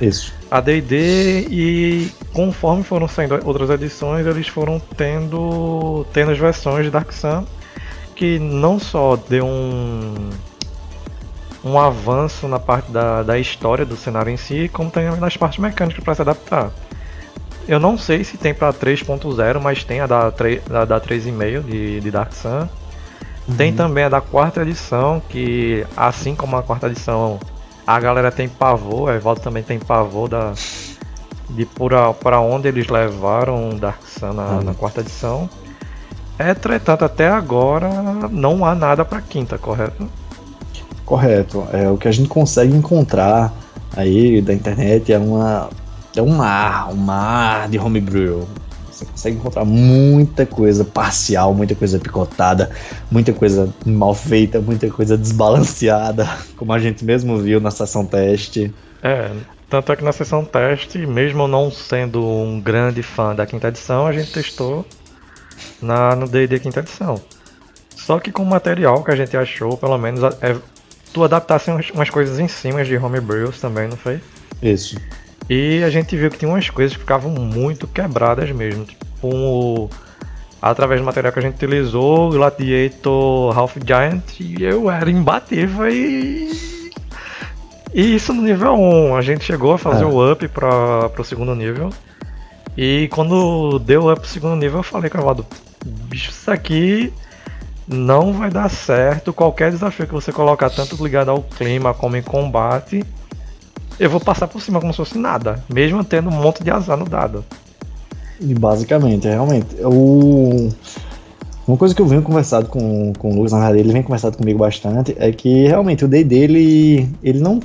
Isso. 0.00 0.32
A 0.50 0.60
D&D 0.60 1.46
e 1.50 2.12
conforme 2.32 2.82
foram 2.84 3.08
saindo 3.08 3.40
outras 3.44 3.68
edições, 3.70 4.26
eles 4.26 4.46
foram 4.48 4.80
tendo 4.96 6.06
tendo 6.12 6.30
as 6.30 6.38
versões 6.38 6.84
de 6.84 6.90
Dark 6.90 7.12
Sun 7.12 7.44
que 8.14 8.38
não 8.38 8.78
só 8.78 9.16
deu 9.16 9.46
um 9.46 10.30
um 11.64 11.78
avanço 11.78 12.46
na 12.46 12.58
parte 12.58 12.90
da, 12.90 13.22
da 13.22 13.38
história 13.38 13.84
do 13.84 13.96
cenário 13.96 14.30
em 14.30 14.36
si, 14.36 14.70
como 14.72 14.90
também 14.90 15.18
nas 15.18 15.36
partes 15.36 15.58
mecânicas 15.58 16.02
para 16.02 16.14
se 16.14 16.22
adaptar. 16.22 16.70
Eu 17.66 17.78
não 17.78 17.98
sei 17.98 18.24
se 18.24 18.38
tem 18.38 18.54
para 18.54 18.72
3.0, 18.72 19.60
mas 19.60 19.84
tem 19.84 20.00
a 20.00 20.06
da, 20.06 20.30
3, 20.30 20.62
da, 20.64 20.84
da 20.84 21.00
3.5 21.00 21.62
de, 21.64 22.00
de 22.00 22.10
Dark 22.10 22.32
Sun. 22.32 22.68
Uhum. 23.46 23.56
Tem 23.56 23.72
também 23.74 24.04
a 24.04 24.08
da 24.08 24.20
quarta 24.20 24.62
edição, 24.62 25.20
que 25.28 25.84
assim 25.96 26.34
como 26.34 26.56
a 26.56 26.62
quarta 26.62 26.86
edição 26.86 27.38
a 27.88 27.98
galera 27.98 28.30
tem 28.30 28.46
pavor, 28.46 29.08
a 29.08 29.14
Evaldo 29.14 29.40
também 29.40 29.62
tem 29.62 29.78
pavor 29.78 30.28
da, 30.28 30.52
de 31.48 31.66
para 32.22 32.38
onde 32.38 32.68
eles 32.68 32.86
levaram 32.86 33.70
Dark 33.70 34.02
Sun 34.06 34.34
na, 34.34 34.60
na, 34.60 34.74
quarta 34.74 35.00
edição. 35.00 35.48
Entretanto, 36.38 37.06
até 37.06 37.30
agora 37.30 37.88
não 38.30 38.62
há 38.62 38.74
nada 38.74 39.06
para 39.06 39.22
quinta, 39.22 39.56
correto? 39.56 40.06
Correto. 41.06 41.66
É 41.72 41.88
o 41.88 41.96
que 41.96 42.06
a 42.06 42.12
gente 42.12 42.28
consegue 42.28 42.76
encontrar 42.76 43.54
aí 43.96 44.42
da 44.42 44.52
internet 44.52 45.10
é 45.10 45.18
uma 45.18 45.70
é 46.14 46.20
um 46.20 46.36
mar, 46.36 46.90
um 46.90 46.96
mar 46.96 47.70
de 47.70 47.78
homebrew. 47.78 48.46
Você 48.98 49.04
consegue 49.04 49.36
encontrar 49.36 49.64
muita 49.64 50.44
coisa 50.44 50.84
parcial, 50.84 51.54
muita 51.54 51.74
coisa 51.76 52.00
picotada, 52.00 52.68
muita 53.08 53.32
coisa 53.32 53.72
mal 53.86 54.12
feita, 54.12 54.60
muita 54.60 54.90
coisa 54.90 55.16
desbalanceada, 55.16 56.28
como 56.56 56.72
a 56.72 56.78
gente 56.80 57.04
mesmo 57.04 57.38
viu 57.38 57.60
na 57.60 57.70
sessão 57.70 58.04
teste. 58.04 58.74
É, 59.00 59.30
tanto 59.70 59.92
é 59.92 59.96
que 59.96 60.02
na 60.02 60.10
sessão 60.10 60.44
teste, 60.44 60.98
mesmo 61.06 61.46
não 61.46 61.70
sendo 61.70 62.26
um 62.26 62.60
grande 62.60 63.00
fã 63.04 63.36
da 63.36 63.46
quinta 63.46 63.68
edição, 63.68 64.04
a 64.04 64.12
gente 64.12 64.32
testou 64.32 64.84
na, 65.80 66.16
no 66.16 66.26
D&D 66.26 66.58
quinta 66.58 66.80
edição. 66.80 67.20
Só 67.94 68.18
que 68.18 68.32
com 68.32 68.42
o 68.42 68.46
material 68.46 69.04
que 69.04 69.12
a 69.12 69.16
gente 69.16 69.36
achou, 69.36 69.76
pelo 69.76 69.96
menos, 69.96 70.24
é, 70.40 70.56
tu 71.12 71.22
adaptasse 71.22 71.70
umas, 71.70 71.88
umas 71.90 72.10
coisas 72.10 72.40
em 72.40 72.48
cima 72.48 72.84
de 72.84 72.96
homebrews 72.96 73.60
também, 73.60 73.86
não 73.86 73.96
foi? 73.96 74.20
Isso. 74.60 74.96
E 75.48 75.82
a 75.82 75.90
gente 75.90 76.16
viu 76.16 76.30
que 76.30 76.38
tinha 76.38 76.50
umas 76.50 76.68
coisas 76.70 76.94
que 76.94 77.00
ficavam 77.00 77.30
muito 77.30 77.86
quebradas 77.86 78.50
mesmo. 78.50 78.84
Tipo, 78.84 79.90
através 80.60 81.00
do 81.00 81.04
material 81.04 81.32
que 81.32 81.38
a 81.38 81.42
gente 81.42 81.54
utilizou, 81.54 82.28
o 82.28 82.32
Gladiator 82.32 83.58
Half 83.58 83.76
Giant, 83.84 84.40
e 84.40 84.62
eu 84.62 84.90
era 84.90 85.10
imbatível 85.10 85.88
e. 85.88 86.68
E 87.94 88.14
isso 88.14 88.34
no 88.34 88.42
nível 88.42 88.74
1. 88.74 89.16
A 89.16 89.22
gente 89.22 89.44
chegou 89.44 89.72
a 89.72 89.78
fazer 89.78 90.04
é. 90.04 90.06
o 90.06 90.32
up 90.32 90.46
para 90.48 91.10
o 91.18 91.24
segundo 91.24 91.54
nível. 91.54 91.90
E 92.76 93.08
quando 93.10 93.78
deu 93.78 94.10
up 94.10 94.20
pro 94.20 94.28
segundo 94.28 94.54
nível, 94.56 94.80
eu 94.80 94.84
falei 94.84 95.10
com 95.10 95.18
o 95.18 95.20
Evado, 95.20 95.46
bicho, 95.84 96.30
isso 96.30 96.50
aqui 96.50 97.12
não 97.88 98.32
vai 98.32 98.50
dar 98.50 98.68
certo. 98.68 99.32
Qualquer 99.32 99.70
desafio 99.70 100.06
que 100.06 100.12
você 100.12 100.30
colocar, 100.30 100.70
tanto 100.70 101.02
ligado 101.02 101.30
ao 101.30 101.42
clima 101.42 101.94
como 101.94 102.16
em 102.16 102.22
combate, 102.22 103.04
eu 103.98 104.08
vou 104.08 104.20
passar 104.20 104.46
por 104.46 104.60
cima 104.62 104.80
como 104.80 104.92
se 104.92 104.98
fosse 104.98 105.18
nada, 105.18 105.62
mesmo 105.68 106.04
tendo 106.04 106.28
um 106.28 106.32
monte 106.32 106.62
de 106.62 106.70
azar 106.70 106.96
no 106.96 107.04
dado. 107.04 107.44
E 108.40 108.54
basicamente, 108.54 109.26
realmente. 109.26 109.76
O... 109.82 110.68
Uma 111.66 111.76
coisa 111.76 111.94
que 111.94 112.00
eu 112.00 112.06
venho 112.06 112.22
conversado 112.22 112.66
com, 112.68 113.12
com 113.18 113.30
o 113.30 113.36
Lucas, 113.36 113.52
na 113.52 113.58
verdade, 113.58 113.80
ele 113.80 113.92
vem 113.92 114.02
conversado 114.02 114.38
comigo 114.38 114.58
bastante, 114.58 115.14
é 115.18 115.30
que 115.30 115.66
realmente 115.66 116.02
o 116.02 116.08
day 116.08 116.24
dele 116.24 117.10
ele 117.22 117.40
não 117.40 117.60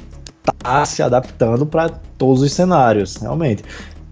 tá 0.61 0.83
se 0.83 1.01
adaptando 1.01 1.65
para 1.65 1.89
todos 2.17 2.41
os 2.41 2.51
cenários, 2.51 3.15
realmente. 3.15 3.63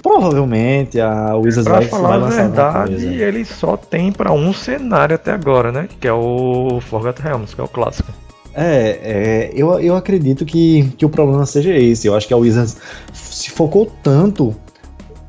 Provavelmente 0.01 0.99
a 0.99 1.35
Wizards 1.35 1.65
pra 1.65 1.79
vai, 1.79 1.87
falar 1.87 2.07
vai 2.07 2.17
a 2.17 2.21
lançar 2.21 2.43
alguma 2.45 2.85
verdade, 2.85 3.21
ele 3.21 3.43
só 3.43 3.75
tem 3.75 4.11
pra 4.11 4.31
um 4.31 4.53
cenário 4.53 5.15
até 5.15 5.31
agora, 5.31 5.71
né? 5.73 5.89
Que 5.99 6.07
é 6.07 6.13
o 6.13 6.79
Forgotten 6.81 7.25
Realms, 7.25 7.53
que 7.53 7.59
é 7.59 7.63
o 7.63 7.67
clássico. 7.67 8.11
É, 8.53 8.99
é, 9.01 9.51
eu, 9.53 9.79
eu 9.79 9.95
acredito 9.95 10.45
que, 10.45 10.91
que 10.97 11.05
o 11.05 11.09
problema 11.09 11.45
seja 11.45 11.73
esse. 11.73 12.07
Eu 12.07 12.15
acho 12.15 12.27
que 12.27 12.33
a 12.33 12.37
Wizards 12.37 12.77
se 13.13 13.49
focou 13.49 13.91
tanto 14.03 14.55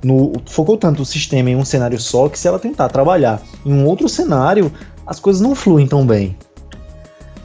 no 0.02 0.32
focou 0.46 0.76
tanto 0.76 1.02
o 1.02 1.04
sistema 1.04 1.50
em 1.50 1.56
um 1.56 1.64
cenário 1.64 2.00
só 2.00 2.28
que 2.28 2.36
se 2.36 2.48
ela 2.48 2.58
tentar 2.58 2.88
trabalhar 2.88 3.40
em 3.64 3.72
um 3.72 3.86
outro 3.86 4.08
cenário, 4.08 4.72
as 5.06 5.20
coisas 5.20 5.40
não 5.40 5.54
fluem 5.54 5.86
tão 5.86 6.04
bem. 6.04 6.36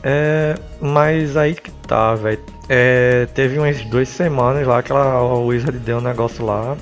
É, 0.02 0.56
mas 0.80 1.36
aí 1.36 1.54
que 1.54 1.70
tá, 1.86 2.14
velho. 2.14 2.40
É, 2.68 3.26
teve 3.34 3.58
umas 3.58 3.82
duas 3.86 4.08
semanas 4.08 4.66
lá 4.66 4.82
que 4.82 4.92
ela, 4.92 5.12
a 5.12 5.38
Wizard 5.38 5.78
deu 5.78 5.98
um 5.98 6.02
negócio 6.02 6.44
lá 6.44 6.76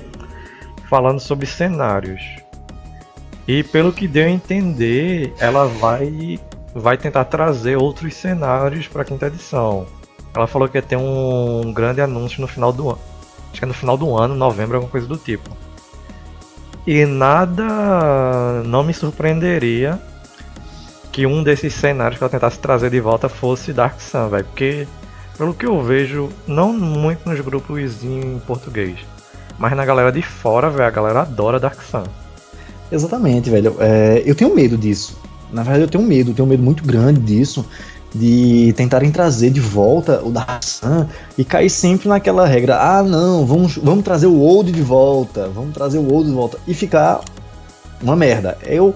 falando 0.89 1.19
sobre 1.19 1.45
cenários. 1.45 2.21
E 3.47 3.63
pelo 3.63 3.93
que 3.93 4.07
deu 4.07 4.25
a 4.25 4.29
entender, 4.29 5.33
ela 5.39 5.65
vai 5.65 6.37
vai 6.77 6.97
tentar 6.97 7.25
trazer 7.25 7.75
outros 7.75 8.13
cenários 8.13 8.87
para 8.87 9.01
a 9.01 9.05
quinta 9.05 9.27
edição. 9.27 9.85
Ela 10.35 10.47
falou 10.47 10.67
que 10.67 10.77
ia 10.77 10.81
ter 10.81 10.97
um 10.97 11.73
grande 11.73 12.01
anúncio 12.01 12.41
no 12.41 12.47
final 12.47 12.71
do 12.71 12.89
ano. 12.89 12.99
Acho 13.49 13.59
que 13.59 13.65
é 13.65 13.67
no 13.67 13.73
final 13.73 13.97
do 13.97 14.15
ano, 14.15 14.35
novembro, 14.35 14.75
alguma 14.75 14.91
coisa 14.91 15.07
do 15.07 15.17
tipo. 15.17 15.49
E 16.85 17.05
nada 17.05 18.63
não 18.65 18.83
me 18.83 18.93
surpreenderia 18.93 19.99
que 21.11 21.25
um 21.25 21.41
desses 21.43 21.73
cenários 21.73 22.17
que 22.17 22.23
ela 22.23 22.29
tentasse 22.29 22.59
trazer 22.59 22.89
de 22.91 22.99
volta 22.99 23.27
fosse 23.27 23.73
Dark 23.73 23.99
Sun, 23.99 24.29
velho. 24.29 24.45
Porque, 24.45 24.87
pelo 25.37 25.53
que 25.53 25.65
eu 25.65 25.81
vejo, 25.81 26.29
não 26.45 26.71
muito 26.71 27.27
nos 27.27 27.39
grupos 27.41 28.03
em 28.03 28.39
português, 28.45 28.99
mas 29.57 29.75
na 29.75 29.83
galera 29.83 30.11
de 30.11 30.21
fora, 30.21 30.69
velho, 30.69 30.85
a 30.87 30.91
galera 30.91 31.21
adora 31.21 31.59
Dark 31.59 31.81
Sun. 31.81 32.03
Exatamente, 32.91 33.49
velho. 33.49 33.75
É, 33.79 34.21
eu 34.25 34.35
tenho 34.35 34.53
medo 34.53 34.77
disso. 34.77 35.19
Na 35.51 35.63
verdade, 35.63 35.83
eu 35.83 35.87
tenho 35.87 36.03
medo, 36.03 36.33
tenho 36.33 36.47
medo 36.47 36.63
muito 36.63 36.83
grande 36.83 37.19
disso, 37.21 37.65
de 38.13 38.73
tentarem 38.75 39.11
trazer 39.11 39.49
de 39.49 39.59
volta 39.59 40.21
o 40.23 40.31
Dark 40.31 40.63
Sun 40.63 41.05
e 41.37 41.43
cair 41.43 41.69
sempre 41.69 42.07
naquela 42.09 42.45
regra: 42.45 42.77
ah, 42.79 43.03
não, 43.03 43.45
vamos, 43.45 43.77
vamos 43.77 44.03
trazer 44.03 44.27
o 44.27 44.39
Old 44.39 44.71
de 44.71 44.81
volta, 44.81 45.47
vamos 45.49 45.73
trazer 45.73 45.97
o 45.97 46.11
Old 46.11 46.29
de 46.29 46.35
volta 46.35 46.57
e 46.67 46.73
ficar 46.73 47.21
uma 48.01 48.15
merda. 48.15 48.57
Eu 48.63 48.93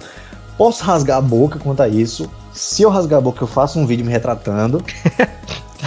posso 0.58 0.84
rasgar 0.84 1.18
a 1.18 1.22
boca 1.22 1.60
quanto 1.60 1.82
a 1.82 1.88
isso. 1.88 2.30
Se 2.54 2.82
eu 2.82 2.90
rasgar 2.90 3.20
a 3.20 3.22
boca, 3.22 3.44
eu 3.44 3.48
faço 3.48 3.80
um 3.80 3.86
vídeo 3.86 4.06
me 4.06 4.12
retratando. 4.12 4.84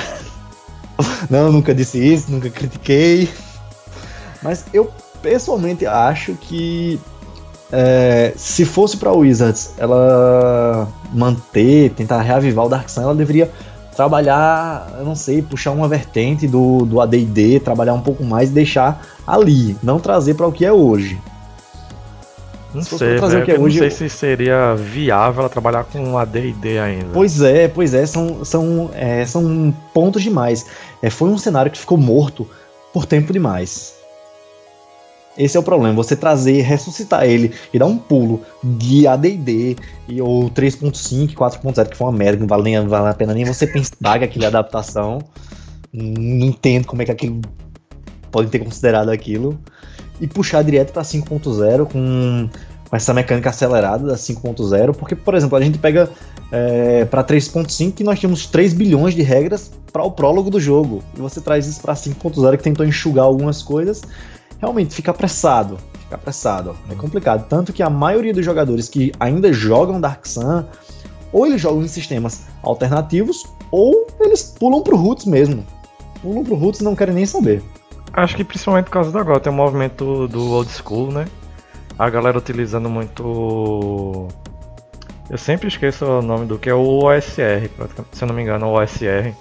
não, 1.28 1.52
nunca 1.52 1.74
disse 1.74 1.98
isso, 1.98 2.30
nunca 2.30 2.48
critiquei. 2.50 3.28
Mas 4.42 4.64
eu 4.72 4.90
pessoalmente 5.22 5.86
acho 5.86 6.34
que 6.34 7.00
é, 7.76 8.32
se 8.36 8.64
fosse 8.64 8.96
para 8.96 9.12
Wizards 9.12 9.74
ela 9.76 10.86
manter, 11.12 11.90
tentar 11.90 12.20
reavivar 12.22 12.66
o 12.66 12.68
Dark 12.68 12.88
Sun, 12.88 13.02
ela 13.02 13.14
deveria 13.14 13.50
trabalhar, 13.96 14.92
eu 14.98 15.04
não 15.04 15.14
sei, 15.14 15.40
puxar 15.42 15.70
uma 15.70 15.86
vertente 15.88 16.46
do, 16.48 16.84
do 16.84 17.00
AD&D, 17.00 17.60
trabalhar 17.60 17.94
um 17.94 18.00
pouco 18.00 18.24
mais 18.24 18.50
e 18.50 18.52
deixar 18.52 19.04
ali, 19.26 19.76
não 19.82 20.00
trazer 20.00 20.34
para 20.34 20.46
o 20.46 20.52
que 20.52 20.64
é 20.64 20.72
hoje. 20.72 21.18
Não 22.74 22.82
Se 22.82 22.98
sei, 22.98 23.10
pra 23.10 23.18
trazer 23.18 23.42
o 23.42 23.44
que 23.44 23.52
é 23.52 23.54
eu 23.54 23.58
não 23.58 23.66
hoje, 23.66 23.78
sei 23.78 23.86
eu- 23.86 23.90
se 23.92 24.08
seria 24.08 24.74
viável 24.74 25.40
ela 25.42 25.48
trabalhar 25.48 25.84
com 25.84 26.18
AD&D 26.18 26.78
ainda. 26.80 27.06
Pois 27.12 27.40
é, 27.40 27.68
pois 27.68 27.94
é, 27.94 28.04
são, 28.04 28.44
são, 28.44 28.90
é, 28.94 29.24
são 29.24 29.72
pontos 29.92 30.22
demais. 30.24 30.66
É, 31.00 31.08
foi 31.08 31.28
um 31.30 31.38
cenário 31.38 31.70
que 31.70 31.78
ficou 31.78 31.96
morto 31.96 32.48
por 32.92 33.06
tempo 33.06 33.32
demais. 33.32 33.94
Esse 35.37 35.57
é 35.57 35.61
o 35.61 35.62
problema, 35.62 35.95
você 35.95 36.14
trazer, 36.14 36.62
ressuscitar 36.62 37.24
ele 37.24 37.53
e 37.72 37.78
dar 37.78 37.87
um 37.87 37.99
pulo 37.99 38.41
de 38.62 39.07
AD&D 39.07 39.76
e 40.09 40.22
ou 40.22 40.49
3.5, 40.51 41.35
4.0, 41.35 41.89
que 41.89 41.97
foi 41.97 42.07
uma 42.07 42.16
merda, 42.16 42.41
não 42.41 42.47
vale, 42.47 42.62
nem, 42.62 42.87
vale 42.87 43.09
a 43.09 43.14
pena 43.14 43.35
nem 43.35 43.45
você 43.45 43.66
pensar 43.66 44.18
que 44.18 44.24
aquilo 44.24 44.45
é 44.45 44.49
adaptação. 44.49 45.18
Não 45.93 46.47
entendo 46.47 46.87
como 46.87 47.03
é 47.03 47.05
que 47.05 47.11
aquilo 47.11 47.41
podem 48.30 48.51
ter 48.51 48.61
considerado 48.61 49.11
aquilo. 49.11 49.59
E 50.20 50.26
puxar 50.28 50.62
direto 50.62 50.93
para 50.93 51.03
5.0 51.03 51.87
com, 51.87 52.49
com 52.89 52.97
essa 52.97 53.12
mecânica 53.12 53.51
acelerada 53.51 54.07
da 54.07 54.14
5.0, 54.14 54.95
porque, 54.95 55.16
por 55.16 55.35
exemplo, 55.35 55.59
a 55.59 55.61
gente 55.61 55.78
pega 55.78 56.09
é, 56.53 57.05
para 57.05 57.24
3.5 57.24 57.93
que 57.93 58.05
nós 58.05 58.20
tínhamos 58.20 58.47
3 58.47 58.72
bilhões 58.72 59.14
de 59.14 59.22
regras 59.22 59.72
para 59.93 60.05
o 60.05 60.11
prólogo 60.12 60.51
do 60.51 60.61
jogo. 60.61 61.03
E 61.16 61.20
você 61.20 61.41
traz 61.41 61.66
isso 61.66 61.80
para 61.80 61.95
5.0 61.95 62.57
que 62.57 62.62
tentou 62.62 62.87
enxugar 62.87 63.24
algumas 63.24 63.62
coisas. 63.62 64.03
Realmente 64.64 64.94
fica 64.94 65.10
apressado. 65.10 65.76
Fica 66.00 66.14
apressado. 66.14 66.74
É 66.90 66.94
complicado. 66.94 67.46
Tanto 67.50 67.70
que 67.70 67.82
a 67.82 67.90
maioria 67.90 68.32
dos 68.32 68.42
jogadores 68.42 68.88
que 68.88 69.12
ainda 69.20 69.52
jogam 69.52 70.00
Dark 70.00 70.24
Sun, 70.24 70.64
ou 71.30 71.46
eles 71.46 71.60
jogam 71.60 71.82
em 71.82 71.86
sistemas 71.88 72.46
alternativos, 72.62 73.44
ou 73.70 74.06
eles 74.18 74.42
pulam 74.58 74.82
pro 74.82 74.96
Roots 74.96 75.26
mesmo. 75.26 75.66
Pulam 76.22 76.42
pro 76.42 76.54
Roots 76.54 76.80
e 76.80 76.84
não 76.84 76.96
querem 76.96 77.14
nem 77.14 77.26
saber. 77.26 77.62
Acho 78.14 78.36
que 78.36 78.42
principalmente 78.42 78.86
por 78.86 78.92
causa 78.92 79.12
da 79.12 79.20
agora, 79.20 79.38
tem 79.38 79.52
o 79.52 79.54
movimento 79.54 80.26
do 80.28 80.52
old 80.52 80.70
school, 80.70 81.12
né? 81.12 81.26
A 81.98 82.08
galera 82.08 82.38
utilizando 82.38 82.88
muito. 82.88 84.28
Eu 85.28 85.36
sempre 85.36 85.68
esqueço 85.68 86.06
o 86.06 86.22
nome 86.22 86.46
do 86.46 86.58
que 86.58 86.70
é 86.70 86.74
o 86.74 87.04
OSR, 87.04 87.68
se 88.12 88.24
eu 88.24 88.28
não 88.28 88.34
me 88.34 88.40
engano, 88.40 88.68
o 88.68 88.80
OSR. 88.80 89.34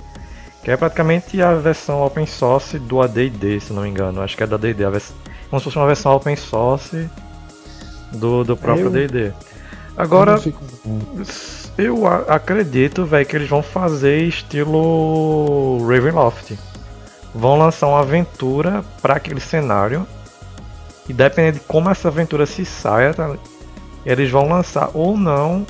Que 0.64 0.72
é 0.72 0.78
praticamente 0.78 1.41
a 1.41 1.53
versão 1.55 2.01
open 2.05 2.26
source 2.26 2.80
do 2.80 3.01
AD&D, 3.01 3.59
se 3.59 3.72
eu 3.72 3.76
não 3.76 3.84
me 3.84 3.89
engano. 3.89 4.22
Acho 4.22 4.38
que 4.38 4.43
é 4.43 4.47
da 4.47 4.55
AD&D, 4.55 4.89
vers- 4.89 5.14
como 5.49 5.59
se 5.59 5.66
fosse 5.66 5.78
uma 5.78 5.86
versão 5.88 6.16
open 6.16 6.36
source 6.36 7.09
do, 8.14 8.43
do 8.43 8.55
próprio 8.55 8.86
Eu- 8.86 8.89
AD&D. 8.89 9.34
Agora, 9.97 10.34
Eu 10.34 10.38
fico- 10.39 10.64
eu 11.78 12.07
a- 12.07 12.24
acredito, 12.36 13.05
velho, 13.05 13.26
que 13.26 13.36
eles 13.36 13.49
vão 13.49 13.61
fazer 13.61 14.24
estilo 14.24 15.86
Ravenloft. 15.88 16.57
Vão 17.36 17.57
lançar 17.57 17.88
uma 17.88 17.99
aventura 17.99 18.84
para 19.01 19.16
aquele 19.16 19.39
cenário. 19.39 20.07
E 21.09 21.14
dependendo 21.14 21.59
de 21.59 21.66
como 21.66 21.89
essa 21.89 22.07
aventura 22.07 22.45
se 22.45 22.64
saia, 22.66 23.14
tá? 23.14 23.36
eles 24.05 24.30
vão 24.32 24.47
lançar 24.49 24.89
ou 24.93 25.18
não 25.18 25.66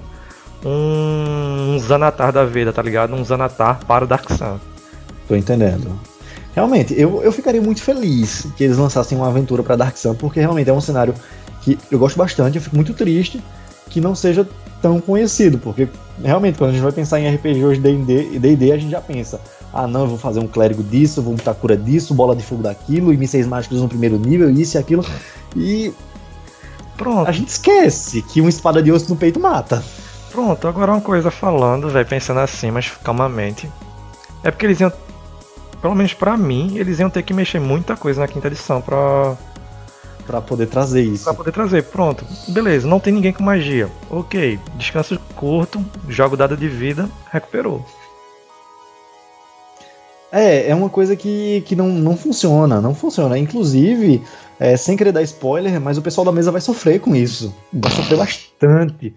um, 0.66 1.74
um 1.76 1.80
Zanatar 1.80 2.32
da 2.32 2.46
vida, 2.46 2.72
tá 2.74 2.82
ligado? 2.82 3.14
Um 3.14 3.24
Zanatar 3.24 3.80
para 3.86 4.06
Dark 4.06 4.30
Sun. 4.32 4.58
Tô 5.28 5.36
entendendo. 5.36 6.00
Realmente, 6.56 6.94
eu, 7.00 7.24
eu 7.24 7.32
ficaria 7.32 7.62
muito 7.62 7.82
feliz 7.82 8.48
que 8.56 8.64
eles 8.64 8.78
lançassem 8.78 9.18
uma 9.18 9.28
aventura 9.28 9.64
pra 9.64 9.76
Dark 9.76 9.98
Sun, 9.98 10.16
porque 10.16 10.40
realmente 10.40 10.70
é 10.70 10.74
um 10.74 10.82
cenário 10.82 11.14
que 11.62 11.78
eu 11.90 11.98
gosto 11.98 12.18
bastante, 12.18 12.58
eu 12.58 12.62
fico 12.62 12.76
muito 12.76 12.94
triste 12.94 13.42
que 13.90 14.00
não 14.02 14.14
seja 14.14 14.48
tão 14.82 15.00
conhecido, 15.00 15.58
porque 15.58 15.88
realmente 16.22 16.58
quando 16.58 16.72
a 16.72 16.74
gente 16.74 16.84
vai 16.84 16.92
pensar 16.92 17.20
em 17.20 17.34
RPG 17.34 17.64
hoje 17.64 17.80
D&D, 17.80 18.38
D&D 18.38 18.72
a 18.72 18.78
gente 18.78 18.92
já 18.92 19.00
pensa, 19.00 19.40
ah 19.74 19.88
não, 19.88 20.02
eu 20.02 20.08
vou 20.08 20.18
fazer 20.18 20.40
um 20.40 20.48
clérigo 20.48 20.84
disso, 20.84 21.20
eu 21.20 21.24
vou 21.24 21.34
botar 21.36 21.54
cura 21.54 21.78
disso, 21.78 22.14
bola 22.14 22.36
de 22.36 22.44
fogo 22.44 22.62
daquilo, 22.62 23.14
e 23.14 23.18
mísseis 23.18 23.48
mágicos 23.48 23.82
no 23.82 23.88
primeiro 23.88 24.18
nível, 24.18 24.50
isso 24.50 24.78
e 24.78 24.80
aquilo, 24.80 25.06
e 25.56 25.94
Pronto, 26.98 27.28
a 27.28 27.32
gente 27.32 27.50
esquece 27.50 28.22
que 28.22 28.40
uma 28.40 28.50
espada 28.50 28.82
de 28.82 28.92
osso 28.92 29.10
no 29.10 29.16
peito 29.16 29.40
mata. 29.40 29.84
pronto. 30.32 30.68
Agora 30.68 30.92
uma 30.92 31.02
coisa 31.02 31.32
falando, 31.32 31.90
velho, 31.90 32.06
pensando 32.06 32.40
assim, 32.40 32.72
mas 32.72 32.90
calmamente. 33.04 33.70
É 34.44 34.52
porque 34.52 34.66
eles 34.66 34.80
iam, 34.80 34.92
pelo 35.84 35.96
menos 35.96 36.14
pra 36.14 36.38
mim, 36.38 36.78
eles 36.78 37.00
iam 37.00 37.10
ter 37.10 37.22
que 37.24 37.34
mexer 37.34 37.60
muita 37.60 37.98
coisa 37.98 38.22
na 38.22 38.28
quinta 38.28 38.48
edição 38.48 38.82
pra, 38.82 39.38
Pra 40.26 40.40
poder 40.42 40.68
trazer 40.68 41.04
isso. 41.04 41.26
Pra 41.26 41.34
poder 41.34 41.52
trazer, 41.52 41.84
pronto. 41.84 42.26
Beleza, 42.48 42.88
não 42.88 43.02
tem 43.02 43.12
ninguém 43.12 43.34
com 43.34 43.44
magia. 43.44 43.92
Ok, 44.10 44.58
descanso 44.78 45.20
curto, 45.36 45.86
jogo 46.08 46.38
dado 46.38 46.56
de 46.56 46.70
vida, 46.70 47.10
recuperou. 47.30 47.86
É, 50.32 50.70
é 50.70 50.74
uma 50.74 50.90
coisa 50.90 51.14
que, 51.18 51.62
que 51.66 51.76
não, 51.76 51.90
não 51.90 52.16
funciona, 52.16 52.80
não 52.80 52.96
funciona. 52.96 53.38
Inclusive, 53.38 54.24
é, 54.58 54.78
sem 54.78 54.96
querer 54.96 55.12
dar 55.12 55.22
spoiler, 55.24 55.82
mas 55.82 55.98
o 55.98 56.02
pessoal 56.02 56.24
da 56.24 56.32
mesa 56.32 56.50
vai 56.50 56.62
sofrer 56.62 57.02
com 57.02 57.14
isso. 57.14 57.54
Vai 57.74 57.92
sofrer 57.92 58.18
bastante 58.18 59.14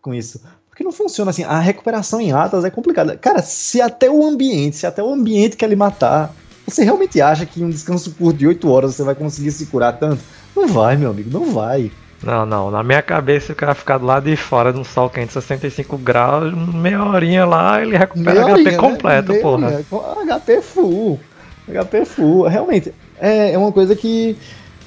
com 0.00 0.14
isso. 0.14 0.40
Porque 0.78 0.84
não 0.84 0.92
funciona 0.92 1.32
assim. 1.32 1.42
A 1.42 1.58
recuperação 1.58 2.20
em 2.20 2.30
atas 2.30 2.64
é 2.64 2.70
complicada. 2.70 3.16
Cara, 3.16 3.42
se 3.42 3.80
até 3.80 4.08
o 4.08 4.24
ambiente, 4.24 4.76
se 4.76 4.86
até 4.86 5.02
o 5.02 5.12
ambiente 5.12 5.56
quer 5.56 5.68
lhe 5.68 5.74
matar, 5.74 6.32
você 6.64 6.84
realmente 6.84 7.20
acha 7.20 7.44
que 7.44 7.60
em 7.60 7.64
um 7.64 7.68
descanso 7.68 8.12
curto 8.12 8.38
de 8.38 8.46
8 8.46 8.70
horas 8.70 8.94
você 8.94 9.02
vai 9.02 9.16
conseguir 9.16 9.50
se 9.50 9.66
curar 9.66 9.98
tanto? 9.98 10.22
Não 10.54 10.68
vai, 10.68 10.96
meu 10.96 11.10
amigo, 11.10 11.30
não 11.32 11.52
vai. 11.52 11.90
Não, 12.22 12.46
não, 12.46 12.70
na 12.70 12.84
minha 12.84 13.02
cabeça 13.02 13.52
o 13.52 13.56
cara 13.56 13.74
ficar 13.74 13.98
do 13.98 14.06
lado 14.06 14.30
de 14.30 14.36
fora 14.36 14.72
de 14.72 14.78
um 14.78 14.84
sol 14.84 15.10
quente 15.10 15.32
65 15.32 15.98
graus, 15.98 16.54
meia 16.54 17.02
horinha 17.02 17.44
lá, 17.44 17.82
ele 17.82 17.96
recupera 17.96 18.34
Meia 18.34 18.46
HP 18.46 18.52
horinha, 18.52 18.70
né? 18.70 18.76
completo, 18.76 19.32
Meia 19.32 19.42
porra. 19.42 19.84
HP 20.26 20.62
full. 20.62 21.20
HP 21.68 22.04
full. 22.04 22.42
Realmente, 22.46 22.94
é, 23.20 23.52
é 23.52 23.58
uma 23.58 23.72
coisa 23.72 23.96
que, 23.96 24.36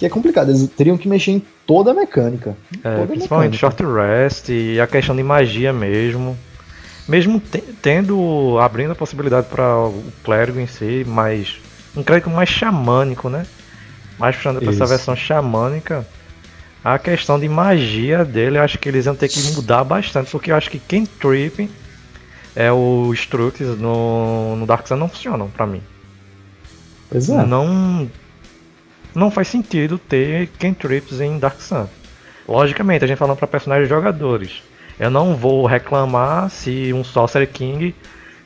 que 0.01 0.05
é 0.07 0.09
complicada. 0.09 0.49
Eles 0.49 0.67
teriam 0.75 0.97
que 0.97 1.07
mexer 1.07 1.29
em 1.29 1.43
toda 1.67 1.91
a 1.91 1.93
mecânica. 1.93 2.57
É, 2.83 2.95
toda 2.95 3.05
principalmente 3.05 3.51
mecânica. 3.53 3.83
short 3.83 3.83
rest 3.83 4.49
e 4.49 4.81
a 4.81 4.87
questão 4.87 5.15
de 5.15 5.21
magia 5.21 5.71
mesmo. 5.71 6.35
Mesmo 7.07 7.39
te- 7.39 7.61
tendo, 7.83 8.57
abrindo 8.59 8.93
a 8.93 8.95
possibilidade 8.95 9.45
para 9.45 9.77
o 9.77 10.03
clérigo 10.23 10.59
em 10.59 10.65
si, 10.65 11.05
mas 11.07 11.59
um 11.95 12.01
clérigo 12.01 12.31
mais 12.31 12.49
xamânico, 12.49 13.29
né? 13.29 13.45
mais 14.17 14.35
puxando 14.35 14.59
pra 14.59 14.71
essa 14.71 14.85
versão 14.87 15.15
xamânica, 15.15 16.03
a 16.83 16.97
questão 16.97 17.39
de 17.39 17.47
magia 17.47 18.25
dele, 18.25 18.57
eu 18.57 18.63
acho 18.63 18.79
que 18.79 18.89
eles 18.89 19.05
iam 19.05 19.15
ter 19.15 19.27
que 19.29 19.39
mudar 19.53 19.83
bastante, 19.83 20.31
porque 20.31 20.51
eu 20.51 20.55
acho 20.55 20.69
que 20.69 20.79
quem 20.79 21.05
trip 21.05 21.69
é 22.55 22.71
o 22.71 23.11
Strux 23.13 23.59
no, 23.77 24.55
no 24.55 24.65
Dark 24.65 24.87
Sun 24.87 24.95
não 24.95 25.07
funcionam 25.09 25.47
pra 25.47 25.67
mim. 25.67 25.81
Pois 27.09 27.29
é. 27.29 27.45
Não, 27.45 28.09
não 29.14 29.32
faz 29.32 29.47
sentido 29.47 29.97
ter 29.97 30.47
cantrips 30.59 31.20
em 31.20 31.38
Dark 31.38 31.59
Sun. 31.62 31.88
Logicamente, 32.47 33.05
a 33.05 33.07
gente 33.07 33.18
falando 33.18 33.38
para 33.38 33.47
personagens 33.47 33.89
jogadores. 33.89 34.64
Eu 34.99 35.09
não 35.09 35.36
vou 35.36 35.66
reclamar 35.66 36.49
se 36.49 36.93
um 36.93 37.03
Sorcerer 37.03 37.49
King 37.49 37.95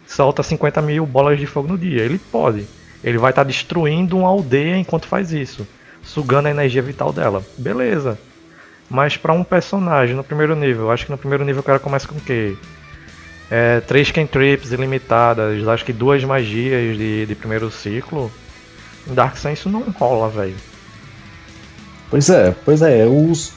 solta 0.08 0.44
50 0.44 0.82
mil 0.82 1.06
bolas 1.06 1.40
de 1.40 1.46
fogo 1.46 1.68
no 1.68 1.78
dia. 1.78 2.02
Ele 2.02 2.18
pode. 2.18 2.66
Ele 3.04 3.18
vai 3.18 3.32
estar 3.32 3.44
tá 3.44 3.48
destruindo 3.48 4.18
uma 4.18 4.28
aldeia 4.28 4.78
enquanto 4.78 5.08
faz 5.08 5.32
isso, 5.32 5.68
sugando 6.02 6.48
a 6.48 6.52
energia 6.52 6.82
vital 6.82 7.12
dela. 7.12 7.44
Beleza. 7.58 8.18
Mas 8.90 9.18
para 9.18 9.34
um 9.34 9.44
personagem 9.44 10.16
no 10.16 10.24
primeiro 10.24 10.56
nível, 10.56 10.92
acho 10.92 11.06
que 11.06 11.12
no 11.12 11.18
primeiro 11.18 11.44
nível 11.44 11.62
o 11.62 11.64
cara 11.64 11.80
começa 11.80 12.08
com 12.08 12.16
o 12.16 12.22
quê? 12.22 12.56
É, 13.50 13.80
três 13.82 14.10
cantrips 14.12 14.72
ilimitadas, 14.72 15.68
acho 15.68 15.86
que 15.86 15.94
duas 15.94 16.24
magias 16.24 16.98
de, 16.98 17.26
de 17.26 17.36
primeiro 17.36 17.70
ciclo. 17.70 18.32
Em 19.08 19.14
Dark 19.14 19.38
Sun 19.38 19.52
isso 19.52 19.70
não 19.70 19.82
rola, 19.82 20.30
velho. 20.30 20.56
Pois 22.10 22.30
é, 22.30 22.56
pois 22.64 22.82
é. 22.82 23.06
Os, 23.06 23.54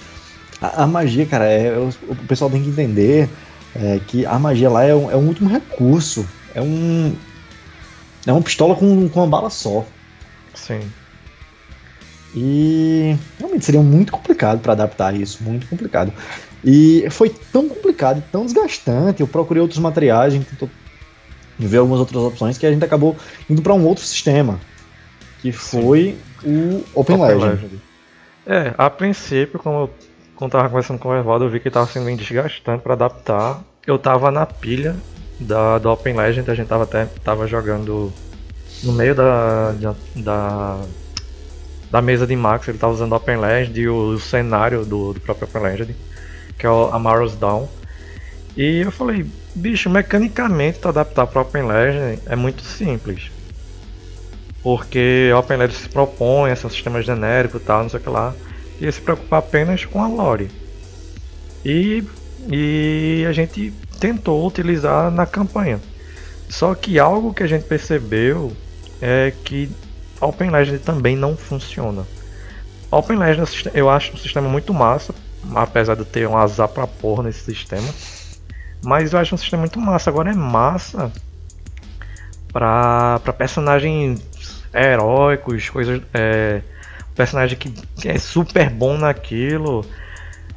a, 0.61 0.84
a 0.84 0.86
magia, 0.86 1.26
cara, 1.26 1.44
é, 1.44 1.76
o, 1.76 1.88
o, 2.09 2.16
pessoal 2.26 2.51
tem 2.51 2.62
que 2.62 2.68
entender 2.68 3.28
é, 3.74 4.01
que 4.07 4.26
a 4.26 4.38
magia 4.38 4.70
lá 4.70 4.84
é 4.84 4.94
um, 4.94 5.11
é 5.11 5.16
um 5.16 5.26
último 5.26 5.49
recurso. 5.49 6.26
É 6.55 6.61
um. 6.61 7.14
É 8.26 8.32
uma 8.32 8.42
pistola 8.42 8.74
com, 8.74 9.09
com 9.09 9.20
uma 9.20 9.26
bala 9.26 9.49
só. 9.49 9.86
Sim. 10.55 10.80
E 12.34 13.16
realmente 13.38 13.64
seria 13.64 13.80
muito 13.80 14.12
complicado 14.12 14.61
para 14.61 14.72
adaptar 14.72 15.14
isso, 15.14 15.42
muito 15.42 15.66
complicado. 15.66 16.12
E 16.64 17.07
foi 17.11 17.30
tão 17.30 17.68
complicado 17.68 18.18
e 18.18 18.22
tão 18.30 18.44
desgastante. 18.44 19.20
Eu 19.20 19.28
procurei 19.28 19.62
outros 19.62 19.80
materiais, 19.80 20.34
a 20.34 20.36
gente 20.36 20.46
tentou 20.46 20.68
ver 21.59 21.78
algumas 21.78 22.01
outras 22.01 22.22
opções 22.22 22.59
que 22.59 22.66
a 22.66 22.70
gente 22.70 22.84
acabou 22.84 23.16
indo 23.49 23.62
para 23.62 23.74
um 23.74 23.84
outro 23.86 24.05
sistema 24.05 24.61
que 25.41 25.53
foi 25.53 26.16
Sim. 26.41 26.84
o 26.95 27.01
Open, 27.01 27.16
Open 27.16 27.36
Legend. 27.36 27.62
Legend. 27.62 27.80
É, 28.47 28.74
a 28.78 28.89
princípio, 28.89 29.59
como 29.59 29.80
eu 29.80 29.91
quando 30.39 30.53
tava 30.53 30.68
conversando 30.68 31.01
com 31.01 31.09
o 31.09 31.16
Evaldo, 31.16 31.47
eu 31.47 31.51
vi 31.51 31.59
que 31.59 31.68
tava 31.68 31.89
sendo 31.89 32.07
bem 32.07 32.16
desgastante 32.16 32.80
para 32.80 32.93
adaptar. 32.93 33.61
Eu 33.84 33.99
tava 33.99 34.30
na 34.30 34.47
pilha 34.47 34.95
da, 35.41 35.78
do 35.78 35.91
Open 35.91 36.14
Legend, 36.14 36.49
a 36.49 36.55
gente 36.55 36.68
tava 36.68 36.84
até 36.84 37.07
tava 37.24 37.49
jogando 37.49 38.12
no 38.84 38.93
meio 38.93 39.16
da, 39.16 39.74
da, 40.14 40.80
da 41.91 42.01
mesa 42.01 42.24
de 42.24 42.36
Max, 42.36 42.68
ele 42.68 42.78
tava 42.78 42.93
usando 42.93 43.11
o 43.11 43.16
Open 43.16 43.36
Legend 43.36 43.80
e 43.80 43.89
o, 43.89 44.11
o 44.11 44.20
cenário 44.20 44.84
do, 44.84 45.12
do, 45.12 45.20
próprio 45.20 45.49
Open 45.49 45.61
Legend, 45.61 45.97
que 46.57 46.64
é 46.64 46.70
o 46.70 46.84
Amaros 46.93 47.34
Down. 47.34 47.68
E 48.57 48.82
eu 48.82 48.93
falei, 48.93 49.26
bicho, 49.57 49.91
mecanicamente 49.91 50.78
para 50.78 50.91
adaptar 50.91 51.26
para 51.26 51.43
Open 51.43 51.66
Legend 51.66 52.22
é 52.26 52.36
muito 52.36 52.62
simples 52.62 53.28
porque 54.69 55.33
OpenLed 55.35 55.73
se 55.73 55.89
propõe 55.89 56.51
a 56.51 56.57
ser 56.57 56.66
um 56.66 56.71
sistema 56.71 57.01
genérico 57.01 57.57
e 57.57 57.61
tal, 57.61 57.85
não 57.85 57.89
sei 57.89 58.01
o 58.01 58.03
que 58.03 58.11
lá, 58.11 58.35
e 58.79 58.93
se 58.93 59.01
preocupa 59.01 59.39
apenas 59.39 59.87
com 59.87 60.05
a 60.05 60.07
lore. 60.07 60.51
E, 61.64 62.05
e 62.53 63.25
a 63.27 63.33
gente 63.33 63.73
tentou 63.99 64.47
utilizar 64.47 65.11
na 65.11 65.25
campanha. 65.25 65.81
Só 66.51 66.75
que 66.75 66.99
algo 66.99 67.33
que 67.33 67.43
a 67.43 67.47
gente 67.47 67.64
percebeu 67.64 68.53
é 69.01 69.33
que 69.43 69.71
Open 70.21 70.51
Legend 70.51 70.81
também 70.81 71.16
não 71.16 71.35
funciona. 71.35 72.07
Open 72.91 73.16
Legend 73.16 73.49
eu 73.73 73.89
acho 73.89 74.12
um 74.12 74.19
sistema 74.19 74.51
muito 74.51 74.75
massa, 74.75 75.14
apesar 75.55 75.95
de 75.95 76.05
ter 76.05 76.29
um 76.29 76.37
azar 76.37 76.69
pra 76.69 76.87
porra 76.87 77.23
nesse 77.23 77.41
sistema. 77.41 77.89
Mas 78.85 79.14
eu 79.14 79.19
acho 79.19 79.35
um 79.35 79.39
sistema 79.39 79.61
muito 79.61 79.81
massa. 79.81 80.11
Agora 80.11 80.31
é 80.31 80.35
massa 80.35 81.11
pra, 82.53 83.19
pra 83.21 83.33
personagem 83.33 84.19
heróicos, 84.73 85.69
coisas. 85.69 86.03
É, 86.12 86.62
personagem 87.14 87.59
que, 87.59 87.73
é 88.09 88.16
super 88.16 88.71
bom 88.71 88.97
naquilo. 88.97 89.85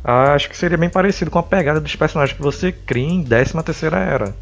Acho 0.03 0.49
que 0.49 0.57
seria 0.57 0.78
bem 0.78 0.89
parecido 0.89 1.32
com 1.32 1.39
a 1.39 1.43
pegada 1.43 1.80
dos 1.80 1.95
personagens 1.95 2.36
que 2.36 2.43
você 2.43 2.72
cria 2.72 3.07
em 3.07 3.24
13 3.24 3.62
terceira 3.64 3.97
era. 3.97 4.36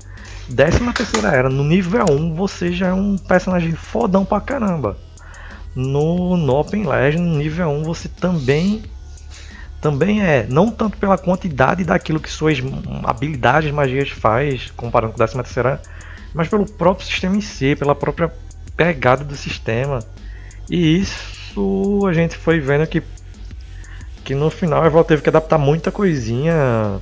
13 0.54 0.94
terceira 0.94 1.30
era, 1.30 1.50
no 1.50 1.64
nível 1.64 2.06
1 2.10 2.34
você 2.34 2.72
já 2.72 2.88
é 2.88 2.94
um 2.94 3.18
personagem 3.18 3.74
fodão 3.74 4.26
pra 4.26 4.42
caramba. 4.42 4.98
No, 5.76 6.36
no 6.36 6.56
Open 6.56 6.86
Legend, 6.86 7.24
no 7.24 7.38
nível 7.38 7.70
1, 7.70 7.84
você 7.84 8.10
também 8.10 8.84
também 9.80 10.22
é, 10.22 10.46
não 10.50 10.70
tanto 10.70 10.98
pela 10.98 11.18
quantidade 11.18 11.86
daquilo 11.86 12.20
que 12.20 12.30
suas 12.30 12.58
habilidades 13.06 13.72
magias 13.72 14.10
faz, 14.10 14.72
comparando 14.72 15.14
com 15.14 15.18
13 15.18 15.36
terceira, 15.36 15.82
mas 16.34 16.50
pelo 16.50 16.66
próprio 16.66 17.08
sistema 17.08 17.38
em 17.38 17.42
si, 17.42 17.76
pela 17.78 17.96
própria 17.96 18.30
pegada 18.80 19.26
do 19.26 19.36
sistema. 19.36 20.00
E 20.70 21.00
isso 21.00 22.08
a 22.08 22.14
gente 22.14 22.38
foi 22.38 22.62
vendo 22.62 22.88
que, 22.88 23.04
que 24.24 24.34
no 24.34 24.50
final 24.50 24.82
a 24.82 24.86
Evolve 24.86 25.06
teve 25.10 25.22
que 25.22 25.28
adaptar 25.28 25.58
muita 25.58 25.92
coisinha. 25.92 27.02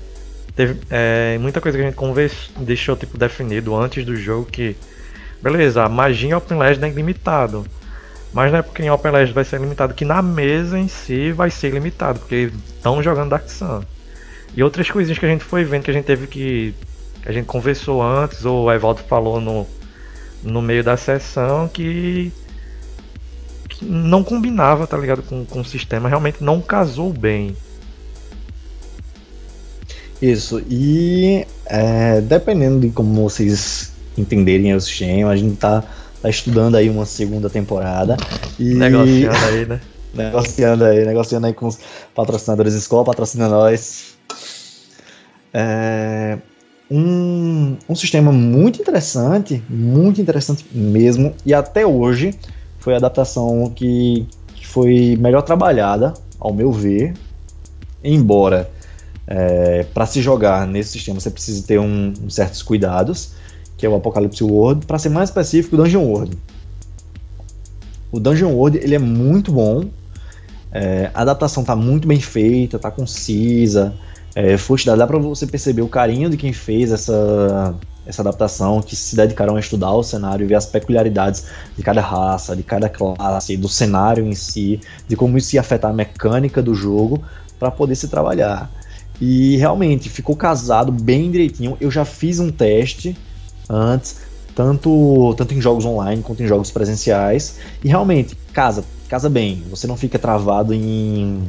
Teve 0.56 0.80
é, 0.90 1.38
muita 1.40 1.62
coisa 1.62 1.78
que 1.78 1.84
a 1.84 1.86
gente 1.86 1.96
conversa, 1.96 2.50
deixou 2.58 2.96
tipo, 2.96 3.16
definido 3.16 3.76
antes 3.76 4.04
do 4.04 4.16
jogo 4.16 4.46
que. 4.46 4.76
Beleza, 5.40 5.84
a 5.84 5.90
magia 5.90 6.32
em 6.32 6.34
Open 6.34 6.58
Legend 6.58 6.86
é 6.86 6.90
ilimitado. 6.90 7.64
Mas 8.34 8.52
não 8.52 8.58
é 8.58 8.62
porque 8.64 8.82
em 8.82 8.90
Open 8.90 9.12
Legend 9.12 9.34
vai 9.34 9.44
ser 9.44 9.62
limitado 9.62 9.94
que 9.94 10.04
na 10.04 10.20
mesa 10.20 10.80
em 10.80 10.88
si 10.88 11.32
vai 11.32 11.52
ser 11.52 11.72
limitado, 11.72 12.18
porque 12.20 12.52
estão 12.76 13.04
jogando 13.04 13.30
Dark 13.30 13.48
Sun. 13.48 13.84
E 14.56 14.64
outras 14.64 14.90
coisinhas 14.90 15.20
que 15.20 15.26
a 15.28 15.30
gente 15.30 15.44
foi 15.44 15.64
vendo 15.64 15.84
que 15.84 15.92
a 15.92 15.94
gente 15.94 16.06
teve 16.06 16.26
que. 16.26 16.74
que 17.22 17.30
a 17.30 17.32
gente 17.32 17.46
conversou 17.46 18.02
antes, 18.02 18.46
ou 18.46 18.66
o 18.66 18.72
Evaldo 18.72 19.04
falou 19.04 19.40
no, 19.40 19.68
no 20.44 20.62
meio 20.62 20.84
da 20.84 20.98
sessão 20.98 21.68
que, 21.68 22.32
que 23.70 23.86
não 23.86 24.24
combinava, 24.24 24.88
tá 24.88 24.98
ligado, 24.98 25.24
com, 25.24 25.46
com 25.46 25.62
o 25.62 25.66
sistema, 25.66 26.10
realmente 26.10 26.44
não 26.44 26.62
casou 26.62 27.12
bem. 27.12 27.56
Isso, 30.22 30.64
e 30.68 31.46
é, 31.66 32.22
dependendo 32.22 32.80
de 32.80 32.90
como 32.90 33.30
vocês 33.30 33.94
entenderem 34.18 34.74
o 34.74 34.82
sistema, 34.82 35.30
a 35.30 35.36
gente 35.36 35.58
tá, 35.58 35.84
tá 36.22 36.30
estudando 36.30 36.76
aí 36.76 36.90
uma 36.90 37.06
segunda 37.06 37.50
temporada. 37.50 38.18
E... 38.58 38.74
Negociando 38.74 39.46
aí, 39.46 39.66
né? 39.66 39.82
negociando 40.14 40.86
aí, 40.86 41.06
negociando 41.06 41.48
aí 41.48 41.54
com 41.54 41.68
os 41.68 41.80
patrocinadores 42.16 42.74
escola, 42.74 43.06
patrocina 43.06 43.48
nós. 43.48 44.18
É, 45.54 46.38
um, 46.90 47.78
um 47.88 47.96
sistema 47.96 48.32
muito 48.32 48.82
interessante, 48.82 49.62
muito 49.70 50.22
interessante 50.22 50.66
mesmo, 50.72 51.34
e 51.46 51.54
até 51.54 51.86
hoje 51.86 52.34
foi 52.80 52.94
a 52.94 52.98
adaptação 52.98 53.72
que, 53.76 54.26
que 54.56 54.66
foi 54.66 55.18
melhor 55.20 55.42
trabalhada, 55.42 56.14
ao 56.40 56.54
meu 56.54 56.72
ver, 56.72 57.14
embora 58.04 58.70
é, 59.26 59.84
para 59.94 60.06
se 60.06 60.22
jogar 60.22 60.66
nesse 60.66 60.92
sistema 60.92 61.20
você 61.20 61.30
precisa 61.30 61.66
ter 61.66 61.80
um, 61.80 62.14
um 62.24 62.30
certos 62.30 62.64
cuidados, 62.64 63.32
que 63.78 63.86
é 63.86 63.90
o 63.90 63.96
Apocalypse 63.96 64.44
World, 64.44 64.86
para 64.86 64.98
ser 64.98 65.10
mais 65.10 65.30
específico, 65.30 65.76
o 65.76 65.80
Dungeon 65.80 66.04
World. 66.04 66.38
O 68.12 68.20
Dungeon 68.20 68.54
World 68.54 68.78
ele 68.78 68.96
é 68.96 69.00
muito 69.00 69.52
bom, 69.52 69.86
é, 70.72 71.12
a 71.14 71.22
adaptação 71.22 71.62
está 71.62 71.76
muito 71.76 72.08
bem 72.08 72.22
feita, 72.22 72.78
está 72.78 72.90
concisa, 72.90 73.94
é, 74.38 74.56
Fuxida, 74.56 74.96
dá 74.96 75.08
pra 75.08 75.18
você 75.18 75.48
perceber 75.48 75.82
o 75.82 75.88
carinho 75.88 76.30
de 76.30 76.38
quem 76.38 76.54
fez 76.54 76.92
essa, 76.92 77.74
essa 78.06 78.22
adaptação, 78.22 78.84
que 78.84 78.96
se 78.96 79.16
dedicaram 79.16 79.56
a 79.56 79.60
estudar 79.60 79.92
o 79.94 80.04
cenário 80.04 80.44
e 80.44 80.48
ver 80.48 80.54
as 80.54 80.68
peculiaridades 80.68 81.46
de 81.76 81.82
cada 81.82 82.02
raça, 82.02 82.56
de 82.56 82.62
cada 82.62 82.88
classe, 82.88 83.58
do 83.58 83.68
cenário 83.68 84.24
em 84.24 84.36
si, 84.36 84.80
de 85.08 85.16
como 85.16 85.40
isso 85.40 85.56
ia 85.56 85.62
afetar 85.62 85.90
a 85.90 85.94
mecânica 85.94 86.62
do 86.62 86.76
jogo 86.76 87.20
para 87.58 87.72
poder 87.72 87.96
se 87.96 88.10
trabalhar. 88.10 88.70
E 89.20 89.58
realmente 89.58 90.08
ficou 90.08 90.36
casado 90.36 90.92
bem 90.92 91.32
direitinho. 91.32 91.76
Eu 91.82 91.90
já 91.90 92.06
fiz 92.06 92.40
um 92.40 92.52
teste 92.52 93.18
antes, 93.68 94.18
tanto, 94.54 95.34
tanto 95.36 95.56
em 95.56 95.60
jogos 95.60 95.84
online 95.84 96.22
quanto 96.22 96.44
em 96.44 96.48
jogos 96.48 96.70
presenciais, 96.70 97.56
e 97.84 97.88
realmente 97.88 98.38
casa, 98.54 98.86
casa 99.10 99.32
bem. 99.32 99.64
Você 99.72 99.88
não 99.88 99.98
fica 99.98 100.20
travado 100.20 100.76
em 100.76 101.42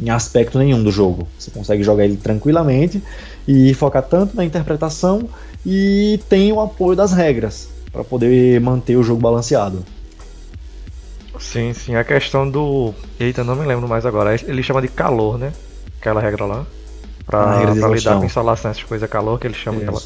em 0.00 0.10
aspecto 0.10 0.58
nenhum 0.58 0.82
do 0.82 0.90
jogo. 0.90 1.28
Você 1.38 1.50
consegue 1.50 1.82
jogar 1.82 2.04
ele 2.04 2.16
tranquilamente 2.16 3.02
e 3.46 3.74
focar 3.74 4.02
tanto 4.02 4.36
na 4.36 4.44
interpretação 4.44 5.28
e 5.64 6.20
tem 6.28 6.52
o 6.52 6.60
apoio 6.60 6.96
das 6.96 7.12
regras 7.12 7.68
para 7.92 8.02
poder 8.02 8.60
manter 8.60 8.96
o 8.96 9.02
jogo 9.02 9.20
balanceado. 9.20 9.84
Sim, 11.38 11.74
sim. 11.74 11.94
A 11.94 12.04
questão 12.04 12.48
do. 12.48 12.94
Eita, 13.18 13.42
não 13.42 13.56
me 13.56 13.66
lembro 13.66 13.88
mais 13.88 14.06
agora. 14.06 14.34
Ele 14.34 14.62
chama 14.62 14.80
de 14.80 14.88
calor, 14.88 15.38
né? 15.38 15.52
Aquela 16.00 16.20
regra 16.20 16.44
lá. 16.44 16.66
Pra, 17.26 17.58
regra 17.58 17.74
pra 17.74 17.88
lidar 17.88 18.18
com 18.18 18.24
insolação, 18.24 18.70
essas 18.70 18.82
coisas, 18.82 19.08
calor 19.08 19.38
que 19.38 19.46
ele 19.46 19.54
chama 19.54 19.80
aquela. 19.80 20.00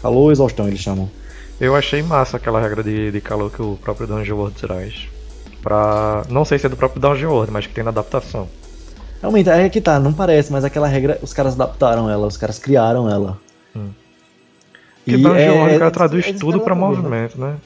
Calor 0.00 0.22
ou 0.22 0.32
exaustão 0.32 0.68
eles 0.68 0.80
chamam. 0.80 1.10
Eu 1.60 1.74
achei 1.74 2.02
massa 2.02 2.36
aquela 2.36 2.60
regra 2.60 2.82
de, 2.82 3.10
de 3.10 3.20
calor 3.20 3.50
que 3.50 3.60
o 3.60 3.76
próprio 3.82 4.06
Dungeon 4.06 4.36
World 4.36 4.56
traz. 4.60 5.08
Pra. 5.62 6.22
Não 6.28 6.44
sei 6.44 6.58
se 6.58 6.66
é 6.66 6.68
do 6.68 6.76
próprio 6.76 7.00
Dungeon 7.00 7.30
World, 7.30 7.52
mas 7.52 7.66
que 7.66 7.74
tem 7.74 7.84
na 7.84 7.90
adaptação. 7.90 8.48
Realmente, 9.20 9.50
é 9.50 9.68
que 9.68 9.80
tá, 9.80 9.98
não 9.98 10.12
parece, 10.12 10.52
mas 10.52 10.64
aquela 10.64 10.86
regra, 10.86 11.18
os 11.22 11.32
caras 11.32 11.54
adaptaram 11.54 12.08
ela, 12.08 12.26
os 12.26 12.36
caras 12.36 12.58
criaram 12.58 13.10
ela. 13.10 13.38
Hum. 13.74 13.88
Porque 15.04 15.16
Dungeon 15.16 15.36
é, 15.36 15.50
World 15.50 15.76
o 15.76 15.78
cara 15.78 15.90
traduz 15.90 16.26
é, 16.26 16.32
tudo 16.34 16.60
pra 16.60 16.74
movimento, 16.74 17.40
né? 17.40 17.56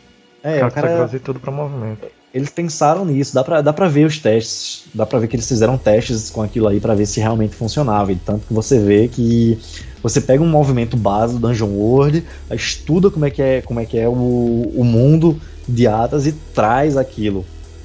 É, 0.42 0.56
o 0.56 0.58
cara, 0.58 0.68
o 0.68 0.72
cara 0.72 0.88
traduzir 0.88 1.20
tudo 1.20 1.38
pra 1.38 1.52
movimento. 1.52 2.06
Eles 2.34 2.48
pensaram 2.48 3.04
nisso, 3.04 3.34
dá 3.34 3.44
pra, 3.44 3.60
dá 3.60 3.72
pra 3.74 3.88
ver 3.88 4.06
os 4.06 4.18
testes, 4.18 4.84
dá 4.94 5.04
pra 5.04 5.18
ver 5.18 5.28
que 5.28 5.36
eles 5.36 5.46
fizeram 5.46 5.76
testes 5.76 6.30
com 6.30 6.42
aquilo 6.42 6.66
aí 6.66 6.80
pra 6.80 6.94
ver 6.94 7.04
se 7.04 7.20
realmente 7.20 7.54
funcionava. 7.54 8.10
E 8.10 8.16
tanto 8.16 8.46
que 8.46 8.54
você 8.54 8.78
vê 8.78 9.06
que 9.06 9.58
você 10.02 10.20
pega 10.20 10.42
um 10.42 10.48
movimento 10.48 10.96
base 10.96 11.34
do 11.34 11.46
Dungeon 11.46 11.68
World, 11.68 12.24
estuda 12.50 13.10
como 13.10 13.26
é 13.26 13.30
que 13.30 13.42
é, 13.42 13.60
como 13.60 13.80
é, 13.80 13.84
que 13.84 13.98
é 13.98 14.08
o, 14.08 14.72
o 14.74 14.82
mundo 14.82 15.38
de 15.68 15.86
Atas 15.86 16.26
e 16.26 16.32
traz 16.32 16.96
aquilo. 16.96 17.44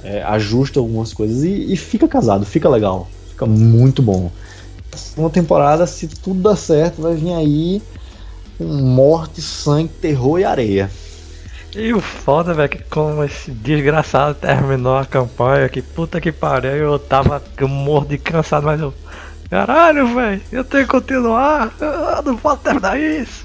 É, 0.10 0.24
ajusta 0.24 0.80
algumas 0.80 1.14
coisas 1.14 1.43
e, 1.43 1.74
e, 1.74 1.76
fica 1.76 2.08
casado, 2.08 2.45
fica 2.45 2.70
legal, 2.70 3.10
fica 3.30 3.45
muito 3.45 4.01
bom. 4.01 4.32
Uma 5.18 5.30
temporada, 5.30 5.86
se 5.86 6.08
tudo 6.08 6.39
dá 6.43 6.55
certo, 6.55 7.01
vai 7.01 7.14
vir 7.14 7.34
aí 7.34 7.82
com 8.58 8.64
morte, 8.64 9.41
sangue, 9.41 9.89
terror 9.89 10.39
e 10.39 10.45
areia. 10.45 10.89
E 11.76 11.93
o 11.93 11.99
foda, 11.99 12.53
velho, 12.53 12.70
que 12.70 12.84
como 12.84 13.22
esse 13.22 13.51
desgraçado 13.51 14.34
terminou 14.36 14.95
a 14.95 15.05
campanha, 15.05 15.68
que 15.68 15.82
puta 15.82 16.22
que 16.22 16.32
pariu, 16.32 16.72
eu 16.72 16.99
tava 16.99 17.43
morto 17.68 18.08
de 18.08 18.18
cansado, 18.18 18.66
mas 18.66 18.80
eu. 18.80 18.93
Caralho, 19.49 20.16
velho, 20.16 20.41
eu 20.53 20.64
tenho 20.64 20.86
que 20.86 20.89
continuar, 20.89 21.74
eu 21.82 22.24
não 22.24 22.38
posso 22.38 22.62
terminar 22.62 22.97
isso. 22.97 23.43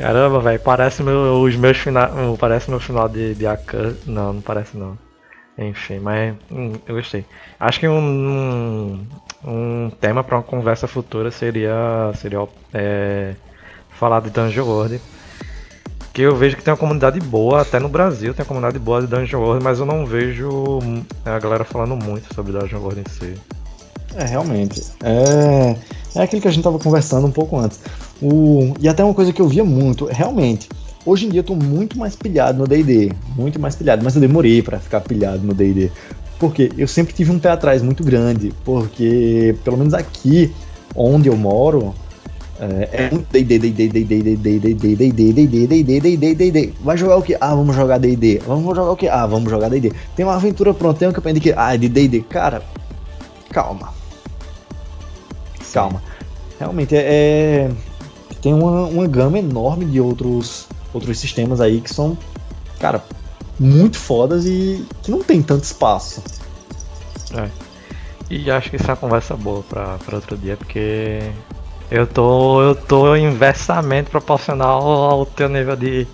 Caramba, 0.00 0.40
velho, 0.40 0.58
parece 0.60 1.02
meu, 1.02 1.42
os 1.42 1.54
meus 1.56 1.76
final, 1.76 2.10
parece 2.38 2.70
meu 2.70 2.80
final 2.80 3.06
de, 3.06 3.34
de 3.34 3.46
Akan. 3.46 3.94
Não, 4.06 4.32
não 4.32 4.40
parece 4.40 4.74
não. 4.74 4.96
Enfim, 5.58 5.98
mas 5.98 6.34
hum, 6.50 6.72
eu 6.88 6.94
gostei. 6.94 7.22
Acho 7.58 7.78
que 7.78 7.86
um, 7.86 9.06
um 9.44 9.90
tema 10.00 10.24
para 10.24 10.38
uma 10.38 10.42
conversa 10.42 10.88
futura 10.88 11.30
seria, 11.30 12.10
seria 12.14 12.48
é, 12.72 13.34
falar 13.90 14.20
de 14.20 14.30
Dungeon 14.30 14.64
World 14.64 15.00
que 16.14 16.22
eu 16.22 16.34
vejo 16.34 16.56
que 16.56 16.62
tem 16.62 16.72
uma 16.72 16.78
comunidade 16.78 17.20
boa, 17.20 17.60
até 17.60 17.78
no 17.78 17.88
Brasil 17.88 18.32
tem 18.32 18.42
uma 18.42 18.48
comunidade 18.48 18.78
boa 18.78 19.02
de 19.02 19.06
Dungeon 19.06 19.40
World, 19.40 19.62
mas 19.62 19.78
eu 19.78 19.86
não 19.86 20.06
vejo 20.06 20.78
a 21.26 21.38
galera 21.38 21.62
falando 21.62 21.94
muito 21.94 22.34
sobre 22.34 22.52
Dungeon 22.52 22.80
World 22.80 23.00
em 23.00 23.10
si. 23.10 23.34
É, 24.16 24.24
realmente. 24.24 24.82
É, 25.04 25.76
é 26.14 26.22
aquilo 26.22 26.42
que 26.42 26.48
a 26.48 26.50
gente 26.50 26.64
tava 26.64 26.78
conversando 26.78 27.26
um 27.26 27.30
pouco 27.30 27.56
antes. 27.58 27.80
O, 28.20 28.74
e 28.80 28.88
até 28.88 29.04
uma 29.04 29.14
coisa 29.14 29.32
que 29.32 29.40
eu 29.40 29.48
via 29.48 29.64
muito, 29.64 30.06
realmente. 30.06 30.68
Hoje 31.06 31.26
em 31.26 31.30
dia 31.30 31.40
eu 31.40 31.44
tô 31.44 31.54
muito 31.54 31.98
mais 31.98 32.14
pilhado 32.14 32.58
no 32.58 32.66
DD. 32.66 33.12
Muito 33.36 33.58
mais 33.58 33.74
pilhado, 33.74 34.02
mas 34.04 34.14
eu 34.14 34.20
demorei 34.20 34.62
para 34.62 34.78
ficar 34.78 35.00
pilhado 35.00 35.46
no 35.46 35.54
DD. 35.54 35.90
Porque 36.38 36.70
eu 36.76 36.88
sempre 36.88 37.14
tive 37.14 37.30
um 37.30 37.38
pé 37.38 37.50
atrás 37.50 37.82
muito 37.82 38.04
grande. 38.04 38.52
Porque, 38.64 39.54
pelo 39.64 39.76
menos 39.76 39.94
aqui 39.94 40.52
onde 40.94 41.28
eu 41.28 41.36
moro, 41.36 41.94
é 42.60 43.10
muito 43.10 43.26
D&D, 43.30 43.58
D&D, 43.58 43.88
D&D, 43.88 44.36
D&D, 44.36 44.74
D&D, 44.74 45.12
D&D, 45.12 45.66
D&D, 45.66 46.16
D&D, 46.16 46.34
D&D. 46.34 46.72
Vai 46.82 46.96
jogar 46.96 47.16
o 47.16 47.22
que? 47.22 47.34
Ah, 47.40 47.54
vamos 47.54 47.74
jogar 47.74 47.98
D&D. 47.98 48.42
Vamos 48.46 48.76
jogar 48.76 48.92
o 48.92 48.96
que? 48.96 49.08
Ah, 49.08 49.26
vamos 49.26 49.50
jogar 49.50 49.70
D&D. 49.70 49.92
Tem 50.14 50.26
uma 50.26 50.34
aventura 50.34 50.74
pronta, 50.74 50.98
tem 50.98 51.08
um 51.08 51.12
campeão 51.12 51.34
que 51.34 51.52
ah, 51.56 51.74
de 51.76 51.88
D&D. 51.88 52.20
Cara, 52.22 52.62
calma. 53.50 53.99
Calma. 55.72 56.02
Realmente 56.58 56.94
é, 56.96 57.70
tem 58.42 58.52
uma, 58.52 58.86
uma 58.86 59.06
gama 59.06 59.38
enorme 59.38 59.84
de 59.84 60.00
outros 60.00 60.66
outros 60.92 61.18
sistemas 61.18 61.60
aí 61.60 61.80
que 61.80 61.92
são, 61.92 62.18
cara, 62.78 63.04
muito 63.58 63.98
fodas 63.98 64.44
e 64.44 64.84
que 65.02 65.10
não 65.10 65.22
tem 65.22 65.42
tanto 65.42 65.64
espaço. 65.64 66.22
É. 67.34 67.48
E 68.28 68.50
acho 68.50 68.70
que 68.70 68.76
isso 68.76 68.86
é 68.86 68.90
uma 68.90 68.96
conversa 68.96 69.36
boa 69.36 69.62
pra, 69.68 69.98
pra 69.98 70.16
outro 70.16 70.36
dia, 70.36 70.56
porque 70.56 71.20
eu 71.90 72.06
tô, 72.06 72.62
eu 72.62 72.74
tô 72.74 73.16
inversamente 73.16 74.08
proporcional 74.10 74.82
ao 74.82 75.26
teu 75.26 75.48
nível 75.48 75.76
de, 75.76 76.06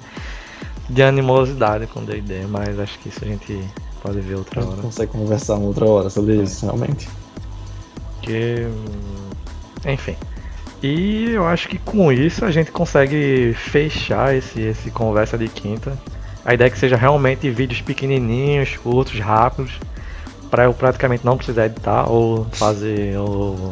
de 0.89 1.03
animosidade 1.03 1.87
com 1.87 2.01
o 2.01 2.05
D&D, 2.05 2.47
mas 2.47 2.79
acho 2.79 2.99
que 2.99 3.11
isso 3.11 3.23
a 3.23 3.29
gente 3.29 3.61
pode 4.03 4.21
ver 4.21 4.37
outra 4.37 4.61
hora. 4.61 4.73
A 4.73 4.75
gente 4.77 4.85
consegue 4.85 5.13
conversar 5.13 5.57
uma 5.57 5.67
outra 5.67 5.85
hora 5.85 6.11
sobre 6.11 6.39
é. 6.39 6.43
isso, 6.43 6.65
realmente. 6.65 7.09
Que, 8.23 8.67
enfim. 9.85 10.17
E 10.83 11.31
eu 11.31 11.47
acho 11.47 11.69
que 11.69 11.79
com 11.79 12.13
isso 12.13 12.45
a 12.45 12.51
gente 12.51 12.71
consegue 12.71 13.55
fechar 13.55 14.35
esse, 14.35 14.61
esse 14.61 14.91
conversa 14.91 15.37
de 15.37 15.49
quinta. 15.49 15.97
A 16.45 16.55
ideia 16.55 16.69
é 16.69 16.71
que 16.71 16.79
seja 16.79 16.97
realmente 16.97 17.51
vídeos 17.51 17.81
pequenininhos, 17.81 18.77
curtos, 18.77 19.19
rápidos, 19.19 19.73
para 20.51 20.65
eu 20.65 20.75
praticamente 20.75 21.25
não 21.25 21.37
precisar 21.37 21.67
editar 21.67 22.09
ou 22.09 22.45
fazer 22.53 23.19
ou 23.19 23.71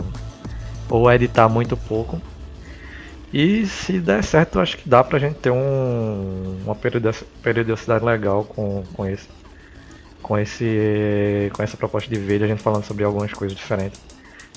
ou 0.89 1.11
editar 1.11 1.49
muito 1.49 1.77
pouco. 1.77 2.21
E 3.33 3.67
se 3.67 3.99
der 3.99 4.23
certo, 4.23 4.61
acho 4.61 4.77
que 4.77 4.89
dá 4.89 5.03
pra 5.03 5.19
gente 5.19 5.35
ter 5.37 5.51
um, 5.51 6.57
uma 6.65 6.77
periodicidade 7.43 8.05
legal 8.05 8.45
com, 8.45 8.85
com 8.93 9.07
esse. 9.07 9.29
Com 10.23 10.39
esse. 10.39 11.51
Com 11.53 11.63
essa 11.63 11.77
proposta 11.77 12.09
de 12.09 12.19
vídeo, 12.21 12.45
a 12.45 12.49
gente 12.49 12.63
falando 12.63 12.85
sobre 12.85 13.03
algumas 13.03 13.33
coisas 13.33 13.57
diferentes. 13.57 14.01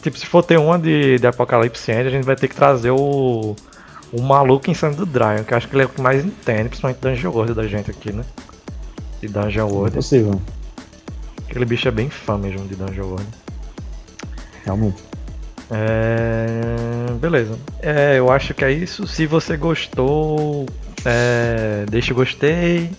Tipo, 0.01 0.17
se 0.17 0.25
for 0.25 0.43
ter 0.43 0.57
uma 0.57 0.77
de, 0.77 1.17
de 1.17 1.27
Apocalipse 1.27 1.91
End, 1.91 2.07
a 2.07 2.09
gente 2.09 2.25
vai 2.25 2.35
ter 2.35 2.47
que 2.47 2.55
trazer 2.55 2.91
o. 2.91 3.55
O 4.09 4.21
maluco 4.21 4.71
insano 4.71 4.95
do 4.95 5.05
Dryon, 5.05 5.43
que 5.43 5.53
acho 5.53 5.67
que 5.67 5.75
ele 5.75 5.83
é 5.83 5.85
o 5.85 5.89
que 5.89 6.01
mais 6.01 6.23
entende, 6.23 6.69
principalmente 6.69 7.01
Dungeon 7.01 7.29
World 7.29 7.53
da 7.53 7.67
gente 7.67 7.91
aqui, 7.91 8.13
né? 8.13 8.23
De 9.19 9.27
Dungeon 9.27 9.67
World. 9.67 9.91
É 9.91 9.95
possível. 9.95 10.41
Aquele 11.49 11.65
bicho 11.65 11.89
é 11.89 11.91
bem 11.91 12.09
fã 12.09 12.37
mesmo 12.37 12.65
de 12.67 12.75
Dungeon 12.75 13.05
World. 13.05 13.27
Realmente. 14.63 15.03
É... 15.69 17.11
Beleza. 17.19 17.57
É, 17.81 18.17
eu 18.17 18.31
acho 18.31 18.53
que 18.53 18.63
é 18.63 18.71
isso. 18.71 19.05
Se 19.05 19.25
você 19.25 19.57
gostou, 19.57 20.65
é... 21.03 21.85
deixa 21.89 22.13
o 22.13 22.15
gostei. 22.15 22.89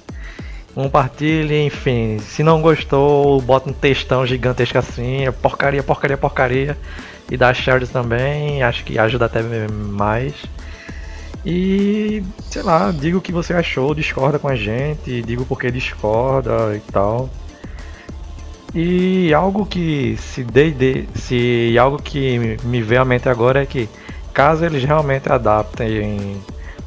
Compartilhe, 0.79 1.67
enfim. 1.67 2.21
Se 2.21 2.45
não 2.45 2.63
gostou, 2.63 3.41
bota 3.41 3.69
um 3.69 3.73
textão 3.73 4.25
gigantesco 4.25 4.79
assim. 4.79 5.27
É 5.27 5.33
porcaria, 5.33 5.83
porcaria, 5.83 6.17
porcaria. 6.17 6.79
E 7.29 7.37
dá 7.37 7.53
shares 7.53 7.89
também. 7.89 8.63
Acho 8.63 8.85
que 8.85 8.97
ajuda 8.97 9.25
até 9.25 9.43
mais. 9.43 10.35
E 11.45 12.23
sei 12.43 12.63
lá, 12.63 12.93
diga 12.93 13.19
o 13.19 13.21
que 13.21 13.33
você 13.33 13.55
achou, 13.55 13.93
discorda 13.93 14.39
com 14.39 14.47
a 14.47 14.55
gente, 14.55 15.21
diga 15.21 15.43
o 15.43 15.45
porquê 15.45 15.69
discorda 15.73 16.77
e 16.77 16.93
tal. 16.93 17.29
E 18.73 19.35
algo 19.35 19.67
que 19.67 20.17
se 20.17 20.45
de, 20.45 21.09
se 21.17 21.77
algo 21.77 22.01
que 22.01 22.57
me 22.63 22.81
veio 22.83 23.03
à 23.03 23.05
mente 23.05 23.29
agora 23.29 23.65
é 23.65 23.67
que 23.67 23.89
caso 24.33 24.65
eles 24.65 24.85
realmente 24.85 25.29
adaptem 25.29 26.41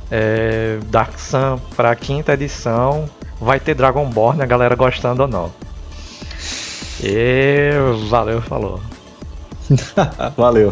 é, 0.10 0.80
Dark 0.86 1.20
Sun 1.20 1.60
para 1.76 1.94
quinta 1.94 2.34
edição, 2.36 3.10
vai 3.42 3.60
ter 3.60 3.74
Dragonborn, 3.74 4.42
a 4.42 4.46
galera 4.46 4.76
gostando 4.76 5.24
ou 5.24 5.28
não. 5.28 5.52
E 7.04 7.72
valeu, 8.08 8.42
falou. 8.42 8.80
valeu. 10.38 10.72